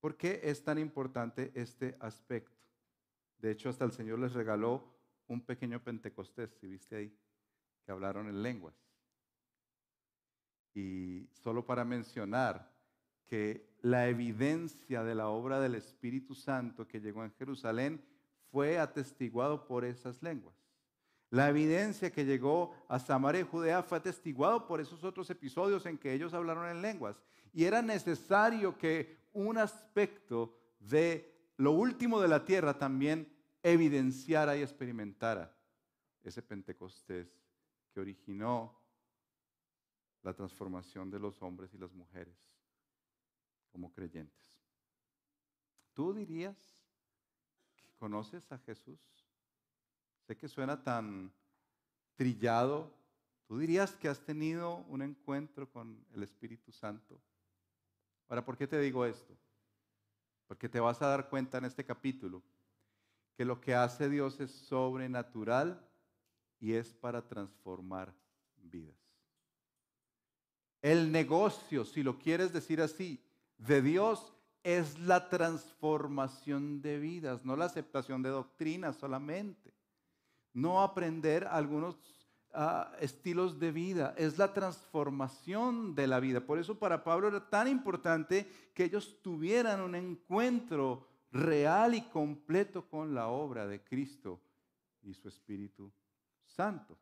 ¿Por 0.00 0.16
qué 0.16 0.40
es 0.42 0.62
tan 0.62 0.78
importante 0.78 1.52
este 1.54 1.96
aspecto? 2.00 2.56
De 3.38 3.50
hecho, 3.50 3.68
hasta 3.68 3.84
el 3.84 3.92
Señor 3.92 4.18
les 4.18 4.32
regaló 4.32 4.96
un 5.26 5.40
pequeño 5.44 5.82
Pentecostés, 5.82 6.50
si 6.60 6.66
viste 6.66 6.96
ahí, 6.96 7.18
que 7.84 7.92
hablaron 7.92 8.28
en 8.28 8.42
lenguas. 8.42 8.74
Y 10.74 11.28
solo 11.32 11.64
para 11.64 11.84
mencionar 11.84 12.72
que 13.26 13.75
la 13.86 14.08
evidencia 14.08 15.04
de 15.04 15.14
la 15.14 15.28
obra 15.28 15.60
del 15.60 15.76
Espíritu 15.76 16.34
Santo 16.34 16.88
que 16.88 17.00
llegó 17.00 17.22
en 17.22 17.30
Jerusalén 17.30 18.04
fue 18.50 18.80
atestiguado 18.80 19.64
por 19.64 19.84
esas 19.84 20.20
lenguas. 20.24 20.56
La 21.30 21.48
evidencia 21.48 22.10
que 22.10 22.24
llegó 22.24 22.74
a 22.88 22.98
Samaria 22.98 23.42
y 23.42 23.44
Judea 23.44 23.84
fue 23.84 23.98
atestiguado 23.98 24.66
por 24.66 24.80
esos 24.80 25.04
otros 25.04 25.30
episodios 25.30 25.86
en 25.86 25.98
que 25.98 26.12
ellos 26.12 26.34
hablaron 26.34 26.68
en 26.68 26.82
lenguas. 26.82 27.22
Y 27.52 27.62
era 27.62 27.80
necesario 27.80 28.76
que 28.76 29.18
un 29.32 29.56
aspecto 29.56 30.58
de 30.80 31.52
lo 31.56 31.70
último 31.70 32.20
de 32.20 32.26
la 32.26 32.44
tierra 32.44 32.76
también 32.76 33.32
evidenciara 33.62 34.56
y 34.56 34.62
experimentara 34.62 35.56
ese 36.24 36.42
Pentecostés 36.42 37.28
que 37.94 38.00
originó 38.00 38.76
la 40.24 40.34
transformación 40.34 41.08
de 41.08 41.20
los 41.20 41.40
hombres 41.40 41.72
y 41.72 41.78
las 41.78 41.92
mujeres 41.92 42.46
como 43.72 43.92
creyentes. 43.92 44.46
¿Tú 45.94 46.12
dirías 46.12 46.56
que 47.76 47.88
conoces 47.98 48.50
a 48.52 48.58
Jesús? 48.58 48.98
Sé 50.26 50.36
que 50.36 50.48
suena 50.48 50.82
tan 50.82 51.32
trillado. 52.16 52.92
¿Tú 53.46 53.58
dirías 53.58 53.94
que 53.94 54.08
has 54.08 54.20
tenido 54.20 54.78
un 54.88 55.02
encuentro 55.02 55.70
con 55.70 56.04
el 56.14 56.22
Espíritu 56.22 56.72
Santo? 56.72 57.20
Ahora, 58.28 58.44
¿por 58.44 58.56
qué 58.56 58.66
te 58.66 58.78
digo 58.80 59.06
esto? 59.06 59.36
Porque 60.46 60.68
te 60.68 60.80
vas 60.80 61.00
a 61.00 61.06
dar 61.06 61.28
cuenta 61.28 61.58
en 61.58 61.64
este 61.64 61.84
capítulo 61.84 62.42
que 63.36 63.44
lo 63.44 63.60
que 63.60 63.74
hace 63.74 64.08
Dios 64.08 64.40
es 64.40 64.50
sobrenatural 64.50 65.80
y 66.58 66.72
es 66.72 66.92
para 66.94 67.26
transformar 67.26 68.12
vidas. 68.56 68.96
El 70.82 71.12
negocio, 71.12 71.84
si 71.84 72.02
lo 72.02 72.18
quieres 72.18 72.52
decir 72.52 72.80
así, 72.80 73.25
de 73.58 73.82
Dios 73.82 74.32
es 74.62 74.98
la 74.98 75.28
transformación 75.28 76.82
de 76.82 76.98
vidas, 76.98 77.44
no 77.44 77.54
la 77.54 77.66
aceptación 77.66 78.22
de 78.22 78.30
doctrinas 78.30 78.96
solamente. 78.96 79.72
No 80.52 80.82
aprender 80.82 81.46
algunos 81.46 81.96
ah, 82.52 82.92
estilos 83.00 83.60
de 83.60 83.70
vida, 83.70 84.14
es 84.16 84.38
la 84.38 84.52
transformación 84.52 85.94
de 85.94 86.06
la 86.06 86.18
vida. 86.18 86.40
Por 86.40 86.58
eso 86.58 86.78
para 86.78 87.04
Pablo 87.04 87.28
era 87.28 87.48
tan 87.48 87.68
importante 87.68 88.50
que 88.74 88.84
ellos 88.84 89.20
tuvieran 89.22 89.80
un 89.80 89.94
encuentro 89.94 91.06
real 91.30 91.94
y 91.94 92.02
completo 92.02 92.88
con 92.88 93.14
la 93.14 93.28
obra 93.28 93.66
de 93.66 93.84
Cristo 93.84 94.40
y 95.02 95.14
su 95.14 95.28
Espíritu 95.28 95.92
Santo. 96.44 96.98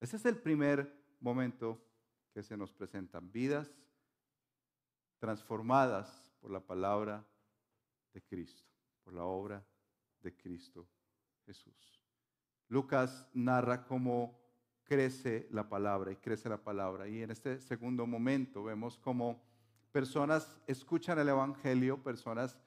Ese 0.00 0.16
es 0.16 0.24
el 0.24 0.38
primer 0.38 0.90
momento 1.20 1.80
que 2.32 2.42
se 2.42 2.56
nos 2.56 2.72
presentan. 2.72 3.30
Vidas 3.30 3.70
transformadas 5.22 6.28
por 6.40 6.50
la 6.50 6.58
palabra 6.58 7.24
de 8.12 8.20
Cristo, 8.22 8.68
por 9.04 9.14
la 9.14 9.22
obra 9.22 9.64
de 10.20 10.36
Cristo 10.36 10.84
Jesús. 11.46 12.02
Lucas 12.66 13.28
narra 13.32 13.84
cómo 13.84 14.36
crece 14.82 15.46
la 15.52 15.68
palabra 15.68 16.10
y 16.10 16.16
crece 16.16 16.48
la 16.48 16.56
palabra. 16.56 17.06
Y 17.06 17.22
en 17.22 17.30
este 17.30 17.60
segundo 17.60 18.04
momento 18.04 18.64
vemos 18.64 18.98
cómo 18.98 19.40
personas 19.92 20.58
escuchan 20.66 21.20
el 21.20 21.28
Evangelio, 21.28 22.02
personas 22.02 22.58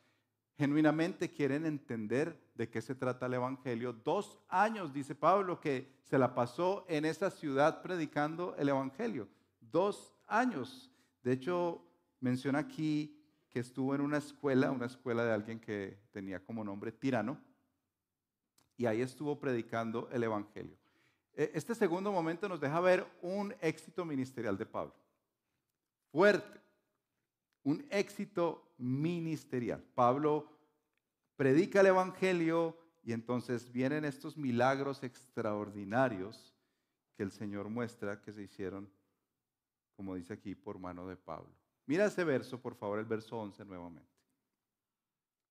genuinamente 0.58 1.34
quieren 1.34 1.66
entender 1.66 2.42
de 2.54 2.70
qué 2.70 2.82
se 2.82 2.96
trata 2.96 3.26
el 3.26 3.34
Evangelio. 3.34 3.92
Dos 3.92 4.40
años, 4.48 4.94
dice 4.94 5.14
Pablo, 5.14 5.60
que 5.60 6.00
se 6.04 6.18
la 6.18 6.34
pasó 6.34 6.86
en 6.88 7.04
esa 7.04 7.30
ciudad 7.32 7.82
predicando 7.82 8.56
el 8.58 8.70
Evangelio. 8.70 9.28
Dos 9.60 10.16
años. 10.26 10.90
De 11.22 11.34
hecho, 11.34 11.85
menciona 12.26 12.58
aquí 12.58 13.16
que 13.52 13.60
estuvo 13.60 13.94
en 13.94 14.02
una 14.02 14.18
escuela, 14.18 14.72
una 14.72 14.88
escuela 14.88 15.24
de 15.24 15.32
alguien 15.32 15.60
que 15.60 16.00
tenía 16.12 16.44
como 16.44 16.64
nombre 16.64 16.92
tirano, 16.92 17.40
y 18.78 18.88
ahí 18.88 19.02
estuvo 19.02 19.40
predicando 19.40 20.10
el 20.12 20.24
Evangelio. 20.24 20.76
E, 21.36 21.52
este 21.54 21.76
segundo 21.76 22.12
momento 22.12 22.50
nos 22.50 22.60
deja 22.60 22.80
ver 22.80 23.06
un 23.22 23.54
éxito 23.62 24.06
ministerial 24.06 24.58
de 24.58 24.66
Pablo. 24.66 24.96
Fuerte 26.12 26.60
un 27.64 27.86
éxito 27.92 28.74
ministerial. 28.80 29.84
Pablo 29.94 30.52
predica 31.36 31.82
el 31.82 31.88
Evangelio 31.88 32.76
y 33.04 33.14
entonces 33.14 33.72
vienen 33.72 34.04
estos 34.04 34.36
milagros 34.36 35.04
extraordinarios 35.04 36.56
que 37.16 37.22
el 37.22 37.32
Señor 37.32 37.70
muestra 37.70 38.20
que 38.20 38.34
se 38.34 38.42
hicieron, 38.42 38.90
como 39.96 40.16
dice 40.16 40.34
aquí, 40.34 40.56
por 40.56 40.80
mano 40.80 41.08
de 41.08 41.18
Pablo. 41.18 41.65
Mira 41.86 42.06
ese 42.06 42.24
verso, 42.24 42.60
por 42.60 42.76
favor, 42.76 43.00
el 43.00 43.06
verso 43.06 43.38
11 43.38 43.66
nuevamente. 43.66 44.10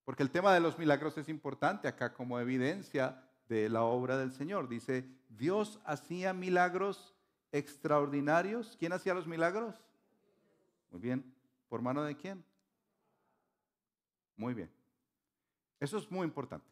Porque 0.05 0.23
el 0.23 0.31
tema 0.31 0.53
de 0.53 0.61
los 0.61 0.79
milagros 0.79 1.17
es 1.17 1.29
importante 1.29 1.89
acá 1.89 2.13
como 2.13 2.39
evidencia 2.39 3.23
de 3.49 3.69
la 3.69 3.83
obra 3.83 4.19
del 4.19 4.33
Señor. 4.33 4.69
Dice, 4.69 5.09
Dios 5.29 5.81
hacía 5.85 6.33
milagros 6.33 7.15
extraordinarios. 7.53 8.77
¿Quién 8.79 8.93
hacía 8.93 9.15
los 9.15 9.27
milagros? 9.27 9.77
Muy 10.91 11.01
bien. 11.01 11.35
¿Por 11.69 11.81
mano 11.81 12.03
de 12.03 12.17
quién? 12.17 12.45
Muy 14.37 14.55
bien. 14.55 14.71
Eso 15.81 15.99
es 15.99 16.11
muy 16.11 16.25
importante. 16.25 16.67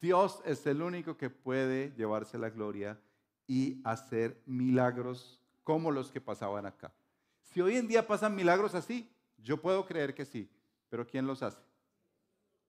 Dios 0.00 0.42
es 0.44 0.66
el 0.66 0.82
único 0.82 1.16
que 1.16 1.30
puede 1.30 1.92
llevarse 1.96 2.38
la 2.38 2.50
gloria 2.50 3.00
y 3.46 3.80
hacer 3.84 4.42
milagros 4.46 5.40
como 5.62 5.90
los 5.90 6.10
que 6.10 6.20
pasaban 6.20 6.66
acá. 6.66 6.92
Si 7.54 7.60
hoy 7.60 7.76
en 7.76 7.86
día 7.86 8.04
pasan 8.04 8.34
milagros 8.34 8.74
así, 8.74 9.08
yo 9.38 9.62
puedo 9.62 9.86
creer 9.86 10.12
que 10.12 10.24
sí, 10.24 10.50
pero 10.88 11.06
¿quién 11.06 11.24
los 11.24 11.40
hace? 11.40 11.62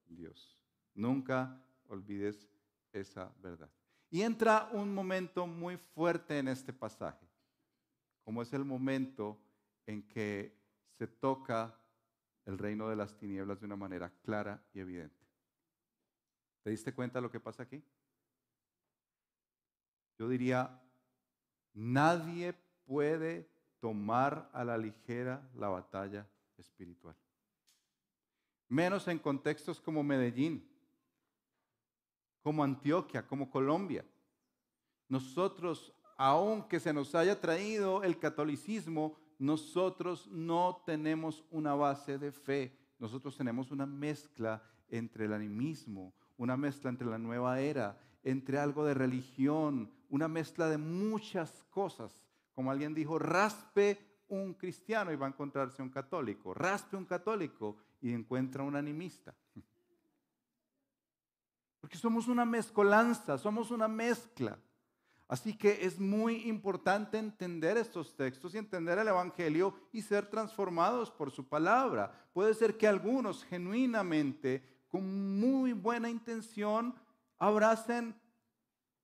Dios. 0.06 0.60
Nunca 0.94 1.60
olvides 1.88 2.48
esa 2.94 3.34
verdad. 3.42 3.68
Y 4.12 4.22
entra 4.22 4.70
un 4.74 4.94
momento 4.94 5.48
muy 5.48 5.78
fuerte 5.78 6.38
en 6.38 6.50
este 6.50 6.72
pasaje, 6.72 7.26
como 8.24 8.44
es 8.44 8.54
el 8.54 8.64
momento 8.64 9.42
en 9.88 10.04
que 10.04 10.56
se 11.00 11.08
toca 11.08 11.76
el 12.46 12.60
reino 12.60 12.88
de 12.88 12.96
las 12.96 13.18
tinieblas 13.18 13.60
de 13.60 13.66
una 13.66 13.76
manera 13.76 14.14
clara 14.22 14.64
y 14.72 14.82
evidente. 14.82 15.26
¿Te 16.62 16.70
diste 16.70 16.94
cuenta 16.94 17.18
de 17.18 17.24
lo 17.24 17.32
que 17.32 17.40
pasa 17.40 17.64
aquí? 17.64 17.84
Yo 20.20 20.30
diría, 20.30 20.80
nadie 21.74 22.54
puede 22.86 23.55
tomar 23.86 24.50
a 24.52 24.64
la 24.64 24.80
ligera 24.80 25.48
la 25.54 25.70
batalla 25.70 26.28
espiritual. 26.58 27.16
Menos 28.68 29.08
en 29.08 29.20
contextos 29.20 29.80
como 29.80 30.02
Medellín, 30.02 30.68
como 32.42 32.64
Antioquia, 32.64 33.28
como 33.28 33.48
Colombia. 33.48 34.04
Nosotros, 35.08 35.94
aunque 36.18 36.80
se 36.80 36.94
nos 36.94 37.14
haya 37.14 37.40
traído 37.40 38.02
el 38.02 38.18
catolicismo, 38.18 39.20
nosotros 39.38 40.26
no 40.32 40.82
tenemos 40.84 41.46
una 41.52 41.76
base 41.76 42.18
de 42.18 42.32
fe. 42.32 42.76
Nosotros 42.98 43.38
tenemos 43.38 43.70
una 43.70 43.86
mezcla 43.86 44.64
entre 44.88 45.26
el 45.26 45.34
animismo, 45.34 46.12
una 46.38 46.58
mezcla 46.58 46.90
entre 46.90 47.06
la 47.06 47.20
nueva 47.20 47.60
era, 47.60 48.02
entre 48.24 48.58
algo 48.58 48.84
de 48.84 48.96
religión, 48.96 49.92
una 50.10 50.28
mezcla 50.28 50.70
de 50.70 50.80
muchas 50.80 51.64
cosas. 51.70 52.25
Como 52.56 52.72
alguien 52.72 52.94
dijo, 52.94 53.20
raspe 53.20 54.00
un 54.30 54.54
cristiano 54.54 55.12
y 55.12 55.18
va 55.18 55.28
a 55.28 55.30
encontrarse 55.30 55.82
un 55.82 55.90
católico. 55.90 56.54
Raspe 56.54 56.96
un 56.96 57.06
católico 57.06 57.78
y 58.02 58.14
encuentra 58.14 58.64
un 58.64 58.76
animista. 58.76 59.36
Porque 61.82 61.98
somos 61.98 62.28
una 62.28 62.46
mezcolanza, 62.46 63.38
somos 63.38 63.70
una 63.70 63.88
mezcla. 63.88 64.58
Así 65.28 65.58
que 65.58 65.86
es 65.86 66.00
muy 66.00 66.48
importante 66.48 67.18
entender 67.18 67.78
estos 67.78 68.16
textos 68.16 68.54
y 68.54 68.60
entender 68.60 69.00
el 69.00 69.08
Evangelio 69.08 69.74
y 69.92 70.02
ser 70.02 70.28
transformados 70.28 71.12
por 71.12 71.32
su 71.32 71.48
palabra. 71.48 72.30
Puede 72.32 72.54
ser 72.54 72.78
que 72.78 72.88
algunos 72.88 73.44
genuinamente, 73.44 74.64
con 74.88 75.40
muy 75.40 75.74
buena 75.74 76.10
intención, 76.10 76.96
abracen 77.38 78.16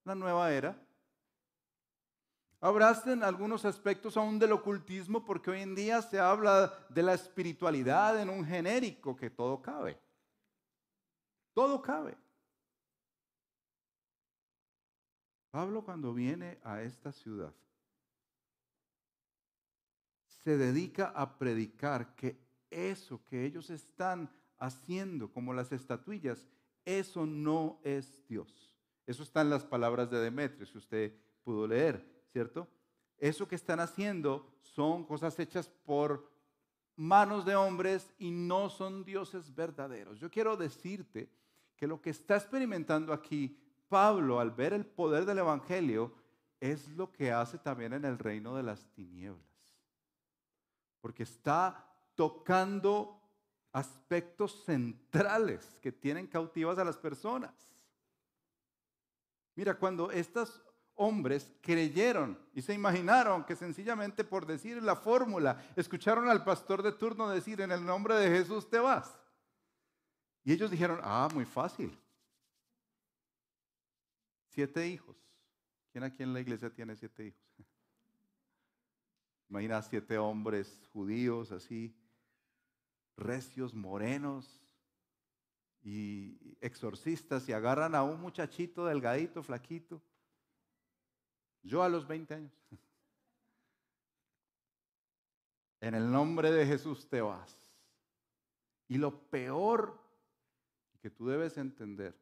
la 0.04 0.16
nueva 0.16 0.52
era. 0.54 0.80
Abracen 2.64 3.24
algunos 3.24 3.66
aspectos 3.66 4.16
aún 4.16 4.38
del 4.38 4.52
ocultismo 4.52 5.26
porque 5.26 5.50
hoy 5.50 5.62
en 5.62 5.74
día 5.74 6.00
se 6.04 6.20
habla 6.20 6.72
de 6.90 7.02
la 7.02 7.16
espiritualidad 7.16 8.22
en 8.22 8.30
un 8.30 8.46
genérico 8.46 9.16
que 9.16 9.32
todo 9.32 9.64
cabe. 9.64 10.00
Todo 11.54 11.82
cabe. 11.82 12.16
Pablo 15.50 15.84
cuando 15.84 16.14
viene 16.14 16.60
a 16.64 16.84
esta 16.84 17.12
ciudad 17.12 17.52
se 20.44 20.58
dedica 20.58 21.12
a 21.16 21.38
predicar 21.38 22.16
que 22.16 22.40
eso 22.70 23.24
que 23.26 23.46
ellos 23.46 23.70
están 23.70 24.30
haciendo 24.58 25.32
como 25.32 25.54
las 25.54 25.72
estatuillas, 25.72 26.48
eso 26.86 27.26
no 27.26 27.80
es 27.84 28.26
Dios. 28.28 28.76
Eso 29.06 29.24
está 29.24 29.42
en 29.42 29.50
las 29.50 29.66
palabras 29.66 30.10
de 30.10 30.20
Demetrio, 30.20 30.66
si 30.66 30.78
usted 30.78 31.14
pudo 31.44 31.68
leer, 31.68 32.21
¿cierto? 32.32 32.68
Eso 33.18 33.48
que 33.48 33.56
están 33.56 33.80
haciendo 33.80 34.48
son 34.62 35.06
cosas 35.06 35.38
hechas 35.40 35.70
por 35.86 36.30
manos 36.96 37.46
de 37.46 37.56
hombres 37.56 38.12
y 38.18 38.32
no 38.32 38.70
son 38.70 39.04
dioses 39.04 39.54
verdaderos. 39.54 40.20
Yo 40.20 40.30
quiero 40.30 40.58
decirte 40.58 41.30
que 41.76 41.88
lo 41.88 42.02
que 42.02 42.12
está 42.12 42.36
experimentando 42.36 43.14
aquí 43.14 43.58
Pablo, 43.90 44.40
al 44.40 44.52
ver 44.52 44.74
el 44.74 44.86
poder 44.86 45.26
del 45.26 45.40
Evangelio, 45.40 46.14
es 46.60 46.88
lo 46.90 47.12
que 47.12 47.32
hace 47.32 47.58
también 47.58 47.94
en 47.94 48.06
el 48.06 48.18
reino 48.18 48.56
de 48.56 48.64
las 48.64 48.88
tinieblas. 48.94 49.42
Porque 51.02 51.24
está 51.24 51.86
tocando 52.16 53.20
aspectos 53.74 54.64
centrales 54.64 55.78
que 55.82 55.92
tienen 55.92 56.28
cautivas 56.28 56.78
a 56.78 56.84
las 56.84 56.98
personas. 56.98 57.52
Mira, 59.56 59.78
cuando 59.78 60.12
estos 60.12 60.64
hombres 61.02 61.52
creyeron 61.62 62.38
y 62.54 62.62
se 62.62 62.76
imaginaron 62.76 63.44
que 63.44 63.56
sencillamente 63.56 64.24
por 64.24 64.46
decir 64.46 64.82
la 64.84 64.96
fórmula, 64.96 65.66
escucharon 65.76 66.30
al 66.30 66.44
pastor 66.44 66.84
de 66.84 66.92
turno 66.92 67.28
decir, 67.28 67.60
en 67.60 67.72
el 67.72 67.84
nombre 67.84 68.14
de 68.16 68.30
Jesús 68.30 68.70
te 68.70 68.78
vas. 68.78 69.18
Y 70.44 70.54
ellos 70.54 70.70
dijeron, 70.70 71.00
ah, 71.02 71.28
muy 71.34 71.46
fácil. 71.46 71.98
Siete 74.50 74.88
hijos. 74.88 75.18
¿Quién 75.92 76.04
aquí 76.04 76.22
en 76.22 76.34
la 76.34 76.40
iglesia 76.40 76.70
tiene 76.70 76.96
siete 76.96 77.26
hijos? 77.26 77.42
Imagina 79.50 79.82
siete 79.82 80.20
hombres 80.20 80.88
judíos 80.94 81.52
así, 81.52 81.96
recios, 83.18 83.74
morenos 83.74 84.62
y 85.82 86.56
exorcistas 86.62 87.50
y 87.50 87.54
agarran 87.54 87.96
a 87.96 88.04
un 88.04 88.22
muchachito 88.22 88.86
delgadito, 88.86 89.42
flaquito. 89.42 90.00
Yo 91.64 91.84
a 91.84 91.90
los 91.90 92.08
20 92.08 92.34
años. 92.34 92.54
En 95.80 95.96
el 95.96 96.12
nombre 96.12 96.52
de 96.52 96.66
Jesús 96.66 97.08
te 97.08 97.22
vas. 97.22 97.58
Y 98.88 98.98
lo 98.98 99.30
peor 99.30 100.00
que 101.00 101.10
tú 101.10 101.28
debes 101.28 101.58
entender 101.58 102.16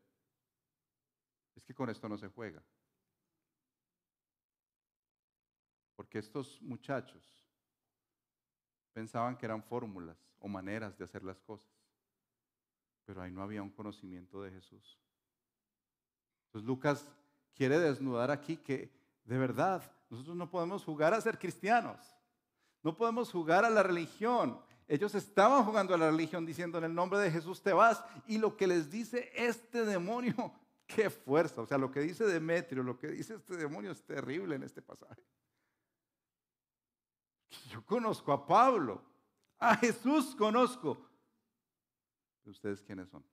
es 1.55 1.65
que 1.65 1.73
con 1.73 1.89
esto 1.89 2.07
no 2.07 2.17
se 2.17 2.29
juega. 2.29 2.63
Porque 5.95 6.19
estos 6.19 6.61
muchachos 6.61 7.45
pensaban 8.93 9.37
que 9.37 9.45
eran 9.45 9.63
fórmulas 9.63 10.17
o 10.39 10.47
maneras 10.47 10.97
de 10.97 11.03
hacer 11.03 11.23
las 11.23 11.39
cosas, 11.41 11.69
pero 13.03 13.21
ahí 13.21 13.31
no 13.31 13.43
había 13.43 13.61
un 13.61 13.69
conocimiento 13.69 14.41
de 14.41 14.51
Jesús. 14.51 14.97
Entonces 16.45 16.67
Lucas 16.67 17.11
quiere 17.53 17.77
desnudar 17.79 18.31
aquí 18.31 18.55
que 18.55 18.98
de 19.29 19.37
verdad 19.37 19.83
nosotros 20.09 20.35
no 20.35 20.49
podemos 20.49 20.83
jugar 20.83 21.13
a 21.13 21.21
ser 21.21 21.37
cristianos, 21.37 21.99
no 22.81 22.97
podemos 22.97 23.31
jugar 23.31 23.63
a 23.63 23.69
la 23.69 23.83
religión. 23.83 24.59
Ellos 24.87 25.13
estaban 25.13 25.63
jugando 25.65 25.93
a 25.93 25.99
la 25.99 26.09
religión 26.09 26.47
diciendo 26.47 26.79
en 26.79 26.85
el 26.85 26.95
nombre 26.95 27.19
de 27.19 27.29
Jesús 27.29 27.61
te 27.61 27.73
vas 27.73 28.03
y 28.25 28.39
lo 28.39 28.57
que 28.57 28.65
les 28.65 28.89
dice 28.89 29.31
este 29.35 29.85
demonio 29.85 30.33
Qué 30.89 31.11
fuerza. 31.11 31.61
O 31.61 31.67
sea, 31.67 31.77
lo 31.77 31.91
que 31.91 31.99
dice 31.99 32.25
Demetrio, 32.25 32.81
lo 32.81 32.97
que 32.97 33.09
dice 33.09 33.35
este 33.35 33.55
demonio 33.55 33.91
es 33.91 34.03
terrible 34.03 34.55
en 34.55 34.63
este 34.63 34.81
pasaje. 34.81 35.23
Yo 37.69 37.85
conozco 37.85 38.33
a 38.33 38.47
Pablo, 38.47 39.03
a 39.59 39.75
Jesús 39.75 40.35
conozco. 40.35 40.97
¿Ustedes 42.43 42.81
quiénes 42.81 43.07
son? 43.09 43.23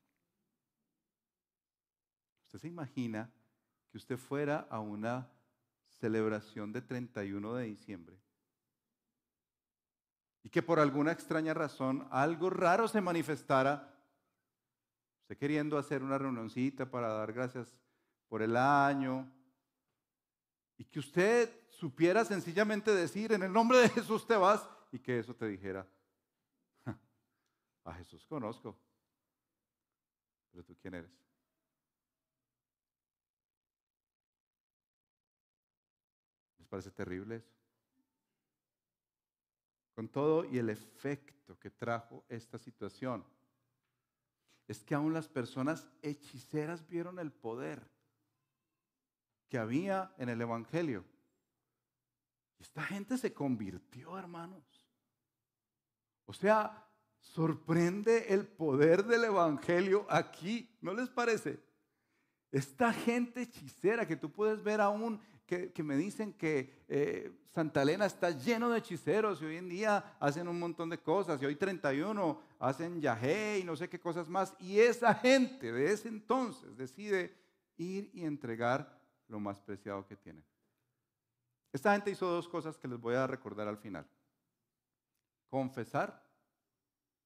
¿Usted 2.43 2.59
se 2.59 2.69
imagina 2.69 3.33
que 3.91 3.97
usted 3.97 4.19
fuera 4.19 4.67
a 4.69 4.81
una 4.81 5.27
celebración 6.01 6.73
de 6.73 6.83
31 6.83 7.55
de 7.55 7.65
diciembre 7.65 8.17
y 10.43 10.51
que 10.51 10.63
por 10.63 10.79
alguna 10.79 11.13
extraña 11.13 11.55
razón 11.55 12.07
algo 12.11 12.51
raro 12.51 12.89
se 12.89 13.01
manifestara 13.01 13.97
Usted 15.27 15.39
queriendo 15.39 15.77
hacer 15.77 16.05
una 16.05 16.19
reunioncita 16.19 16.89
para 16.89 17.09
dar 17.09 17.33
gracias 17.33 17.83
por 18.29 18.43
el 18.43 18.57
año. 18.57 19.29
Y 20.77 20.85
que 20.85 21.01
usted 21.01 21.51
supiera 21.69 22.25
sencillamente 22.25 22.95
decir, 22.95 23.33
en 23.33 23.43
el 23.43 23.53
nombre 23.53 23.79
de 23.79 23.89
Jesús 23.89 24.25
te 24.25 24.37
vas, 24.37 24.69
y 24.93 25.01
que 25.01 25.19
eso 25.19 25.35
te 25.35 25.49
dijera, 25.49 25.85
a 27.83 27.95
Jesús 27.95 28.25
conozco, 28.25 28.79
pero 30.53 30.63
tú 30.63 30.77
quién 30.81 30.95
eres. 30.95 31.11
¿Les 36.67 36.71
parece 36.71 36.91
terrible 36.91 37.37
eso? 37.37 37.55
Con 39.95 40.09
todo 40.09 40.45
y 40.45 40.59
el 40.59 40.69
efecto 40.69 41.57
que 41.61 41.71
trajo 41.71 42.25
esta 42.29 42.59
situación 42.59 43.25
es 44.67 44.83
que 44.83 44.97
aún 44.97 45.15
las 45.15 45.29
personas 45.29 45.89
hechiceras 46.03 46.89
vieron 46.89 47.21
el 47.21 47.31
poder 47.31 47.89
que 49.49 49.59
había 49.59 50.13
en 50.19 50.29
el 50.29 50.41
Evangelio. 50.41 51.05
Esta 52.59 52.83
gente 52.83 53.17
se 53.17 53.33
convirtió, 53.33 54.19
hermanos. 54.19 54.65
O 56.25 56.33
sea, 56.33 56.85
sorprende 57.21 58.35
el 58.35 58.45
poder 58.45 59.05
del 59.05 59.23
Evangelio 59.23 60.05
aquí, 60.11 60.77
¿no 60.81 60.93
les 60.95 61.11
parece? 61.11 61.61
Esta 62.51 62.93
gente 62.93 63.43
hechicera 63.43 64.05
que 64.05 64.17
tú 64.17 64.33
puedes 64.33 64.65
ver 64.65 64.81
aún 64.81 65.21
que, 65.47 65.83
me 65.83 65.97
dicen 65.97 66.33
que 66.33 66.85
eh, 66.89 67.33
Santa 67.55 67.83
Elena 67.83 68.07
está 68.07 68.31
lleno 68.31 68.69
de 68.69 68.79
hechiceros 68.79 69.41
y 69.41 69.45
hoy 69.45 69.57
en 69.57 69.69
día 69.69 70.17
hacen 70.19 70.49
un 70.49 70.59
montón 70.59 70.91
de 70.91 70.99
cosas 70.99 71.41
y 71.41 71.47
hoy 71.47 71.55
31 71.55 72.41
hacen 72.59 73.01
yajé 73.01 73.61
y 73.61 73.65
no 73.65 73.77
sé 73.77 73.89
qué 73.89 74.01
cosas 74.01 74.29
más. 74.29 74.55
Y 74.59 74.81
esa 74.81 75.15
gente 75.15 75.73
de 75.73 75.93
ese 75.93 76.09
entonces 76.09 76.77
decide 76.77 77.37
ir 77.77 78.11
y 78.13 78.25
entregar 78.25 79.01
lo 79.29 79.39
más 79.39 79.61
preciado 79.61 80.05
que 80.07 80.17
tienen. 80.17 80.45
Esta 81.73 81.93
gente 81.93 82.11
hizo 82.11 82.27
dos 82.27 82.49
cosas 82.49 82.77
que 82.77 82.89
les 82.89 82.99
voy 82.99 83.15
a 83.15 83.27
recordar 83.27 83.69
al 83.69 83.79
final. 83.79 84.07
Confesar, 85.49 86.25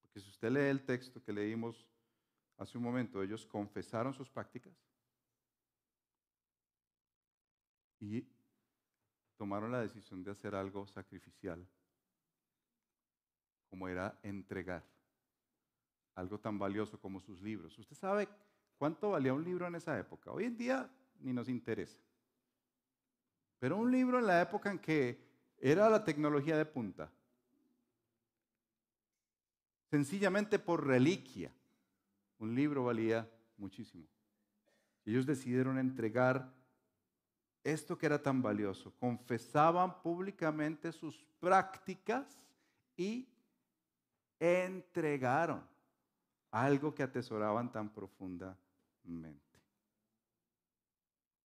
porque 0.03 0.21
si 0.21 0.29
usted 0.29 0.51
lee 0.51 0.69
el 0.69 0.85
texto 0.85 1.23
que 1.23 1.33
leímos 1.33 1.89
hace 2.59 2.77
un 2.77 2.85
momento, 2.85 3.23
ellos 3.23 3.47
confesaron 3.47 4.13
sus 4.13 4.29
prácticas 4.29 4.75
y 8.01 8.27
tomaron 9.37 9.71
la 9.71 9.81
decisión 9.81 10.25
de 10.25 10.33
hacer 10.33 10.55
algo 10.55 10.87
sacrificial, 10.87 11.65
como 13.69 13.89
era 13.89 14.19
entregar 14.23 14.85
algo 16.15 16.39
tan 16.41 16.59
valioso 16.59 16.99
como 16.99 17.21
sus 17.21 17.41
libros. 17.41 17.79
¿Usted 17.79 17.97
sabe 17.97 18.29
¿Cuánto 18.81 19.11
valía 19.11 19.35
un 19.35 19.45
libro 19.45 19.67
en 19.67 19.75
esa 19.75 19.99
época? 19.99 20.33
Hoy 20.33 20.45
en 20.45 20.57
día 20.57 20.91
ni 21.21 21.35
nos 21.35 21.51
interesa. 21.51 21.99
Pero 23.59 23.77
un 23.77 23.93
libro 23.93 24.19
en 24.19 24.27
la 24.27 24.41
época 24.41 24.71
en 24.71 24.79
que 24.79 25.23
era 25.59 25.91
la 25.91 26.03
tecnología 26.03 26.57
de 26.57 26.65
punta, 26.65 27.13
sencillamente 29.91 30.59
por 30.59 30.87
reliquia, 30.87 31.53
un 32.39 32.55
libro 32.55 32.85
valía 32.85 33.31
muchísimo. 33.59 34.07
Ellos 35.05 35.27
decidieron 35.27 35.77
entregar 35.77 36.51
esto 37.65 37.97
que 37.97 38.07
era 38.07 38.23
tan 38.23 38.41
valioso. 38.43 38.93
Confesaban 38.99 40.01
públicamente 40.03 40.93
sus 40.93 41.25
prácticas 41.39 42.27
y 42.97 43.29
entregaron 44.39 45.63
algo 46.51 46.95
que 46.95 47.03
atesoraban 47.03 47.71
tan 47.71 47.91
profundamente. 47.91 49.41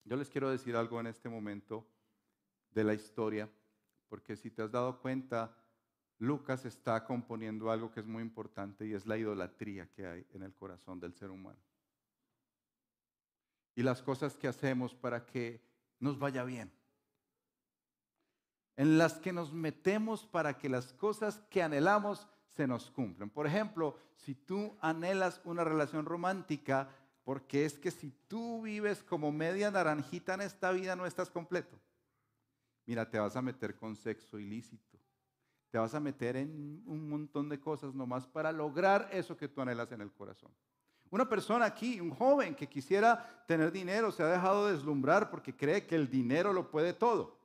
Yo 0.03 0.16
les 0.16 0.30
quiero 0.30 0.49
decir 0.49 0.76
algo 0.76 0.99
en 0.99 1.07
este 1.07 1.30
momento 1.30 1.88
de 2.72 2.84
la 2.84 2.93
historia, 2.93 3.49
porque 4.07 4.36
si 4.36 4.51
te 4.51 4.61
has 4.61 4.72
dado 4.72 4.99
cuenta, 5.01 5.55
Lucas 6.20 6.66
está 6.66 7.03
componiendo 7.05 7.72
algo 7.72 7.91
que 7.91 7.99
es 7.99 8.05
muy 8.05 8.22
importante 8.22 8.86
y 8.86 8.93
es 8.93 9.05
la 9.05 9.18
idolatría 9.18 9.89
que 9.91 10.05
hay 10.05 10.26
en 10.34 10.43
el 10.43 10.53
corazón 10.53 10.99
del 10.99 11.13
ser 11.13 11.32
humano. 11.32 11.59
Y 13.76 13.84
las 13.84 14.01
cosas 14.01 14.38
que 14.38 14.47
hacemos 14.47 14.93
para 14.93 15.26
que 15.26 15.61
nos 16.06 16.20
vaya 16.20 16.43
bien. 16.43 16.72
En 18.78 18.97
las 18.97 19.16
que 19.16 19.34
nos 19.34 19.51
metemos 19.51 20.26
para 20.26 20.58
que 20.58 20.70
las 20.70 20.93
cosas 20.93 21.39
que 21.49 21.64
anhelamos 21.64 22.28
se 22.47 22.68
nos 22.68 22.91
cumplan. 22.91 23.30
Por 23.30 23.47
ejemplo, 23.47 23.97
si 24.16 24.36
tú 24.36 24.78
anhelas 24.82 25.41
una 25.43 25.64
relación 25.64 26.06
romántica, 26.06 26.89
porque 27.24 27.66
es 27.66 27.80
que 27.80 27.89
si 27.89 28.12
tú 28.28 28.62
vives 28.62 29.03
como 29.03 29.32
media 29.32 29.72
naranjita 29.72 30.36
en 30.36 30.41
esta 30.41 30.72
vida 30.72 30.95
no 30.95 31.06
estás 31.06 31.32
completo. 31.32 31.80
Mira, 32.86 33.10
te 33.10 33.18
vas 33.18 33.36
a 33.36 33.41
meter 33.41 33.76
con 33.76 33.95
sexo 33.95 34.38
ilícito. 34.38 34.99
Te 35.72 35.80
vas 35.80 35.95
a 35.95 35.99
meter 35.99 36.36
en 36.36 36.84
un 36.86 37.10
montón 37.10 37.49
de 37.49 37.60
cosas 37.60 37.95
nomás 37.95 38.28
para 38.28 38.51
lograr 38.51 39.10
eso 39.12 39.36
que 39.36 39.47
tú 39.47 39.62
anhelas 39.62 39.91
en 39.91 40.01
el 40.01 40.14
corazón. 40.14 40.51
Una 41.10 41.30
persona 41.30 41.66
aquí, 41.66 41.99
un 41.99 42.12
joven 42.12 42.56
que 42.56 42.68
quisiera 42.68 43.43
tener 43.47 43.72
dinero, 43.72 44.12
se 44.12 44.24
ha 44.24 44.28
dejado 44.28 44.68
deslumbrar 44.68 45.30
porque 45.30 45.56
cree 45.56 45.86
que 45.86 45.95
el 45.95 46.10
dinero 46.10 46.51
lo 46.51 46.70
puede 46.70 46.93
todo. 46.93 47.38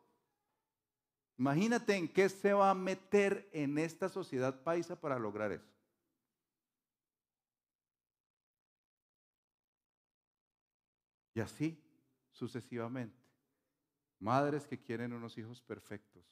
Imagínate 1.39 1.95
en 1.95 2.09
qué 2.09 2.29
se 2.29 2.53
va 2.53 2.71
a 2.71 2.75
meter 2.75 3.49
en 3.53 3.79
esta 3.79 4.09
sociedad 4.09 4.63
paisa 4.63 5.01
para 5.01 5.19
lograr 5.19 5.53
eso. 5.53 5.71
Y 11.35 11.41
así 11.41 11.83
sucesivamente. 12.33 13.17
Madres 14.19 14.67
que 14.67 14.79
quieren 14.79 15.13
unos 15.13 15.39
hijos 15.39 15.63
perfectos. 15.63 16.25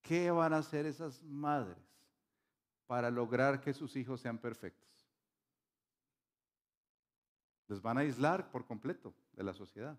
¿Qué 0.00 0.30
van 0.30 0.52
a 0.54 0.58
hacer 0.58 0.86
esas 0.86 1.22
madres 1.22 1.76
para 2.86 3.10
lograr 3.10 3.60
que 3.60 3.74
sus 3.74 3.96
hijos 3.96 4.20
sean 4.20 4.38
perfectos? 4.38 4.95
Les 7.68 7.80
van 7.80 7.98
a 7.98 8.02
aislar 8.02 8.50
por 8.50 8.64
completo 8.64 9.14
de 9.32 9.42
la 9.42 9.52
sociedad. 9.52 9.98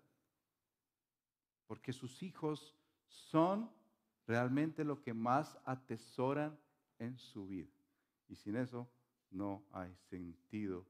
Porque 1.66 1.92
sus 1.92 2.22
hijos 2.22 2.74
son 3.08 3.70
realmente 4.26 4.84
lo 4.84 5.02
que 5.02 5.12
más 5.14 5.58
atesoran 5.64 6.58
en 6.98 7.18
su 7.18 7.46
vida. 7.46 7.70
Y 8.28 8.36
sin 8.36 8.56
eso 8.56 8.88
no 9.30 9.64
hay 9.72 9.94
sentido 10.08 10.86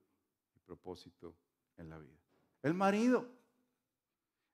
y 0.55 0.59
propósito 0.61 1.35
en 1.77 1.91
la 1.91 1.99
vida. 1.99 2.19
El 2.63 2.75
marido. 2.75 3.27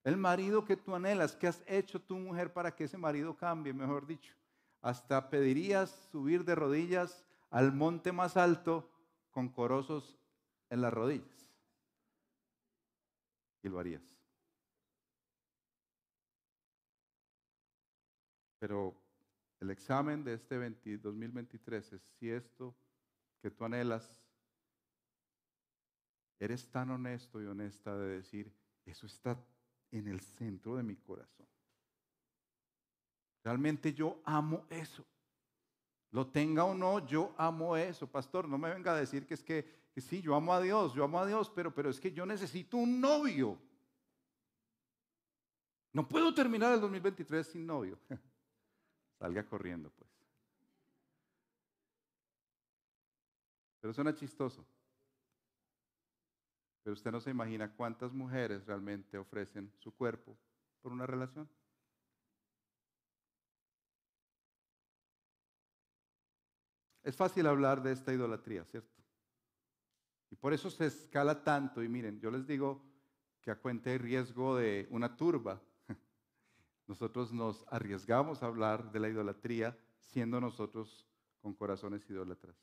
El 0.05 0.19
marido 0.19 0.65
que 0.65 0.77
tú 0.77 0.95
anhelas, 0.95 1.35
¿qué 1.35 1.47
has 1.47 1.63
hecho 1.67 2.01
tu 2.01 2.17
mujer 2.17 2.53
para 2.53 2.75
que 2.75 2.85
ese 2.85 2.99
marido 2.99 3.35
cambie, 3.37 3.73
mejor 3.73 4.07
dicho? 4.07 4.35
Hasta 4.83 5.31
pedirías 5.31 5.91
subir 6.13 6.45
de 6.45 6.55
rodillas 6.55 7.25
al 7.49 7.73
monte 7.73 8.13
más 8.13 8.37
alto 8.37 8.91
con 9.31 9.49
corosos 9.49 10.19
en 10.69 10.83
las 10.83 10.93
rodillas. 10.93 11.44
Y 13.65 13.69
lo 13.69 13.81
harías. 13.81 14.03
Pero 18.61 18.95
el 19.59 19.71
examen 19.71 20.23
de 20.23 20.35
este 20.35 20.57
2023 20.99 21.95
es 21.95 22.03
si 22.19 22.31
esto 22.31 22.77
que 23.43 23.51
tú 23.51 23.65
anhelas, 23.65 24.23
eres 26.39 26.71
tan 26.71 26.91
honesto 26.91 27.43
y 27.43 27.47
honesta 27.47 27.97
de 27.97 28.17
decir, 28.17 28.53
eso 28.85 29.07
está 29.07 29.43
en 29.91 30.09
el 30.09 30.21
centro 30.21 30.77
de 30.77 30.83
mi 30.83 30.97
corazón. 30.97 31.47
Realmente 33.43 33.93
yo 33.93 34.21
amo 34.25 34.67
eso. 34.71 35.07
Lo 36.11 36.27
tenga 36.27 36.65
o 36.65 36.75
no, 36.75 37.05
yo 37.07 37.35
amo 37.37 37.77
eso. 37.77 38.07
Pastor, 38.07 38.49
no 38.49 38.57
me 38.57 38.73
venga 38.73 38.95
a 38.95 39.01
decir 39.01 39.27
que 39.27 39.35
es 39.35 39.43
que, 39.43 39.84
sí, 40.01 40.21
yo 40.21 40.35
amo 40.35 40.53
a 40.53 40.61
Dios, 40.61 40.95
yo 40.95 41.05
amo 41.05 41.21
a 41.21 41.27
Dios, 41.27 41.51
pero, 41.55 41.73
pero 41.73 41.91
es 41.91 42.01
que 42.01 42.13
yo 42.13 42.27
necesito 42.27 42.77
un 42.77 43.01
novio. 43.01 43.59
No 45.93 46.09
puedo 46.09 46.35
terminar 46.35 46.75
el 46.75 46.81
2023 46.81 47.47
sin 47.47 47.67
novio. 47.67 47.99
Salga 49.19 49.47
corriendo, 49.47 49.91
pues. 49.91 50.11
Pero 53.81 53.95
suena 53.95 54.15
chistoso. 54.15 54.67
Pero 56.83 56.95
usted 56.95 57.13
no 57.13 57.21
se 57.21 57.31
imagina 57.31 57.73
cuántas 57.77 58.13
mujeres 58.13 58.67
realmente 58.67 59.17
ofrecen 59.17 59.73
su 59.79 59.95
cuerpo 59.95 60.37
por 60.83 60.93
una 60.93 61.07
relación. 61.07 61.49
Es 67.05 67.15
fácil 67.17 67.47
hablar 67.47 67.83
de 67.83 67.93
esta 67.93 68.13
idolatría, 68.13 68.65
¿cierto? 68.65 69.04
Y 70.35 70.37
por 70.37 70.53
eso 70.53 70.69
se 70.69 70.87
escala 70.87 71.45
tanto. 71.45 71.81
Y 71.81 71.89
miren, 71.89 72.19
yo 72.19 72.29
les 72.29 72.45
digo 72.45 72.83
que 73.41 73.53
a 73.53 73.55
cuenta 73.55 73.91
de 73.91 73.99
riesgo 73.99 74.57
de 74.57 74.89
una 74.91 75.17
turba, 75.17 75.63
nosotros 76.89 77.33
nos 77.33 77.65
arriesgamos 77.71 78.43
a 78.43 78.47
hablar 78.47 78.91
de 78.91 78.99
la 78.99 79.09
idolatría 79.09 79.79
siendo 80.01 80.41
nosotros 80.41 81.07
con 81.41 81.55
corazones 81.55 82.11
idólatras. 82.11 82.57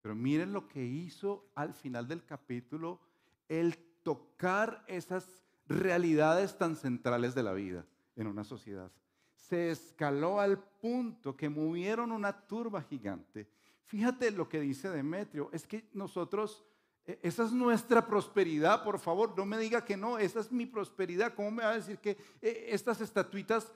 Pero 0.00 0.14
miren 0.14 0.54
lo 0.54 0.68
que 0.68 0.82
hizo 0.82 1.50
al 1.54 1.74
final 1.74 2.08
del 2.08 2.24
capítulo 2.24 2.98
el 3.46 3.76
tocar 4.02 4.86
esas 4.88 5.44
realidades 5.66 6.56
tan 6.56 6.76
centrales 6.76 7.34
de 7.34 7.42
la 7.42 7.52
vida 7.52 7.84
en 8.16 8.26
una 8.26 8.42
sociedad. 8.42 8.90
Se 9.34 9.70
escaló 9.70 10.40
al 10.40 10.58
punto 10.80 11.36
que 11.36 11.50
movieron 11.50 12.10
una 12.10 12.46
turba 12.46 12.80
gigante. 12.80 13.50
Fíjate 13.84 14.30
lo 14.30 14.48
que 14.48 14.60
dice 14.60 14.88
Demetrio, 14.90 15.50
es 15.52 15.66
que 15.66 15.88
nosotros, 15.92 16.64
e, 17.06 17.18
esa 17.22 17.44
es 17.44 17.52
nuestra 17.52 18.06
prosperidad, 18.06 18.82
por 18.82 18.98
favor, 18.98 19.36
no 19.36 19.44
me 19.44 19.58
diga 19.58 19.84
que 19.84 19.96
no, 19.96 20.18
esa 20.18 20.40
es 20.40 20.50
mi 20.50 20.66
prosperidad. 20.66 21.34
¿Cómo 21.34 21.50
me 21.50 21.64
va 21.64 21.70
a 21.70 21.76
decir 21.76 21.98
que 21.98 22.16
e, 22.40 22.68
estas 22.70 23.00
estatuitas 23.00 23.72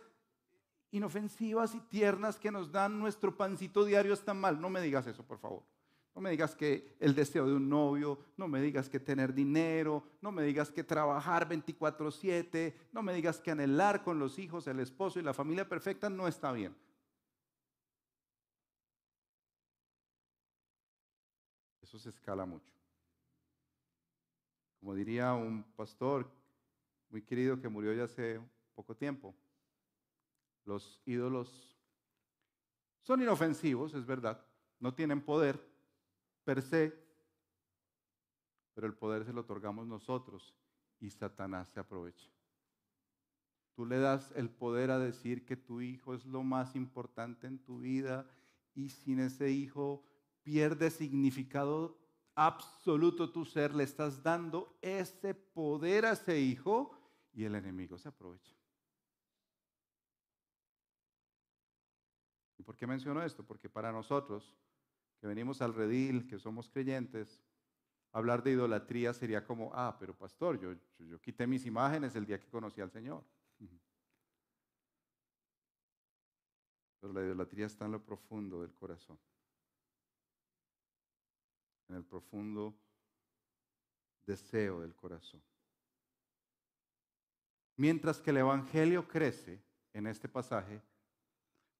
inofensivas 0.90 1.74
y 1.74 1.80
tiernas 1.80 2.38
que 2.38 2.50
nos 2.50 2.72
dan 2.72 2.98
nuestro 2.98 3.36
pancito 3.36 3.84
diario 3.84 4.14
están 4.14 4.40
mal? 4.40 4.60
No 4.60 4.70
me 4.70 4.80
digas 4.80 5.06
eso, 5.06 5.22
por 5.22 5.38
favor. 5.38 5.62
No 6.14 6.22
me 6.22 6.30
digas 6.30 6.56
que 6.56 6.96
el 6.98 7.14
deseo 7.14 7.46
de 7.46 7.54
un 7.54 7.68
novio, 7.68 8.18
no 8.36 8.48
me 8.48 8.60
digas 8.60 8.88
que 8.88 8.98
tener 8.98 9.32
dinero, 9.32 10.02
no 10.20 10.32
me 10.32 10.42
digas 10.42 10.72
que 10.72 10.82
trabajar 10.82 11.48
24/7, 11.48 12.74
no 12.92 13.02
me 13.02 13.14
digas 13.14 13.38
que 13.38 13.52
anhelar 13.52 14.02
con 14.02 14.18
los 14.18 14.38
hijos, 14.40 14.66
el 14.66 14.80
esposo 14.80 15.20
y 15.20 15.22
la 15.22 15.32
familia 15.32 15.68
perfecta 15.68 16.10
no 16.10 16.26
está 16.26 16.50
bien. 16.50 16.74
Eso 21.88 21.98
se 21.98 22.10
escala 22.10 22.44
mucho. 22.44 22.70
Como 24.78 24.94
diría 24.94 25.32
un 25.32 25.62
pastor 25.74 26.30
muy 27.08 27.22
querido 27.22 27.58
que 27.58 27.70
murió 27.70 27.94
ya 27.94 28.04
hace 28.04 28.38
poco 28.74 28.94
tiempo, 28.94 29.34
los 30.66 31.00
ídolos 31.06 31.74
son 33.00 33.22
inofensivos, 33.22 33.94
es 33.94 34.04
verdad, 34.04 34.38
no 34.78 34.92
tienen 34.92 35.22
poder, 35.22 35.58
per 36.44 36.60
se, 36.60 36.94
pero 38.74 38.86
el 38.86 38.92
poder 38.92 39.24
se 39.24 39.32
lo 39.32 39.40
otorgamos 39.40 39.86
nosotros 39.86 40.54
y 41.00 41.08
Satanás 41.08 41.70
se 41.70 41.80
aprovecha. 41.80 42.28
Tú 43.74 43.86
le 43.86 43.98
das 43.98 44.30
el 44.36 44.50
poder 44.50 44.90
a 44.90 44.98
decir 44.98 45.46
que 45.46 45.56
tu 45.56 45.80
hijo 45.80 46.12
es 46.12 46.26
lo 46.26 46.42
más 46.42 46.76
importante 46.76 47.46
en 47.46 47.58
tu 47.58 47.78
vida 47.78 48.28
y 48.74 48.90
sin 48.90 49.20
ese 49.20 49.50
hijo 49.50 50.04
pierde 50.48 50.90
significado 50.90 51.98
absoluto 52.34 53.30
tu 53.30 53.44
ser, 53.44 53.74
le 53.74 53.84
estás 53.84 54.22
dando 54.22 54.78
ese 54.80 55.34
poder 55.34 56.06
a 56.06 56.12
ese 56.12 56.40
hijo 56.40 56.96
y 57.34 57.44
el 57.44 57.54
enemigo 57.54 57.98
se 57.98 58.08
aprovecha. 58.08 58.56
¿Y 62.56 62.62
por 62.62 62.76
qué 62.76 62.86
menciono 62.86 63.22
esto? 63.22 63.44
Porque 63.44 63.68
para 63.68 63.92
nosotros 63.92 64.56
que 65.20 65.26
venimos 65.26 65.60
al 65.60 65.74
redil, 65.74 66.26
que 66.26 66.38
somos 66.38 66.70
creyentes, 66.70 67.42
hablar 68.12 68.42
de 68.42 68.52
idolatría 68.52 69.12
sería 69.12 69.44
como, 69.44 69.70
ah, 69.74 69.98
pero 70.00 70.16
pastor, 70.16 70.58
yo, 70.58 70.72
yo, 70.98 71.20
quité 71.20 71.46
mis 71.46 71.66
imágenes 71.66 72.16
el 72.16 72.24
día 72.24 72.40
que 72.40 72.48
conocí 72.48 72.80
al 72.80 72.90
Señor. 72.90 73.22
Pero 77.00 77.12
la 77.12 77.22
idolatría 77.22 77.66
está 77.66 77.84
en 77.84 77.92
lo 77.92 78.02
profundo 78.02 78.62
del 78.62 78.72
corazón, 78.72 79.18
en 81.88 81.96
el 81.96 82.04
profundo 82.04 82.74
deseo 84.26 84.80
del 84.80 84.94
corazón. 84.94 85.42
Mientras 87.76 88.20
que 88.20 88.30
el 88.30 88.38
Evangelio 88.38 89.06
crece 89.06 89.62
en 89.92 90.06
este 90.06 90.28
pasaje, 90.28 90.82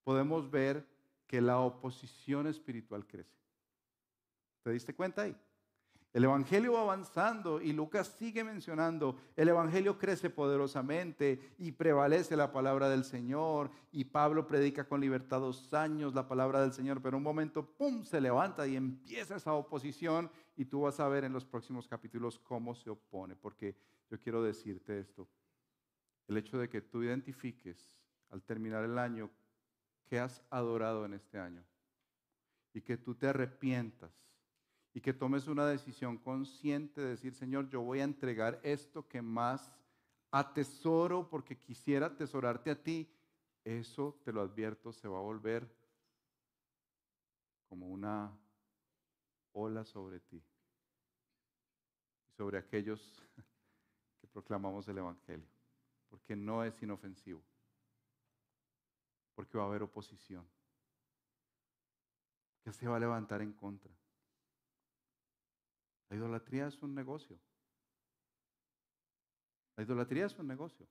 podemos 0.04 0.50
ver 0.50 0.86
que 1.26 1.40
la 1.40 1.58
oposición 1.58 2.46
espiritual 2.46 3.06
crece. 3.06 3.36
¿Te 4.62 4.70
diste 4.70 4.94
cuenta 4.94 5.22
ahí? 5.22 5.36
El 6.14 6.24
Evangelio 6.24 6.72
va 6.72 6.80
avanzando 6.80 7.60
y 7.60 7.72
Lucas 7.72 8.08
sigue 8.18 8.42
mencionando, 8.42 9.16
el 9.36 9.48
Evangelio 9.48 9.98
crece 9.98 10.30
poderosamente 10.30 11.54
y 11.58 11.72
prevalece 11.72 12.34
la 12.34 12.50
palabra 12.50 12.88
del 12.88 13.04
Señor 13.04 13.70
y 13.92 14.04
Pablo 14.04 14.46
predica 14.46 14.88
con 14.88 15.02
libertad 15.02 15.40
dos 15.40 15.72
años 15.74 16.14
la 16.14 16.26
palabra 16.26 16.62
del 16.62 16.72
Señor, 16.72 17.02
pero 17.02 17.18
un 17.18 17.22
momento, 17.22 17.62
¡pum!, 17.62 18.04
se 18.04 18.22
levanta 18.22 18.66
y 18.66 18.76
empieza 18.76 19.36
esa 19.36 19.52
oposición. 19.52 20.30
Y 20.56 20.64
tú 20.64 20.80
vas 20.80 20.98
a 20.98 21.08
ver 21.08 21.24
en 21.24 21.32
los 21.32 21.44
próximos 21.44 21.86
capítulos 21.86 22.38
cómo 22.38 22.74
se 22.74 22.90
opone, 22.90 23.36
porque 23.36 23.76
yo 24.10 24.18
quiero 24.18 24.42
decirte 24.42 24.98
esto, 24.98 25.28
el 26.26 26.38
hecho 26.38 26.58
de 26.58 26.68
que 26.68 26.80
tú 26.80 27.02
identifiques 27.02 28.00
al 28.30 28.42
terminar 28.42 28.82
el 28.82 28.98
año 28.98 29.30
qué 30.06 30.18
has 30.18 30.42
adorado 30.50 31.04
en 31.04 31.14
este 31.14 31.38
año 31.38 31.62
y 32.72 32.80
que 32.80 32.96
tú 32.96 33.14
te 33.14 33.28
arrepientas 33.28 34.27
y 34.94 35.00
que 35.00 35.12
tomes 35.12 35.46
una 35.46 35.66
decisión 35.66 36.18
consciente 36.18 37.00
de 37.00 37.10
decir, 37.10 37.34
Señor, 37.34 37.68
yo 37.68 37.82
voy 37.82 38.00
a 38.00 38.04
entregar 38.04 38.60
esto 38.62 39.06
que 39.06 39.22
más 39.22 39.72
atesoro 40.30 41.28
porque 41.28 41.58
quisiera 41.58 42.06
atesorarte 42.06 42.70
a 42.70 42.82
ti, 42.82 43.10
eso 43.64 44.18
te 44.24 44.32
lo 44.32 44.40
advierto, 44.40 44.92
se 44.92 45.08
va 45.08 45.18
a 45.18 45.22
volver 45.22 45.70
como 47.68 47.88
una 47.88 48.32
ola 49.52 49.84
sobre 49.84 50.20
ti 50.20 50.42
y 52.26 52.30
sobre 52.32 52.58
aquellos 52.58 53.22
que 54.20 54.26
proclamamos 54.26 54.88
el 54.88 54.98
Evangelio, 54.98 55.48
porque 56.08 56.34
no 56.34 56.64
es 56.64 56.82
inofensivo, 56.82 57.42
porque 59.34 59.58
va 59.58 59.64
a 59.64 59.66
haber 59.66 59.82
oposición, 59.82 60.46
que 62.62 62.72
se 62.72 62.88
va 62.88 62.96
a 62.96 63.00
levantar 63.00 63.42
en 63.42 63.52
contra. 63.52 63.97
La 66.08 66.16
idolatría 66.16 66.66
es 66.66 66.82
un 66.82 66.94
negocio. 66.94 67.38
La 69.76 69.84
idolatría 69.84 70.26
es 70.26 70.38
un 70.38 70.46
negocio. 70.46 70.86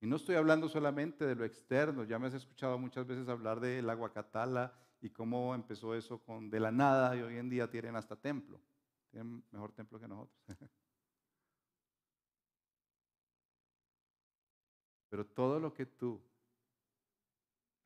Y 0.00 0.06
no 0.06 0.16
estoy 0.16 0.34
hablando 0.34 0.68
solamente 0.68 1.24
de 1.24 1.34
lo 1.34 1.44
externo, 1.44 2.04
ya 2.04 2.18
me 2.18 2.26
has 2.26 2.34
escuchado 2.34 2.78
muchas 2.78 3.06
veces 3.06 3.28
hablar 3.28 3.60
del 3.60 3.88
aguacatala 3.88 4.74
y 5.00 5.08
cómo 5.10 5.54
empezó 5.54 5.94
eso 5.94 6.22
con 6.22 6.50
de 6.50 6.60
la 6.60 6.70
nada 6.70 7.16
y 7.16 7.22
hoy 7.22 7.36
en 7.36 7.48
día 7.48 7.70
tienen 7.70 7.96
hasta 7.96 8.16
templo. 8.16 8.60
Tienen 9.10 9.42
mejor 9.50 9.72
templo 9.72 9.98
que 9.98 10.06
nosotros. 10.08 10.38
Pero 15.08 15.24
todo 15.24 15.58
lo 15.58 15.72
que 15.72 15.86
tú 15.86 16.22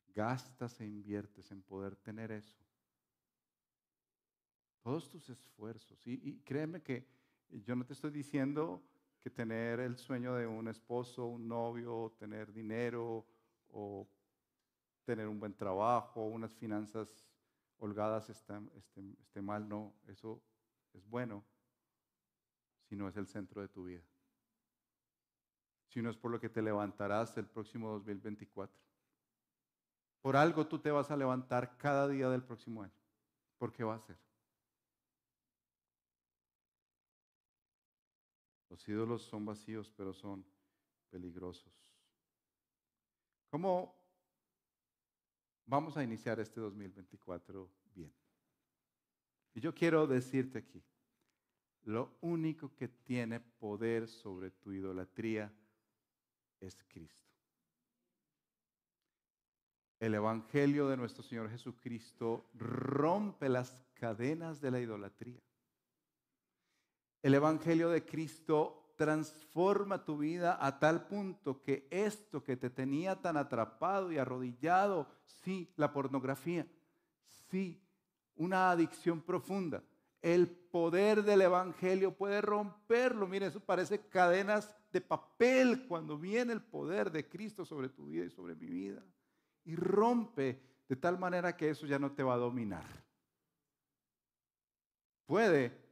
gastas 0.09 0.81
e 0.81 0.87
inviertes 0.87 1.53
en 1.53 1.63
poder 1.63 1.95
tener 1.97 2.33
eso, 2.33 2.59
todos 4.83 5.09
tus 5.09 5.29
esfuerzos. 5.29 6.07
Y, 6.07 6.41
créeme 6.41 6.83
que 6.83 7.07
yo 7.51 7.77
no 7.77 7.85
te 7.85 7.93
estoy 7.93 8.11
diciendo 8.11 8.83
que 9.21 9.31
tener 9.31 9.81
el 9.81 9.97
sueño 9.97 10.35
de 10.35 10.47
un 10.47 10.69
esposo, 10.69 11.27
un 11.27 11.47
novio, 11.47 12.15
tener 12.19 12.53
dinero 12.53 13.27
o 13.69 14.09
tener 15.05 15.29
un 15.29 15.39
buen 15.39 15.55
trabajo, 15.55 16.25
unas 16.25 16.55
finanzas 16.55 17.27
holgadas 17.79 18.31
esté, 18.31 18.55
esté 19.21 19.43
mal, 19.43 19.69
no, 19.69 19.95
eso 20.07 20.43
es 20.93 21.07
bueno, 21.09 21.45
si 22.89 22.97
no 22.97 23.09
es 23.09 23.17
el 23.17 23.27
centro 23.27 23.61
de 23.61 23.69
tu 23.69 23.85
vida. 23.85 24.03
Si 25.89 26.01
no 26.01 26.11
es 26.11 26.17
por 26.17 26.31
lo 26.31 26.41
que 26.41 26.49
te 26.49 26.63
levantarás 26.63 27.37
el 27.37 27.47
próximo 27.47 27.91
2024. 27.91 28.81
Por 30.23 30.37
algo 30.37 30.67
tú 30.67 30.79
te 30.79 30.91
vas 30.91 31.11
a 31.11 31.17
levantar 31.17 31.77
cada 31.77 32.07
día 32.07 32.29
del 32.29 32.45
próximo 32.45 32.83
año. 32.83 32.95
¿Por 33.59 33.73
qué 33.73 33.83
va 33.83 33.97
a 33.97 34.01
ser? 34.01 34.30
Los 38.81 38.89
ídolos 38.89 39.23
son 39.25 39.45
vacíos, 39.45 39.93
pero 39.95 40.15
son 40.15 40.43
peligrosos. 41.11 41.71
¿Cómo 43.51 43.95
vamos 45.67 45.99
a 45.99 46.03
iniciar 46.03 46.41
este 46.41 46.61
2024 46.61 47.71
bien? 47.95 48.11
Y 49.53 49.61
yo 49.61 49.75
quiero 49.75 50.07
decirte 50.07 50.61
aquí, 50.61 50.83
lo 51.83 52.17
único 52.23 52.75
que 52.75 52.89
tiene 52.89 53.41
poder 53.41 54.09
sobre 54.09 54.51
tu 54.51 54.73
idolatría 54.73 55.53
es 56.59 56.83
Cristo. 56.89 57.29
El 59.99 60.15
Evangelio 60.15 60.89
de 60.89 60.97
nuestro 60.97 61.23
Señor 61.23 61.51
Jesucristo 61.51 62.49
rompe 62.55 63.51
las 63.51 63.85
cadenas 63.93 64.63
de 64.63 64.71
la 64.71 64.81
idolatría. 64.81 65.43
El 67.23 67.35
Evangelio 67.35 67.91
de 67.91 68.05
Cristo 68.05 68.95
transforma 68.97 70.05
tu 70.05 70.19
vida 70.19 70.59
a 70.61 70.79
tal 70.79 71.07
punto 71.07 71.63
que 71.63 71.89
esto 71.91 72.45
que 72.45 72.57
te 72.57 72.71
tenía 72.71 73.21
tan 73.21 73.37
atrapado 73.37 74.13
y 74.13 74.19
arrodillado, 74.19 75.07
sí, 75.25 75.73
la 75.77 75.93
pornografía, 75.93 76.67
sí, 77.51 77.83
una 78.37 78.71
adicción 78.71 79.23
profunda, 79.23 79.83
el 80.23 80.49
poder 80.49 81.23
del 81.23 81.43
Evangelio 81.43 82.15
puede 82.15 82.41
romperlo. 82.41 83.27
Mire, 83.27 83.47
eso 83.47 83.61
parece 83.61 84.07
cadenas 84.09 84.75
de 84.93 85.01
papel 85.01 85.87
cuando 85.87 86.19
viene 86.19 86.53
el 86.53 86.63
poder 86.63 87.11
de 87.11 87.29
Cristo 87.29 87.65
sobre 87.65 87.89
tu 87.89 88.07
vida 88.07 88.27
y 88.27 88.31
sobre 88.31 88.55
mi 88.55 88.67
vida. 88.67 89.03
Y 89.65 89.77
rompe 89.77 90.61
de 90.89 90.97
tal 90.97 91.19
manera 91.19 91.57
que 91.57 91.71
eso 91.71 91.87
ya 91.87 91.99
no 91.99 92.13
te 92.13 92.23
va 92.23 92.35
a 92.35 92.39
dominar. 92.39 92.85
Puede 95.25 95.90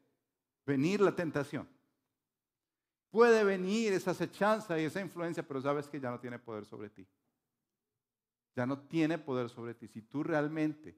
venir 0.68 1.00
la 1.00 1.16
tentación. 1.16 1.66
Puede 3.10 3.42
venir 3.42 3.94
esa 3.94 4.10
acechanza 4.10 4.78
y 4.78 4.84
esa 4.84 5.00
influencia, 5.00 5.42
pero 5.42 5.62
sabes 5.62 5.88
que 5.88 5.98
ya 5.98 6.10
no 6.10 6.20
tiene 6.20 6.38
poder 6.38 6.66
sobre 6.66 6.90
ti. 6.90 7.08
Ya 8.54 8.66
no 8.66 8.78
tiene 8.80 9.16
poder 9.16 9.48
sobre 9.48 9.72
ti. 9.72 9.88
Si 9.88 10.02
tú 10.02 10.22
realmente 10.22 10.94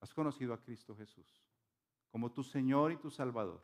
has 0.00 0.14
conocido 0.14 0.54
a 0.54 0.62
Cristo 0.62 0.96
Jesús 0.96 1.44
como 2.10 2.32
tu 2.32 2.42
Señor 2.42 2.90
y 2.90 2.96
tu 2.96 3.10
Salvador, 3.10 3.62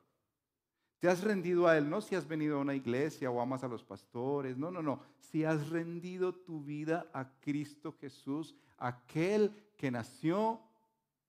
te 0.98 1.08
has 1.08 1.22
rendido 1.22 1.66
a 1.66 1.78
Él, 1.78 1.88
no 1.88 2.02
si 2.02 2.14
has 2.14 2.28
venido 2.28 2.58
a 2.58 2.60
una 2.60 2.74
iglesia 2.74 3.30
o 3.30 3.40
amas 3.40 3.64
a 3.64 3.68
los 3.68 3.84
pastores, 3.84 4.58
no, 4.58 4.70
no, 4.70 4.82
no. 4.82 5.00
Si 5.18 5.44
has 5.44 5.70
rendido 5.70 6.34
tu 6.34 6.62
vida 6.62 7.08
a 7.14 7.40
Cristo 7.40 7.96
Jesús, 8.00 8.54
aquel 8.76 9.72
que 9.78 9.90
nació 9.90 10.60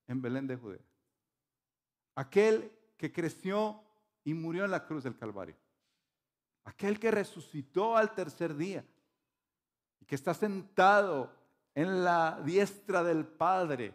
en 0.07 0.21
Belén 0.21 0.45
de 0.45 0.57
Judea, 0.57 0.85
aquel 2.15 2.76
que 2.97 3.11
creció 3.11 3.81
y 4.23 4.33
murió 4.33 4.65
en 4.65 4.71
la 4.71 4.85
cruz 4.85 5.03
del 5.03 5.17
Calvario. 5.17 5.55
Aquel 6.65 6.99
que 6.99 7.11
resucitó 7.11 7.95
al 7.95 8.13
tercer 8.13 8.55
día 8.55 8.83
y 10.01 10.05
que 10.05 10.15
está 10.15 10.33
sentado 10.33 11.33
en 11.73 12.03
la 12.03 12.41
diestra 12.43 13.03
del 13.03 13.25
Padre, 13.25 13.93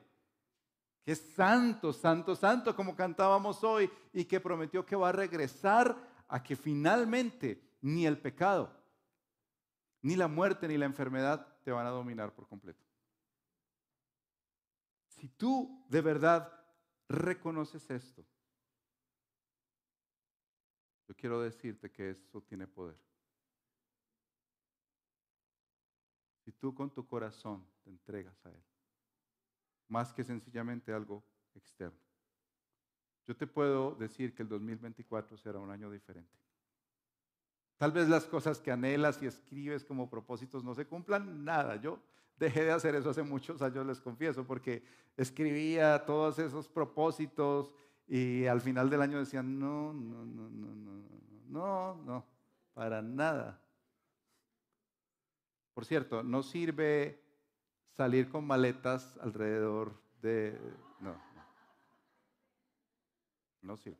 que 1.04 1.12
es 1.12 1.20
santo, 1.34 1.92
santo, 1.92 2.34
santo, 2.36 2.74
como 2.74 2.96
cantábamos 2.96 3.62
hoy, 3.64 3.90
y 4.12 4.24
que 4.24 4.40
prometió 4.40 4.86
que 4.86 4.96
va 4.96 5.10
a 5.10 5.12
regresar 5.12 5.96
a 6.28 6.42
que 6.42 6.56
finalmente 6.56 7.60
ni 7.82 8.06
el 8.06 8.18
pecado, 8.18 8.72
ni 10.00 10.16
la 10.16 10.28
muerte, 10.28 10.68
ni 10.68 10.78
la 10.78 10.86
enfermedad 10.86 11.46
te 11.64 11.72
van 11.72 11.86
a 11.86 11.90
dominar 11.90 12.32
por 12.32 12.48
completo. 12.48 12.82
Si 15.08 15.28
tú 15.28 15.84
de 15.88 16.00
verdad 16.00 16.52
reconoces 17.08 17.90
esto, 17.90 18.24
yo 21.12 21.16
quiero 21.16 21.42
decirte 21.42 21.90
que 21.90 22.08
eso 22.08 22.40
tiene 22.40 22.66
poder. 22.66 22.96
Si 26.42 26.52
tú 26.52 26.74
con 26.74 26.90
tu 26.90 27.06
corazón 27.06 27.62
te 27.84 27.90
entregas 27.90 28.34
a 28.46 28.48
Él, 28.48 28.64
más 29.88 30.14
que 30.14 30.24
sencillamente 30.24 30.90
algo 30.90 31.22
externo. 31.54 32.00
Yo 33.26 33.36
te 33.36 33.46
puedo 33.46 33.94
decir 33.94 34.34
que 34.34 34.42
el 34.42 34.48
2024 34.48 35.36
será 35.36 35.58
un 35.58 35.70
año 35.70 35.90
diferente. 35.90 36.34
Tal 37.76 37.92
vez 37.92 38.08
las 38.08 38.24
cosas 38.24 38.58
que 38.58 38.72
anhelas 38.72 39.22
y 39.22 39.26
escribes 39.26 39.84
como 39.84 40.08
propósitos 40.08 40.64
no 40.64 40.74
se 40.74 40.86
cumplan, 40.86 41.44
nada. 41.44 41.76
Yo 41.76 42.00
dejé 42.38 42.64
de 42.64 42.72
hacer 42.72 42.94
eso 42.94 43.10
hace 43.10 43.22
muchos 43.22 43.60
años, 43.60 43.84
les 43.84 44.00
confieso, 44.00 44.46
porque 44.46 44.82
escribía 45.18 46.06
todos 46.06 46.38
esos 46.38 46.68
propósitos 46.68 47.74
y 48.14 48.46
al 48.46 48.60
final 48.60 48.90
del 48.90 49.00
año 49.00 49.18
decían, 49.18 49.58
no, 49.58 49.94
no, 49.94 50.26
no, 50.26 50.50
no, 50.50 50.74
no, 50.74 51.02
no, 51.48 51.94
no, 52.04 52.26
para 52.74 53.00
nada. 53.00 53.58
Por 55.72 55.86
cierto, 55.86 56.22
no 56.22 56.42
sirve 56.42 57.24
salir 57.92 58.28
con 58.28 58.46
maletas 58.46 59.16
alrededor 59.16 59.98
de... 60.20 60.60
No, 61.00 61.12
no, 61.12 61.44
no 63.62 63.76
sirve. 63.78 63.96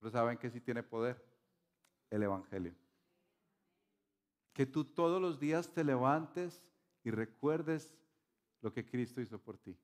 Pero 0.00 0.10
¿saben 0.10 0.36
que 0.36 0.50
sí 0.50 0.60
tiene 0.60 0.82
poder? 0.82 1.24
El 2.10 2.24
Evangelio. 2.24 2.74
Que 4.52 4.66
tú 4.66 4.84
todos 4.84 5.22
los 5.22 5.38
días 5.38 5.72
te 5.72 5.84
levantes 5.84 6.72
y 7.04 7.12
recuerdes 7.12 8.01
lo 8.62 8.72
que 8.72 8.86
Cristo 8.86 9.20
hizo 9.20 9.38
por 9.38 9.58
ti. 9.58 9.76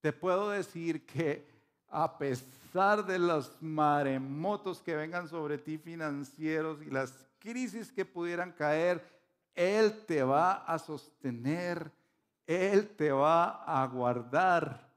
Te 0.00 0.12
puedo 0.12 0.50
decir 0.50 1.06
que 1.06 1.46
a 1.88 2.18
pesar 2.18 3.06
de 3.06 3.18
los 3.18 3.50
maremotos 3.62 4.82
que 4.82 4.96
vengan 4.96 5.28
sobre 5.28 5.56
ti 5.56 5.78
financieros 5.78 6.82
y 6.82 6.90
las 6.90 7.26
crisis 7.38 7.90
que 7.90 8.04
pudieran 8.04 8.52
caer, 8.52 9.02
Él 9.54 10.04
te 10.06 10.22
va 10.22 10.64
a 10.64 10.78
sostener, 10.78 11.90
Él 12.46 12.88
te 12.96 13.12
va 13.12 13.64
a 13.64 13.86
guardar 13.86 14.92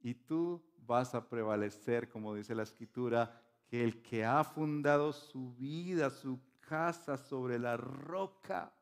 y 0.00 0.14
tú 0.14 0.62
vas 0.86 1.14
a 1.14 1.28
prevalecer, 1.28 2.08
como 2.08 2.34
dice 2.34 2.54
la 2.54 2.62
escritura, 2.62 3.42
que 3.66 3.84
el 3.84 4.00
que 4.00 4.24
ha 4.24 4.42
fundado 4.44 5.12
su 5.12 5.54
vida, 5.56 6.08
su 6.08 6.40
casa 6.60 7.16
sobre 7.16 7.58
la 7.58 7.76
roca, 7.76 8.72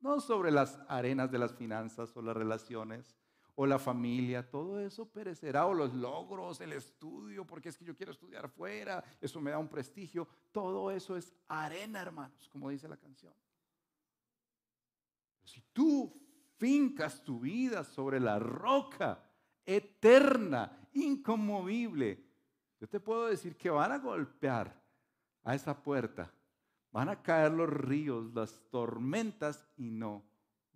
no 0.00 0.20
sobre 0.20 0.50
las 0.50 0.78
arenas 0.88 1.30
de 1.30 1.38
las 1.38 1.54
finanzas 1.54 2.16
o 2.16 2.22
las 2.22 2.36
relaciones 2.36 3.16
o 3.54 3.66
la 3.66 3.78
familia, 3.78 4.48
todo 4.48 4.80
eso 4.80 5.06
perecerá, 5.10 5.66
o 5.66 5.74
los 5.74 5.92
logros, 5.92 6.60
el 6.62 6.72
estudio, 6.72 7.46
porque 7.46 7.68
es 7.68 7.76
que 7.76 7.84
yo 7.84 7.94
quiero 7.94 8.12
estudiar 8.12 8.48
fuera, 8.48 9.04
eso 9.20 9.38
me 9.40 9.50
da 9.50 9.58
un 9.58 9.68
prestigio, 9.68 10.26
todo 10.50 10.90
eso 10.90 11.16
es 11.16 11.34
arena, 11.48 12.00
hermanos, 12.00 12.48
como 12.48 12.70
dice 12.70 12.88
la 12.88 12.96
canción. 12.96 13.34
Si 15.44 15.60
tú 15.72 16.10
fincas 16.56 17.22
tu 17.22 17.40
vida 17.40 17.84
sobre 17.84 18.18
la 18.18 18.38
roca 18.38 19.22
eterna, 19.66 20.88
inconmovible, 20.94 22.24
yo 22.80 22.88
te 22.88 22.98
puedo 22.98 23.26
decir 23.26 23.56
que 23.56 23.68
van 23.68 23.92
a 23.92 23.98
golpear 23.98 24.80
a 25.42 25.54
esa 25.54 25.82
puerta 25.82 26.32
Van 26.92 27.08
a 27.08 27.22
caer 27.22 27.52
los 27.52 27.68
ríos, 27.68 28.34
las 28.34 28.60
tormentas 28.70 29.66
y 29.76 29.90
no 29.90 30.24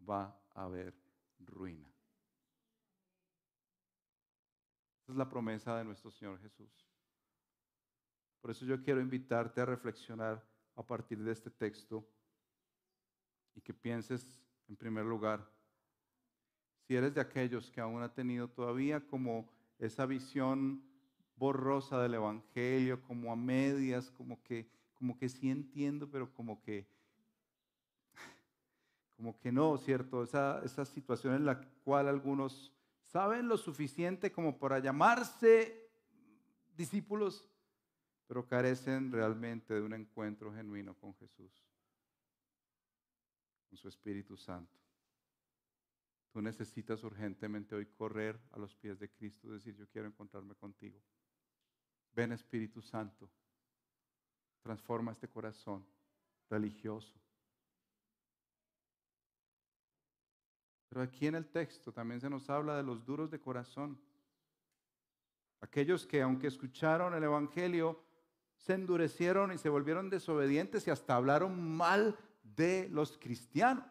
va 0.09 0.39
a 0.55 0.65
haber 0.65 0.95
ruina. 1.41 1.89
Esa 5.03 5.13
es 5.13 5.19
la 5.19 5.29
promesa 5.29 5.77
de 5.77 5.85
nuestro 5.85 6.11
Señor 6.11 6.41
Jesús. 6.41 6.71
Por 8.41 8.51
eso 8.51 8.65
yo 8.65 8.83
quiero 8.83 9.01
invitarte 9.01 9.61
a 9.61 9.67
reflexionar 9.67 10.43
a 10.77 10.87
partir 10.87 11.23
de 11.23 11.33
este 11.33 11.51
texto 11.51 12.07
y 13.55 13.61
que 13.61 13.75
pienses 13.75 14.41
en 14.69 14.77
primer 14.77 15.05
lugar, 15.05 15.47
si 16.87 16.97
eres 16.97 17.15
de 17.15 17.21
aquellos 17.21 17.71
que 17.71 17.81
aún 17.81 18.03
ha 18.03 18.13
tenido 18.13 18.49
todavía 18.49 19.01
como 19.07 19.49
esa 19.79 20.07
visión 20.07 20.83
borrosa 21.37 22.01
del 22.01 22.15
Evangelio, 22.15 23.03
como 23.03 23.33
a 23.33 23.37
medias, 23.37 24.11
como 24.11 24.43
que 24.43 24.71
como 24.95 25.19
que 25.19 25.29
sí 25.29 25.51
entiendo, 25.51 26.11
pero 26.11 26.33
como 26.33 26.63
que, 26.63 26.87
como 29.17 29.39
que 29.39 29.53
no, 29.53 29.77
¿cierto? 29.79 30.23
Esa, 30.23 30.63
esa 30.65 30.85
situación 30.85 31.35
en 31.35 31.45
la 31.45 31.61
cual 31.85 32.09
algunos 32.09 32.73
saben 33.05 33.49
lo 33.49 33.57
suficiente 33.57 34.33
como 34.33 34.59
para 34.59 34.79
llamarse 34.79 35.91
discípulos, 36.77 37.49
pero 38.27 38.47
carecen 38.47 39.13
realmente 39.13 39.75
de 39.75 39.83
un 39.83 39.95
encuentro 39.95 40.53
genuino 40.53 40.95
con 40.95 41.15
Jesús, 41.15 41.65
con 43.69 43.79
su 43.79 43.89
Espíritu 43.89 44.37
Santo. 44.37 44.85
Tú 46.33 46.43
necesitas 46.43 47.05
urgentemente 47.05 47.77
hoy 47.77 47.87
correr 47.87 48.41
a 48.51 48.59
los 48.59 48.75
pies 48.75 48.99
de 48.99 49.09
Cristo 49.09 49.53
decir, 49.53 49.77
yo 49.77 49.87
quiero 49.89 50.09
encontrarme 50.09 50.57
contigo. 50.57 51.01
Ven 52.13 52.33
Espíritu 52.33 52.83
Santo 52.83 53.31
transforma 54.65 55.13
este 55.13 55.29
corazón 55.29 55.85
religioso. 56.49 57.15
Pero 60.89 61.03
aquí 61.03 61.27
en 61.27 61.35
el 61.35 61.47
texto 61.47 61.93
también 61.93 62.21
se 62.21 62.31
nos 62.31 62.49
habla 62.49 62.75
de 62.77 62.83
los 62.83 63.05
duros 63.05 63.31
de 63.31 63.39
corazón. 63.39 64.01
Aquellos 65.61 66.07
que 66.07 66.23
aunque 66.23 66.47
escucharon 66.47 67.15
el 67.15 67.25
Evangelio, 67.25 68.03
se 68.57 68.73
endurecieron 68.73 69.53
y 69.53 69.59
se 69.59 69.69
volvieron 69.69 70.09
desobedientes 70.09 70.87
y 70.87 70.91
hasta 70.91 71.17
hablaron 71.17 71.61
mal 71.77 72.17
de 72.43 72.89
los 72.91 73.19
cristianos. 73.19 73.85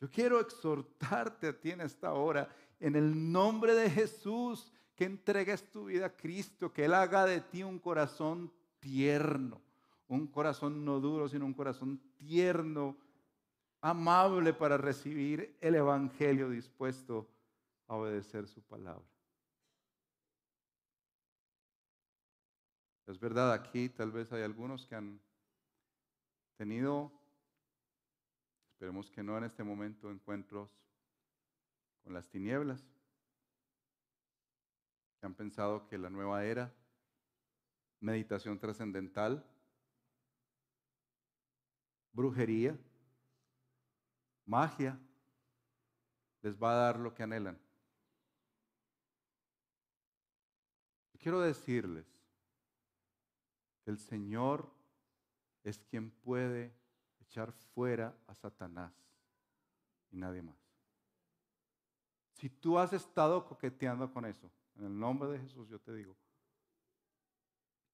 Yo 0.00 0.10
quiero 0.10 0.40
exhortarte 0.40 1.48
a 1.48 1.60
ti 1.60 1.72
en 1.72 1.82
esta 1.82 2.14
hora, 2.14 2.48
en 2.80 2.96
el 2.96 3.30
nombre 3.30 3.74
de 3.74 3.90
Jesús, 3.90 4.72
que 4.96 5.04
entregues 5.04 5.70
tu 5.70 5.86
vida 5.86 6.06
a 6.06 6.16
Cristo, 6.16 6.72
que 6.72 6.86
Él 6.86 6.94
haga 6.94 7.26
de 7.26 7.42
ti 7.42 7.62
un 7.62 7.78
corazón 7.78 8.50
tierno, 8.84 9.62
un 10.08 10.26
corazón 10.26 10.84
no 10.84 11.00
duro, 11.00 11.26
sino 11.26 11.46
un 11.46 11.54
corazón 11.54 11.98
tierno, 12.18 12.98
amable 13.80 14.52
para 14.52 14.76
recibir 14.76 15.56
el 15.62 15.74
Evangelio, 15.74 16.50
dispuesto 16.50 17.26
a 17.88 17.94
obedecer 17.94 18.46
su 18.46 18.62
palabra. 18.62 19.04
Es 23.06 23.18
verdad, 23.18 23.52
aquí 23.52 23.88
tal 23.88 24.12
vez 24.12 24.30
hay 24.32 24.42
algunos 24.42 24.86
que 24.86 24.94
han 24.94 25.18
tenido, 26.56 27.10
esperemos 28.72 29.10
que 29.10 29.22
no 29.22 29.38
en 29.38 29.44
este 29.44 29.64
momento, 29.64 30.10
encuentros 30.10 30.70
con 32.02 32.12
las 32.12 32.28
tinieblas, 32.28 32.84
que 35.18 35.26
han 35.26 35.34
pensado 35.34 35.86
que 35.86 35.96
la 35.96 36.10
nueva 36.10 36.44
era 36.44 36.70
meditación 38.04 38.58
trascendental, 38.58 39.42
brujería, 42.12 42.78
magia, 44.44 45.00
les 46.42 46.54
va 46.62 46.72
a 46.72 46.84
dar 46.84 47.00
lo 47.00 47.14
que 47.14 47.22
anhelan. 47.22 47.58
Quiero 51.18 51.40
decirles 51.40 52.04
que 53.82 53.90
el 53.90 53.98
Señor 53.98 54.70
es 55.62 55.78
quien 55.78 56.10
puede 56.10 56.76
echar 57.20 57.50
fuera 57.52 58.14
a 58.26 58.34
Satanás 58.34 58.92
y 60.10 60.18
nadie 60.18 60.42
más. 60.42 60.58
Si 62.34 62.50
tú 62.50 62.78
has 62.78 62.92
estado 62.92 63.46
coqueteando 63.46 64.12
con 64.12 64.26
eso, 64.26 64.50
en 64.76 64.84
el 64.84 64.98
nombre 64.98 65.30
de 65.30 65.38
Jesús 65.38 65.66
yo 65.70 65.80
te 65.80 65.94
digo, 65.94 66.14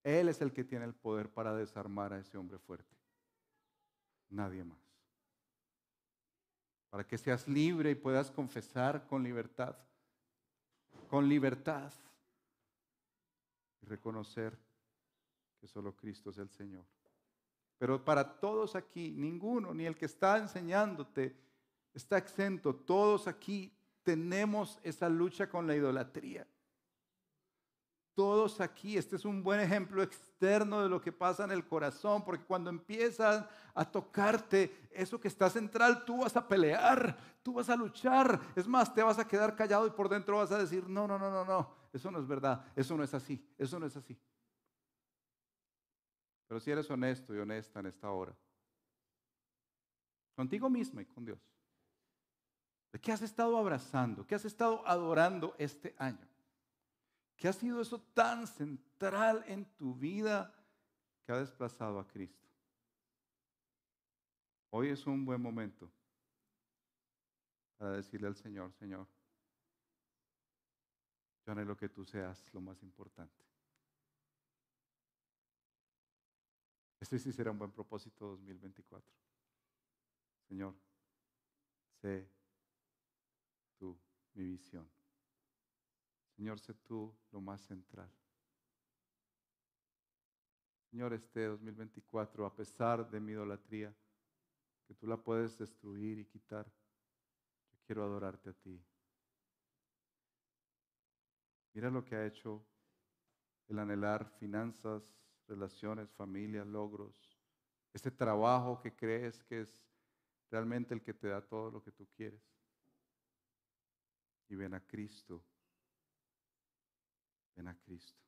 él 0.03 0.29
es 0.29 0.41
el 0.41 0.53
que 0.53 0.65
tiene 0.65 0.85
el 0.85 0.95
poder 0.95 1.31
para 1.31 1.55
desarmar 1.55 2.13
a 2.13 2.19
ese 2.19 2.39
hombre 2.39 2.59
fuerte. 2.59 2.97
Nadie 4.31 4.65
más. 4.65 4.79
Para 6.89 7.07
que 7.07 7.19
seas 7.19 7.47
libre 7.47 7.91
y 7.91 7.95
puedas 7.95 8.31
confesar 8.31 9.07
con 9.07 9.23
libertad. 9.23 9.77
Con 11.09 11.29
libertad. 11.29 11.93
Y 13.83 13.87
reconocer 13.87 14.59
que 15.61 15.67
solo 15.67 15.95
Cristo 15.95 16.31
es 16.31 16.39
el 16.39 16.51
Señor. 16.51 16.85
Pero 17.79 18.05
para 18.05 18.39
todos 18.39 18.77
aquí, 18.77 19.15
ninguno, 19.17 19.73
ni 19.75 19.87
el 19.87 19.97
que 19.97 20.07
está 20.07 20.39
enseñándote, 20.39 21.37
está 21.95 22.19
exento. 22.19 22.75
Todos 22.75 23.27
aquí 23.27 23.73
tenemos 24.03 24.79
esa 24.83 25.09
lucha 25.09 25.49
con 25.49 25.67
la 25.67 25.77
idolatría 25.77 26.47
todos 28.15 28.61
aquí, 28.61 28.97
este 28.97 29.17
es 29.17 29.25
un 29.25 29.43
buen 29.43 29.61
ejemplo 29.61 30.03
externo 30.03 30.83
de 30.83 30.89
lo 30.89 31.01
que 31.01 31.13
pasa 31.13 31.45
en 31.45 31.53
el 31.53 31.67
corazón, 31.67 32.25
porque 32.25 32.45
cuando 32.45 32.71
empiezan 32.71 33.47
a 33.75 33.91
tocarte 33.91 34.89
eso 34.91 35.21
que 35.21 35.29
está 35.29 35.49
central, 35.49 36.05
tú 36.05 36.19
vas 36.19 36.37
a 36.37 36.47
pelear, 36.47 37.17
tú 37.43 37.55
vas 37.55 37.71
a 37.71 37.77
luchar, 37.77 38.41
es 38.57 38.67
más, 38.67 38.93
te 38.93 39.03
vas 39.03 39.19
a 39.19 39.27
quedar 39.27 39.55
callado 39.55 39.87
y 39.87 39.91
por 39.91 40.09
dentro 40.09 40.39
vas 40.39 40.53
a 40.53 40.59
decir, 40.59 40.89
no, 40.89 41.07
no, 41.07 41.19
no, 41.19 41.31
no, 41.31 41.45
no, 41.45 41.75
eso 41.93 42.11
no 42.11 42.19
es 42.19 42.27
verdad, 42.27 42.65
eso 42.77 42.97
no 42.97 43.05
es 43.05 43.15
así, 43.15 43.45
eso 43.57 43.79
no 43.79 43.87
es 43.87 43.97
así. 43.97 44.19
Pero 46.47 46.61
si 46.61 46.71
eres 46.71 46.91
honesto 46.91 47.35
y 47.35 47.39
honesta 47.39 47.81
en 47.81 47.87
esta 47.87 48.11
hora, 48.11 48.37
contigo 50.35 50.69
misma 50.69 51.03
y 51.03 51.07
con 51.07 51.25
Dios, 51.25 51.39
¿de 52.93 53.01
qué 53.01 53.13
has 53.13 53.23
estado 53.23 53.57
abrazando? 53.57 54.27
¿Qué 54.27 54.35
has 54.35 54.45
estado 54.45 54.87
adorando 54.87 55.55
este 55.59 55.95
año? 55.97 56.30
¿Qué 57.41 57.49
ha 57.49 57.55
sido 57.55 57.81
eso 57.81 57.99
tan 58.13 58.47
central 58.47 59.43
en 59.47 59.65
tu 59.77 59.95
vida 59.95 60.55
que 61.25 61.33
ha 61.33 61.39
desplazado 61.39 61.99
a 61.99 62.07
Cristo? 62.07 62.47
Hoy 64.69 64.89
es 64.89 65.07
un 65.07 65.25
buen 65.25 65.41
momento 65.41 65.91
para 67.79 67.93
decirle 67.93 68.27
al 68.27 68.37
Señor, 68.37 68.75
Señor, 68.75 69.09
yo 71.47 71.53
anhelo 71.53 71.79
que 71.79 71.89
tú 71.89 72.05
seas 72.05 72.45
lo 72.53 72.61
más 72.61 72.83
importante. 72.83 73.43
Este 77.01 77.19
sí 77.19 77.33
será 77.33 77.53
un 77.53 77.59
buen 77.59 77.73
propósito 77.73 78.27
2024. 78.27 79.11
Señor, 80.47 80.75
sé 82.03 82.31
tú 83.79 83.99
mi 84.35 84.45
visión. 84.45 85.00
Señor, 86.41 86.59
sé 86.59 86.73
tú 86.73 87.15
lo 87.33 87.41
más 87.43 87.61
central. 87.61 88.11
Señor, 90.91 91.13
este 91.13 91.45
2024, 91.45 92.47
a 92.47 92.57
pesar 92.57 93.11
de 93.11 93.21
mi 93.21 93.33
idolatría, 93.33 93.95
que 94.89 94.95
tú 94.95 95.07
la 95.07 95.19
puedes 95.19 95.59
destruir 95.59 96.19
y 96.19 96.25
quitar, 96.25 96.65
yo 97.71 97.79
quiero 97.85 98.05
adorarte 98.05 98.49
a 98.49 98.53
ti. 98.55 98.83
Mira 101.75 101.91
lo 101.91 102.07
que 102.07 102.17
ha 102.17 102.27
hecho 102.27 102.67
el 103.69 103.79
anhelar 103.79 104.27
finanzas, 104.39 105.03
relaciones, 105.47 106.11
familia, 106.11 106.65
logros, 106.65 107.39
ese 107.93 108.11
trabajo 108.11 108.81
que 108.81 108.97
crees 108.97 109.45
que 109.45 109.61
es 109.61 109.85
realmente 110.51 110.95
el 110.95 111.03
que 111.03 111.13
te 111.13 111.29
da 111.29 111.47
todo 111.47 111.71
lo 111.71 111.83
que 111.83 111.93
tú 111.93 112.09
quieres. 112.17 112.41
Y 114.49 114.55
ven 114.55 114.73
a 114.73 114.81
Cristo, 114.81 115.45
a 117.69 117.75
Cristo. 117.75 118.21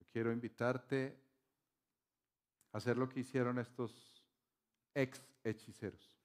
Yo 0.00 0.06
quiero 0.12 0.32
invitarte 0.32 1.18
a 2.72 2.78
hacer 2.78 2.96
lo 2.96 3.08
que 3.08 3.20
hicieron 3.20 3.58
estos 3.58 4.24
ex 4.94 5.20
hechiceros. 5.42 6.18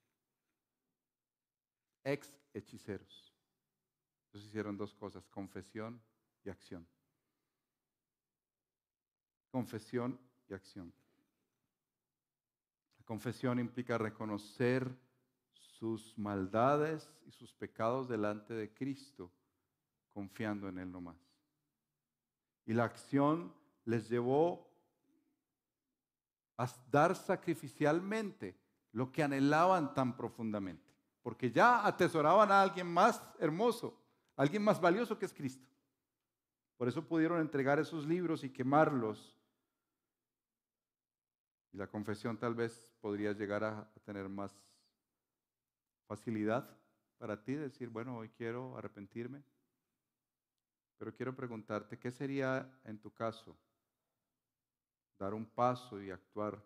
Ex 2.03 2.34
hechiceros. 2.53 3.34
Ellos 4.32 4.45
hicieron 4.45 4.78
dos 4.78 4.93
cosas, 4.93 5.28
confesión 5.28 6.01
y 6.43 6.49
acción. 6.49 6.88
Confesión 9.51 10.20
y 10.47 10.53
acción. 10.53 10.93
La 12.97 13.05
confesión 13.05 13.60
implica 13.60 13.97
reconocer 13.97 14.95
sus 15.53 16.18
maldades 16.18 17.10
y 17.26 17.32
sus 17.32 17.53
pecados 17.53 18.07
delante 18.07 18.53
de 18.53 18.74
Cristo, 18.74 19.32
confiando 20.20 20.67
en 20.67 20.80
Él 20.80 20.91
nomás. 20.91 21.15
Y 22.65 22.74
la 22.74 22.84
acción 22.84 23.53
les 23.86 24.09
llevó 24.09 24.70
a 26.57 26.67
dar 26.91 27.15
sacrificialmente 27.15 28.53
lo 28.91 29.13
que 29.13 29.24
anhelaban 29.24 29.93
tan 29.93 30.17
profundamente, 30.17 30.93
porque 31.22 31.49
ya 31.49 31.88
atesoraban 31.88 32.51
a 32.51 32.61
alguien 32.61 32.91
más 32.91 33.24
hermoso, 33.39 33.97
alguien 34.36 34.61
más 34.61 34.82
valioso 34.82 35.17
que 35.17 35.26
es 35.26 35.34
Cristo. 35.34 35.70
Por 36.76 36.89
eso 36.89 37.07
pudieron 37.07 37.39
entregar 37.39 37.80
esos 37.80 38.05
libros 38.05 38.43
y 38.43 38.49
quemarlos 38.49 39.39
y 41.72 41.78
la 41.78 41.88
confesión 41.88 42.38
tal 42.38 42.55
vez 42.55 42.91
podría 42.99 43.32
llegar 43.32 43.63
a, 43.63 43.89
tener 44.03 44.28
más 44.28 44.53
facilidad 46.07 46.78
para 47.17 47.41
ti, 47.41 47.53
decir, 47.53 47.88
bueno, 47.88 48.17
hoy 48.17 48.30
quiero 48.30 48.78
arrepentirme. 48.78 49.43
Pero 51.00 51.16
quiero 51.16 51.34
preguntarte, 51.34 51.97
¿qué 51.97 52.12
sería 52.12 52.70
en 52.84 53.00
tu 53.00 53.10
caso 53.14 53.58
dar 55.18 55.34
un 55.34 55.45
paso 55.45 56.02
y 56.02 56.12
actuar 56.12 56.62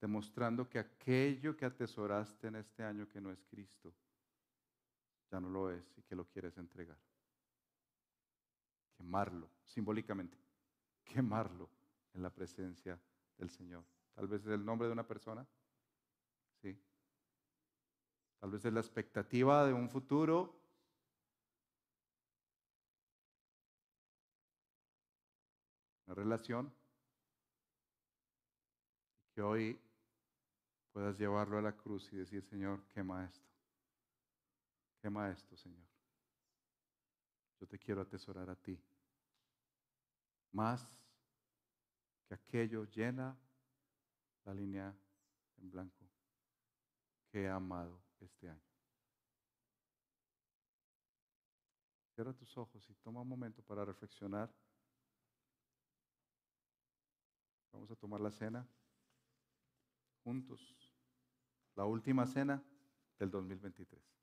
demostrando 0.00 0.68
que 0.68 0.80
aquello 0.80 1.56
que 1.56 1.64
atesoraste 1.64 2.48
en 2.48 2.56
este 2.56 2.82
año 2.82 3.08
que 3.08 3.20
no 3.20 3.30
es 3.30 3.44
Cristo, 3.44 3.94
ya 5.30 5.38
no 5.38 5.48
lo 5.48 5.70
es 5.70 5.96
y 5.96 6.02
que 6.02 6.16
lo 6.16 6.24
quieres 6.26 6.58
entregar? 6.58 6.98
Quemarlo, 8.96 9.48
simbólicamente, 9.62 10.36
quemarlo 11.04 11.70
en 12.12 12.24
la 12.24 12.30
presencia 12.30 13.00
del 13.38 13.50
Señor. 13.50 13.84
Tal 14.14 14.26
vez 14.26 14.40
es 14.42 14.48
el 14.48 14.64
nombre 14.64 14.88
de 14.88 14.92
una 14.92 15.06
persona. 15.06 15.46
Sí. 16.60 16.76
Tal 18.40 18.50
vez 18.50 18.64
es 18.64 18.72
la 18.72 18.80
expectativa 18.80 19.64
de 19.64 19.72
un 19.72 19.88
futuro. 19.88 20.59
Una 26.10 26.16
relación. 26.16 26.74
Que 29.32 29.42
hoy 29.42 29.80
puedas 30.90 31.16
llevarlo 31.16 31.58
a 31.58 31.62
la 31.62 31.76
cruz 31.76 32.12
y 32.12 32.16
decir, 32.16 32.42
Señor, 32.42 32.84
quema 32.88 33.24
esto. 33.24 33.48
Quema 35.00 35.30
esto, 35.30 35.56
Señor. 35.56 35.86
Yo 37.60 37.68
te 37.68 37.78
quiero 37.78 38.00
atesorar 38.00 38.50
a 38.50 38.56
ti. 38.56 38.76
Más 40.50 40.84
que 42.26 42.34
aquello 42.34 42.86
llena 42.86 43.38
la 44.46 44.52
línea 44.52 44.92
en 45.58 45.70
blanco 45.70 46.10
que 47.30 47.42
he 47.42 47.48
amado 47.48 48.02
este 48.18 48.48
año. 48.48 48.68
Cierra 52.16 52.32
tus 52.32 52.58
ojos 52.58 52.84
y 52.90 52.94
toma 52.94 53.20
un 53.20 53.28
momento 53.28 53.62
para 53.62 53.84
reflexionar. 53.84 54.52
Vamos 57.72 57.90
a 57.90 57.96
tomar 57.96 58.20
la 58.20 58.30
cena 58.30 58.66
juntos. 60.24 60.76
La 61.76 61.84
última 61.84 62.26
cena 62.26 62.62
del 63.18 63.30
2023. 63.30 64.19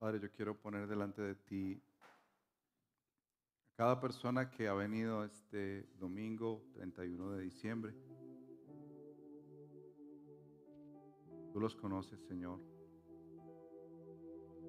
Padre, 0.00 0.18
yo 0.18 0.32
quiero 0.32 0.56
poner 0.56 0.88
delante 0.88 1.20
de 1.20 1.34
ti 1.34 1.78
a 3.74 3.76
cada 3.76 4.00
persona 4.00 4.50
que 4.50 4.66
ha 4.66 4.72
venido 4.72 5.22
este 5.26 5.90
domingo 5.98 6.64
31 6.72 7.32
de 7.32 7.42
diciembre. 7.42 7.94
Tú 11.52 11.60
los 11.60 11.76
conoces, 11.76 12.18
Señor, 12.22 12.60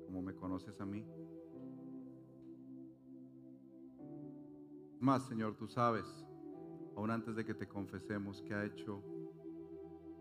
como 0.06 0.22
me 0.22 0.36
conoces 0.36 0.82
a 0.82 0.86
mí. 0.86 1.08
Más, 5.00 5.26
Señor, 5.30 5.56
tú 5.56 5.66
sabes, 5.66 6.26
aún 6.98 7.10
antes 7.10 7.38
de 7.38 7.46
que 7.46 7.54
te 7.54 7.70
confesemos, 7.70 8.42
que 8.42 8.54
ha 8.54 8.66
hecho 8.66 9.02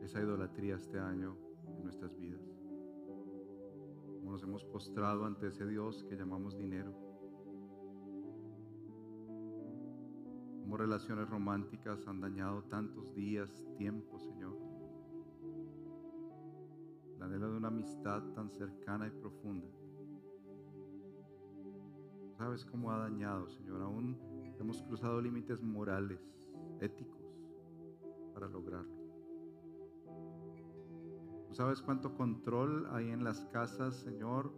esa 0.00 0.20
idolatría 0.20 0.76
este 0.76 1.00
año 1.00 1.36
en 1.66 1.82
nuestras 1.82 2.16
vidas 2.16 2.59
nos 4.22 4.42
hemos 4.42 4.64
postrado 4.64 5.24
ante 5.24 5.48
ese 5.48 5.66
Dios 5.66 6.04
que 6.08 6.16
llamamos 6.16 6.56
dinero. 6.56 6.92
Como 10.62 10.76
relaciones 10.76 11.28
románticas 11.28 12.06
han 12.06 12.20
dañado 12.20 12.62
tantos 12.64 13.14
días, 13.14 13.50
tiempo, 13.76 14.18
Señor. 14.18 14.56
La 17.18 17.26
anhelo 17.26 17.50
de 17.50 17.56
una 17.56 17.68
amistad 17.68 18.22
tan 18.34 18.50
cercana 18.50 19.06
y 19.08 19.10
profunda. 19.10 19.68
¿Sabes 22.38 22.64
cómo 22.64 22.90
ha 22.90 22.98
dañado, 22.98 23.48
Señor? 23.48 23.82
Aún 23.82 24.16
hemos 24.58 24.82
cruzado 24.82 25.20
límites 25.20 25.62
morales, 25.62 26.20
éticos, 26.80 27.36
para 28.32 28.48
lograrlo 28.48 28.99
sabes 31.52 31.82
cuánto 31.82 32.14
control 32.14 32.88
hay 32.92 33.10
en 33.10 33.24
las 33.24 33.40
casas, 33.46 33.96
Señor? 33.96 34.52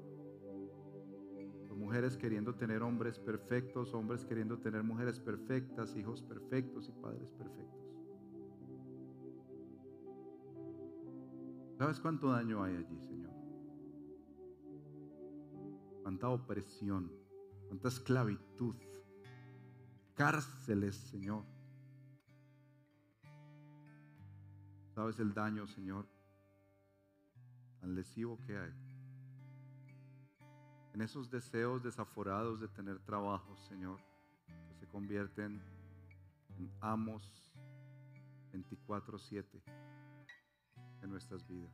mujeres 1.92 2.16
queriendo 2.16 2.54
tener 2.54 2.82
hombres 2.82 3.18
perfectos, 3.18 3.92
hombres 3.92 4.24
queriendo 4.24 4.56
tener 4.58 4.82
mujeres 4.82 5.20
perfectas, 5.20 5.94
hijos 5.96 6.22
perfectos 6.22 6.88
y 6.88 6.92
padres 6.92 7.28
perfectos. 7.32 7.82
¿Sabes 11.76 12.00
cuánto 12.00 12.30
daño 12.30 12.62
hay 12.62 12.76
allí, 12.76 12.98
Señor? 13.00 13.32
Cuánta 16.02 16.28
opresión, 16.28 17.12
cuánta 17.66 17.88
esclavitud, 17.88 18.76
cárceles, 20.14 20.94
Señor. 20.94 21.44
Sabes 24.94 25.18
el 25.18 25.34
daño, 25.34 25.66
Señor, 25.66 26.06
tan 27.82 27.96
lesivo 27.96 28.38
que 28.46 28.56
hay. 28.56 28.72
En 30.94 31.02
esos 31.02 31.28
deseos 31.28 31.82
desaforados 31.82 32.60
de 32.60 32.68
tener 32.68 33.00
trabajo, 33.00 33.56
Señor, 33.56 33.98
que 34.68 34.76
se 34.76 34.86
convierten 34.86 35.60
en 36.56 36.72
amos 36.80 37.52
24/7 38.52 39.60
en 41.02 41.10
nuestras 41.10 41.44
vidas. 41.44 41.72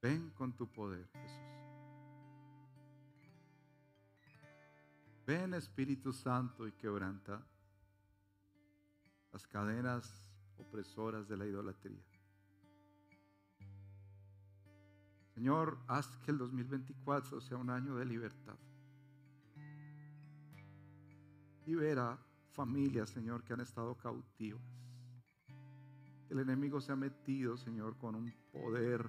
Ven 0.00 0.30
con 0.30 0.52
tu 0.52 0.70
poder, 0.70 1.08
Jesús. 1.08 1.42
Ven 5.26 5.52
Espíritu 5.52 6.12
Santo 6.12 6.68
y 6.68 6.72
quebranta 6.72 7.44
las 9.32 9.46
cadenas 9.48 10.27
opresoras 10.60 11.28
de 11.28 11.36
la 11.36 11.46
idolatría. 11.46 12.04
Señor, 15.34 15.78
haz 15.86 16.08
que 16.24 16.32
el 16.32 16.38
2024 16.38 17.40
sea 17.40 17.56
un 17.56 17.70
año 17.70 17.94
de 17.94 18.04
libertad. 18.04 18.56
Libera 21.64 22.18
familias, 22.50 23.10
Señor, 23.10 23.44
que 23.44 23.52
han 23.52 23.60
estado 23.60 23.94
cautivas. 23.96 24.60
El 26.28 26.40
enemigo 26.40 26.80
se 26.80 26.90
ha 26.92 26.96
metido, 26.96 27.56
Señor, 27.56 27.96
con 27.96 28.16
un 28.16 28.32
poder 28.52 29.08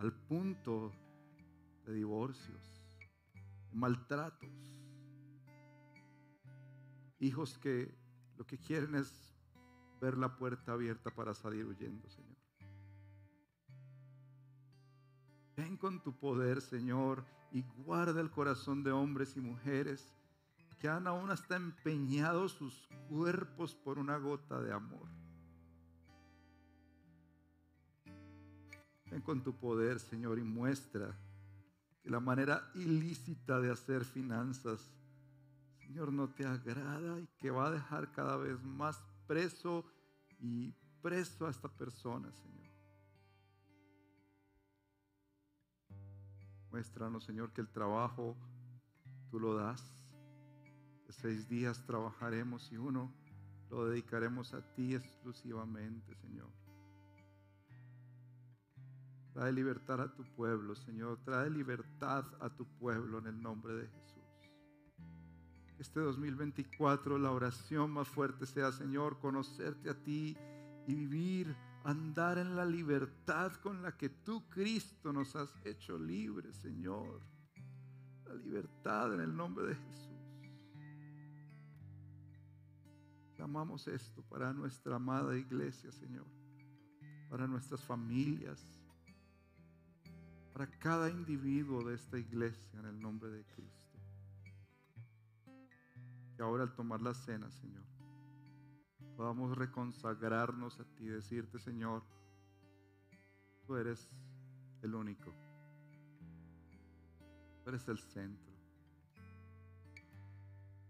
al 0.00 0.12
punto 0.12 0.92
de 1.86 1.94
divorcios, 1.94 2.60
de 3.70 3.76
maltratos. 3.76 4.50
Hijos 7.20 7.56
que 7.58 7.94
lo 8.36 8.44
que 8.44 8.58
quieren 8.58 8.96
es 8.96 9.31
ver 10.02 10.18
la 10.18 10.36
puerta 10.36 10.72
abierta 10.72 11.10
para 11.10 11.32
salir 11.32 11.64
huyendo, 11.64 12.10
Señor. 12.10 12.36
Ven 15.56 15.76
con 15.76 16.02
tu 16.02 16.18
poder, 16.18 16.60
Señor, 16.60 17.24
y 17.52 17.62
guarda 17.84 18.20
el 18.20 18.30
corazón 18.30 18.82
de 18.82 18.90
hombres 18.90 19.36
y 19.36 19.40
mujeres 19.40 20.12
que 20.80 20.88
han 20.88 21.06
aún 21.06 21.30
hasta 21.30 21.54
empeñado 21.54 22.48
sus 22.48 22.88
cuerpos 23.08 23.76
por 23.76 24.00
una 24.00 24.16
gota 24.16 24.60
de 24.60 24.72
amor. 24.72 25.08
Ven 29.08 29.20
con 29.22 29.44
tu 29.44 29.54
poder, 29.54 30.00
Señor, 30.00 30.40
y 30.40 30.42
muestra 30.42 31.16
que 32.02 32.10
la 32.10 32.18
manera 32.18 32.68
ilícita 32.74 33.60
de 33.60 33.70
hacer 33.70 34.04
finanzas, 34.04 34.90
Señor, 35.78 36.12
no 36.12 36.28
te 36.30 36.44
agrada 36.44 37.20
y 37.20 37.28
que 37.38 37.52
va 37.52 37.68
a 37.68 37.70
dejar 37.70 38.10
cada 38.10 38.36
vez 38.36 38.60
más 38.64 39.11
preso 39.32 39.82
y 40.40 40.74
preso 41.00 41.46
a 41.46 41.50
esta 41.50 41.66
persona, 41.66 42.30
Señor. 42.32 42.70
Muéstranos, 46.70 47.24
Señor, 47.24 47.50
que 47.54 47.62
el 47.62 47.70
trabajo 47.70 48.36
tú 49.30 49.40
lo 49.40 49.54
das. 49.54 49.82
Seis 51.08 51.48
días 51.48 51.82
trabajaremos 51.86 52.70
y 52.72 52.76
uno 52.76 53.10
lo 53.70 53.86
dedicaremos 53.86 54.52
a 54.52 54.60
ti 54.74 54.94
exclusivamente, 54.94 56.14
Señor. 56.16 56.50
Trae 59.32 59.50
libertad 59.50 60.02
a 60.02 60.14
tu 60.14 60.24
pueblo, 60.24 60.74
Señor. 60.74 61.18
Trae 61.24 61.48
libertad 61.48 62.26
a 62.38 62.50
tu 62.50 62.66
pueblo 62.66 63.18
en 63.20 63.28
el 63.28 63.40
nombre 63.40 63.72
de 63.72 63.88
Jesús. 63.88 64.21
Este 65.78 66.00
2024 66.00 67.18
la 67.18 67.30
oración 67.30 67.90
más 67.90 68.08
fuerte 68.08 68.46
sea, 68.46 68.72
Señor, 68.72 69.18
conocerte 69.18 69.90
a 69.90 69.94
ti 69.94 70.36
y 70.86 70.94
vivir 70.94 71.56
andar 71.84 72.38
en 72.38 72.54
la 72.54 72.64
libertad 72.64 73.52
con 73.54 73.82
la 73.82 73.96
que 73.96 74.08
tú, 74.08 74.48
Cristo, 74.48 75.12
nos 75.12 75.34
has 75.36 75.54
hecho 75.64 75.98
libres, 75.98 76.56
Señor. 76.56 77.20
La 78.26 78.34
libertad 78.34 79.14
en 79.14 79.20
el 79.20 79.36
nombre 79.36 79.66
de 79.66 79.74
Jesús. 79.74 80.12
Llamamos 83.36 83.88
esto 83.88 84.22
para 84.22 84.52
nuestra 84.52 84.96
amada 84.96 85.36
iglesia, 85.36 85.90
Señor. 85.90 86.26
Para 87.28 87.46
nuestras 87.46 87.80
familias. 87.80 88.64
Para 90.52 90.66
cada 90.78 91.10
individuo 91.10 91.82
de 91.82 91.94
esta 91.94 92.18
iglesia 92.18 92.78
en 92.78 92.86
el 92.86 93.00
nombre 93.00 93.30
de 93.30 93.44
Cristo. 93.44 93.81
Ahora 96.42 96.64
al 96.64 96.74
tomar 96.74 97.00
la 97.00 97.14
cena, 97.14 97.50
Señor 97.50 97.82
podamos 99.16 99.56
reconsagrarnos 99.56 100.80
a 100.80 100.84
ti, 100.96 101.06
decirte, 101.06 101.58
Señor, 101.58 102.02
tú 103.66 103.76
eres 103.76 104.08
el 104.82 104.94
único, 104.94 105.32
tú 107.62 107.68
eres 107.68 107.86
el 107.88 107.98
centro. 107.98 108.52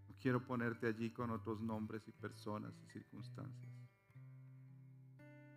No 0.09 0.15
quiero 0.19 0.45
ponerte 0.47 0.87
allí 0.87 1.11
con 1.11 1.31
otros 1.31 1.61
nombres 1.61 2.07
y 2.09 2.13
personas 2.13 2.75
y 2.81 2.87
circunstancias. 2.87 3.71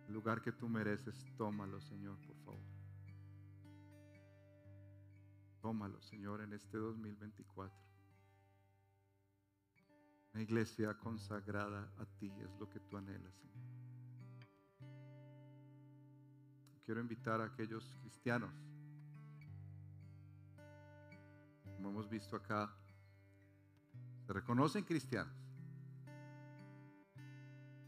El 0.08 0.14
lugar 0.14 0.42
que 0.42 0.52
tú 0.52 0.68
mereces, 0.68 1.24
tómalo, 1.36 1.80
Señor, 1.80 2.18
por 2.26 2.36
favor. 2.44 2.60
Tómalo, 5.62 6.00
Señor, 6.02 6.42
en 6.42 6.52
este 6.52 6.76
2024. 6.76 7.85
Una 10.36 10.42
iglesia 10.42 10.92
consagrada 10.92 11.90
a 11.96 12.04
ti 12.18 12.30
es 12.42 12.50
lo 12.60 12.68
que 12.68 12.78
tú 12.78 12.98
anhelas, 12.98 13.32
Señor. 13.36 13.56
Quiero 16.84 17.00
invitar 17.00 17.40
a 17.40 17.46
aquellos 17.46 17.96
cristianos, 18.02 18.52
como 21.74 21.88
hemos 21.88 22.10
visto 22.10 22.36
acá, 22.36 22.70
se 24.26 24.34
reconocen 24.34 24.84
cristianos. 24.84 25.32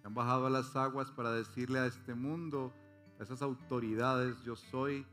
Han 0.03 0.15
bajado 0.15 0.47
a 0.47 0.51
las 0.51 0.75
aguas 0.75 1.11
para 1.11 1.31
decirle 1.33 1.81
a 1.81 1.85
este 1.85 2.15
mundo, 2.15 2.73
a 3.21 3.25
esas 3.25 3.43
autoridades, 3.43 4.43
yo 4.43 4.57
soy 4.57 5.07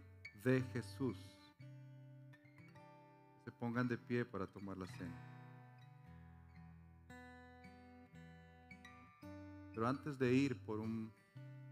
de 0.46 0.62
Jesús. 0.72 1.18
Se 3.44 3.52
pongan 3.52 3.90
de 3.90 3.98
pie 3.98 4.24
para 4.24 4.48
tomar 4.48 4.78
la 4.78 4.88
cena. 4.88 5.35
Pero 9.76 9.90
antes 9.90 10.18
de 10.18 10.34
ir 10.34 10.58
por 10.66 10.80
un 10.80 11.12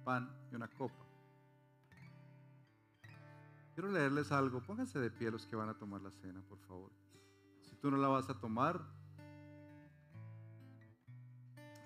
pan 0.03 0.29
y 0.51 0.55
una 0.55 0.67
copa, 0.67 1.05
quiero 3.73 3.89
leerles 3.89 4.29
algo. 4.33 4.61
Pónganse 4.61 4.99
de 4.99 5.09
pie 5.09 5.31
los 5.31 5.47
que 5.47 5.55
van 5.55 5.69
a 5.69 5.73
tomar 5.73 6.01
la 6.01 6.11
cena, 6.11 6.41
por 6.49 6.59
favor. 6.67 6.91
Si 7.61 7.77
tú 7.77 7.89
no 7.89 7.95
la 7.95 8.09
vas 8.09 8.29
a 8.29 8.37
tomar, 8.37 8.81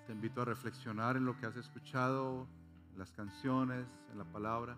te 0.06 0.12
invito 0.12 0.42
a 0.42 0.44
reflexionar 0.44 1.16
en 1.16 1.24
lo 1.24 1.38
que 1.38 1.46
has 1.46 1.56
escuchado, 1.56 2.48
en 2.92 2.98
las 2.98 3.12
canciones, 3.12 3.86
en 4.10 4.18
la 4.18 4.24
palabra. 4.24 4.76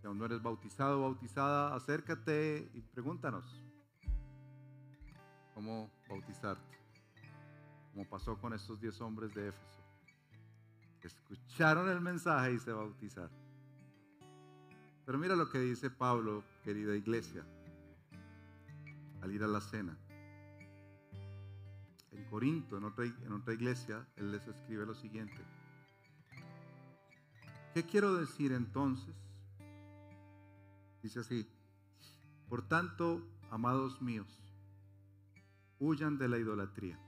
Si 0.00 0.06
aún 0.06 0.16
no 0.16 0.24
eres 0.24 0.42
bautizado 0.42 1.00
o 1.00 1.02
bautizada, 1.02 1.74
acércate 1.74 2.70
y 2.72 2.80
pregúntanos 2.80 3.62
cómo 5.52 5.90
bautizarte 6.08 6.81
como 7.92 8.08
pasó 8.08 8.38
con 8.38 8.54
estos 8.54 8.80
diez 8.80 9.00
hombres 9.00 9.34
de 9.34 9.48
Éfeso, 9.48 9.82
escucharon 11.02 11.88
el 11.88 12.00
mensaje 12.00 12.54
y 12.54 12.58
se 12.58 12.72
bautizaron. 12.72 13.30
Pero 15.04 15.18
mira 15.18 15.36
lo 15.36 15.50
que 15.50 15.58
dice 15.58 15.90
Pablo, 15.90 16.44
querida 16.62 16.96
iglesia, 16.96 17.44
al 19.20 19.32
ir 19.32 19.42
a 19.42 19.48
la 19.48 19.60
cena. 19.60 19.96
En 22.12 22.24
Corinto, 22.30 22.76
en 22.76 22.84
otra, 22.84 23.04
en 23.04 23.32
otra 23.32 23.54
iglesia, 23.54 24.06
él 24.16 24.30
les 24.32 24.46
escribe 24.46 24.86
lo 24.86 24.94
siguiente. 24.94 25.42
¿Qué 27.74 27.84
quiero 27.84 28.14
decir 28.14 28.52
entonces? 28.52 29.14
Dice 31.02 31.20
así, 31.20 31.48
por 32.48 32.62
tanto, 32.68 33.26
amados 33.50 34.00
míos, 34.00 34.42
huyan 35.78 36.16
de 36.16 36.28
la 36.28 36.38
idolatría. 36.38 36.98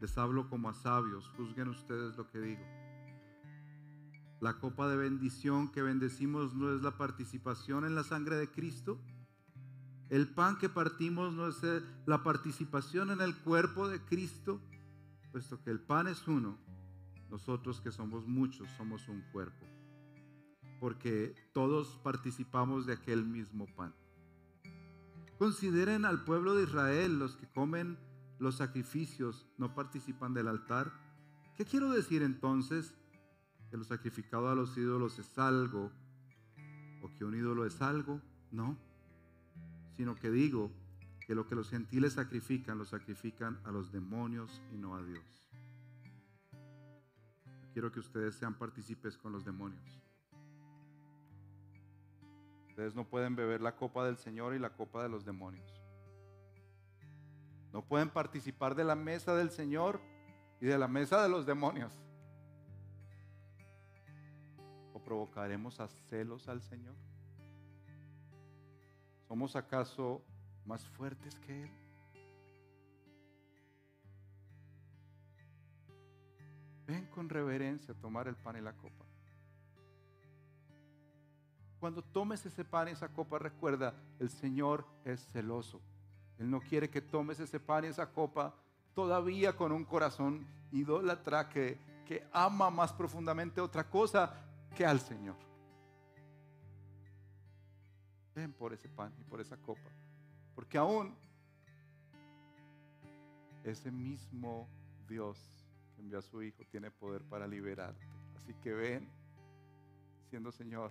Les 0.00 0.16
hablo 0.16 0.48
como 0.48 0.68
a 0.70 0.74
sabios, 0.74 1.28
juzguen 1.36 1.68
ustedes 1.68 2.16
lo 2.16 2.28
que 2.30 2.40
digo. 2.40 2.64
La 4.40 4.58
copa 4.58 4.88
de 4.88 4.96
bendición 4.96 5.70
que 5.70 5.82
bendecimos 5.82 6.54
no 6.54 6.74
es 6.74 6.80
la 6.80 6.96
participación 6.96 7.84
en 7.84 7.94
la 7.94 8.02
sangre 8.02 8.36
de 8.36 8.50
Cristo. 8.50 8.98
El 10.08 10.28
pan 10.28 10.56
que 10.56 10.70
partimos 10.70 11.34
no 11.34 11.46
es 11.46 11.60
la 12.06 12.22
participación 12.22 13.10
en 13.10 13.20
el 13.20 13.36
cuerpo 13.36 13.88
de 13.88 14.00
Cristo, 14.00 14.60
puesto 15.30 15.62
que 15.62 15.70
el 15.70 15.80
pan 15.80 16.06
es 16.06 16.26
uno, 16.26 16.58
nosotros 17.30 17.80
que 17.80 17.92
somos 17.92 18.26
muchos 18.26 18.68
somos 18.76 19.06
un 19.08 19.20
cuerpo, 19.32 19.66
porque 20.80 21.34
todos 21.52 22.00
participamos 22.02 22.86
de 22.86 22.94
aquel 22.94 23.24
mismo 23.24 23.66
pan. 23.76 23.94
Consideren 25.38 26.04
al 26.06 26.24
pueblo 26.24 26.54
de 26.54 26.64
Israel, 26.64 27.18
los 27.18 27.36
que 27.36 27.46
comen 27.46 27.98
los 28.40 28.56
sacrificios 28.56 29.46
no 29.58 29.74
participan 29.74 30.32
del 30.34 30.48
altar? 30.48 30.90
¿Qué 31.56 31.66
quiero 31.66 31.90
decir 31.92 32.22
entonces? 32.22 32.94
¿Que 33.70 33.76
lo 33.76 33.84
sacrificado 33.84 34.48
a 34.48 34.54
los 34.54 34.76
ídolos 34.76 35.18
es 35.18 35.38
algo? 35.38 35.92
¿O 37.02 37.14
que 37.14 37.24
un 37.24 37.34
ídolo 37.34 37.66
es 37.66 37.80
algo? 37.82 38.20
No. 38.50 38.78
Sino 39.92 40.16
que 40.16 40.30
digo 40.30 40.72
que 41.26 41.34
lo 41.34 41.46
que 41.46 41.54
los 41.54 41.68
gentiles 41.68 42.14
sacrifican, 42.14 42.78
lo 42.78 42.86
sacrifican 42.86 43.60
a 43.64 43.70
los 43.70 43.92
demonios 43.92 44.62
y 44.72 44.78
no 44.78 44.96
a 44.96 45.02
Dios. 45.02 45.50
Quiero 47.74 47.92
que 47.92 48.00
ustedes 48.00 48.34
sean 48.34 48.54
partícipes 48.54 49.18
con 49.18 49.32
los 49.32 49.44
demonios. 49.44 50.02
Ustedes 52.68 52.94
no 52.94 53.04
pueden 53.04 53.36
beber 53.36 53.60
la 53.60 53.76
copa 53.76 54.06
del 54.06 54.16
Señor 54.16 54.54
y 54.54 54.58
la 54.58 54.74
copa 54.74 55.02
de 55.02 55.10
los 55.10 55.26
demonios. 55.26 55.79
No 57.72 57.82
pueden 57.82 58.10
participar 58.10 58.74
de 58.74 58.84
la 58.84 58.96
mesa 58.96 59.34
del 59.34 59.50
Señor 59.50 60.00
y 60.60 60.66
de 60.66 60.76
la 60.78 60.88
mesa 60.88 61.22
de 61.22 61.28
los 61.28 61.46
demonios. 61.46 61.92
¿O 64.92 65.02
provocaremos 65.02 65.78
a 65.80 65.88
celos 65.88 66.48
al 66.48 66.62
Señor? 66.62 66.96
¿Somos 69.28 69.54
acaso 69.54 70.22
más 70.66 70.84
fuertes 70.88 71.38
que 71.38 71.62
Él? 71.62 71.70
Ven 76.86 77.06
con 77.06 77.28
reverencia 77.28 77.94
a 77.94 77.96
tomar 77.96 78.26
el 78.26 78.34
pan 78.34 78.56
y 78.56 78.60
la 78.60 78.72
copa. 78.72 79.04
Cuando 81.78 82.02
tomes 82.02 82.44
ese 82.44 82.64
pan 82.64 82.88
y 82.88 82.90
esa 82.90 83.08
copa, 83.08 83.38
recuerda, 83.38 83.94
el 84.18 84.28
Señor 84.28 84.84
es 85.04 85.24
celoso. 85.28 85.80
Él 86.40 86.50
no 86.50 86.60
quiere 86.60 86.88
que 86.88 87.02
tomes 87.02 87.38
ese 87.38 87.60
pan 87.60 87.84
y 87.84 87.88
esa 87.88 88.10
copa 88.10 88.54
todavía 88.94 89.54
con 89.54 89.72
un 89.72 89.84
corazón 89.84 90.46
idólatra 90.72 91.50
que, 91.50 91.78
que 92.06 92.26
ama 92.32 92.70
más 92.70 92.94
profundamente 92.94 93.60
otra 93.60 93.88
cosa 93.88 94.34
que 94.74 94.86
al 94.86 95.00
Señor. 95.00 95.36
Ven 98.34 98.54
por 98.54 98.72
ese 98.72 98.88
pan 98.88 99.12
y 99.20 99.24
por 99.24 99.42
esa 99.42 99.58
copa. 99.58 99.90
Porque 100.54 100.78
aún 100.78 101.14
ese 103.62 103.92
mismo 103.92 104.66
Dios 105.06 105.38
que 105.94 106.00
envió 106.00 106.20
a 106.20 106.22
su 106.22 106.42
Hijo 106.42 106.64
tiene 106.70 106.90
poder 106.90 107.22
para 107.22 107.46
liberarte. 107.46 108.08
Así 108.38 108.54
que 108.54 108.72
ven, 108.72 109.06
siendo 110.30 110.50
Señor, 110.50 110.90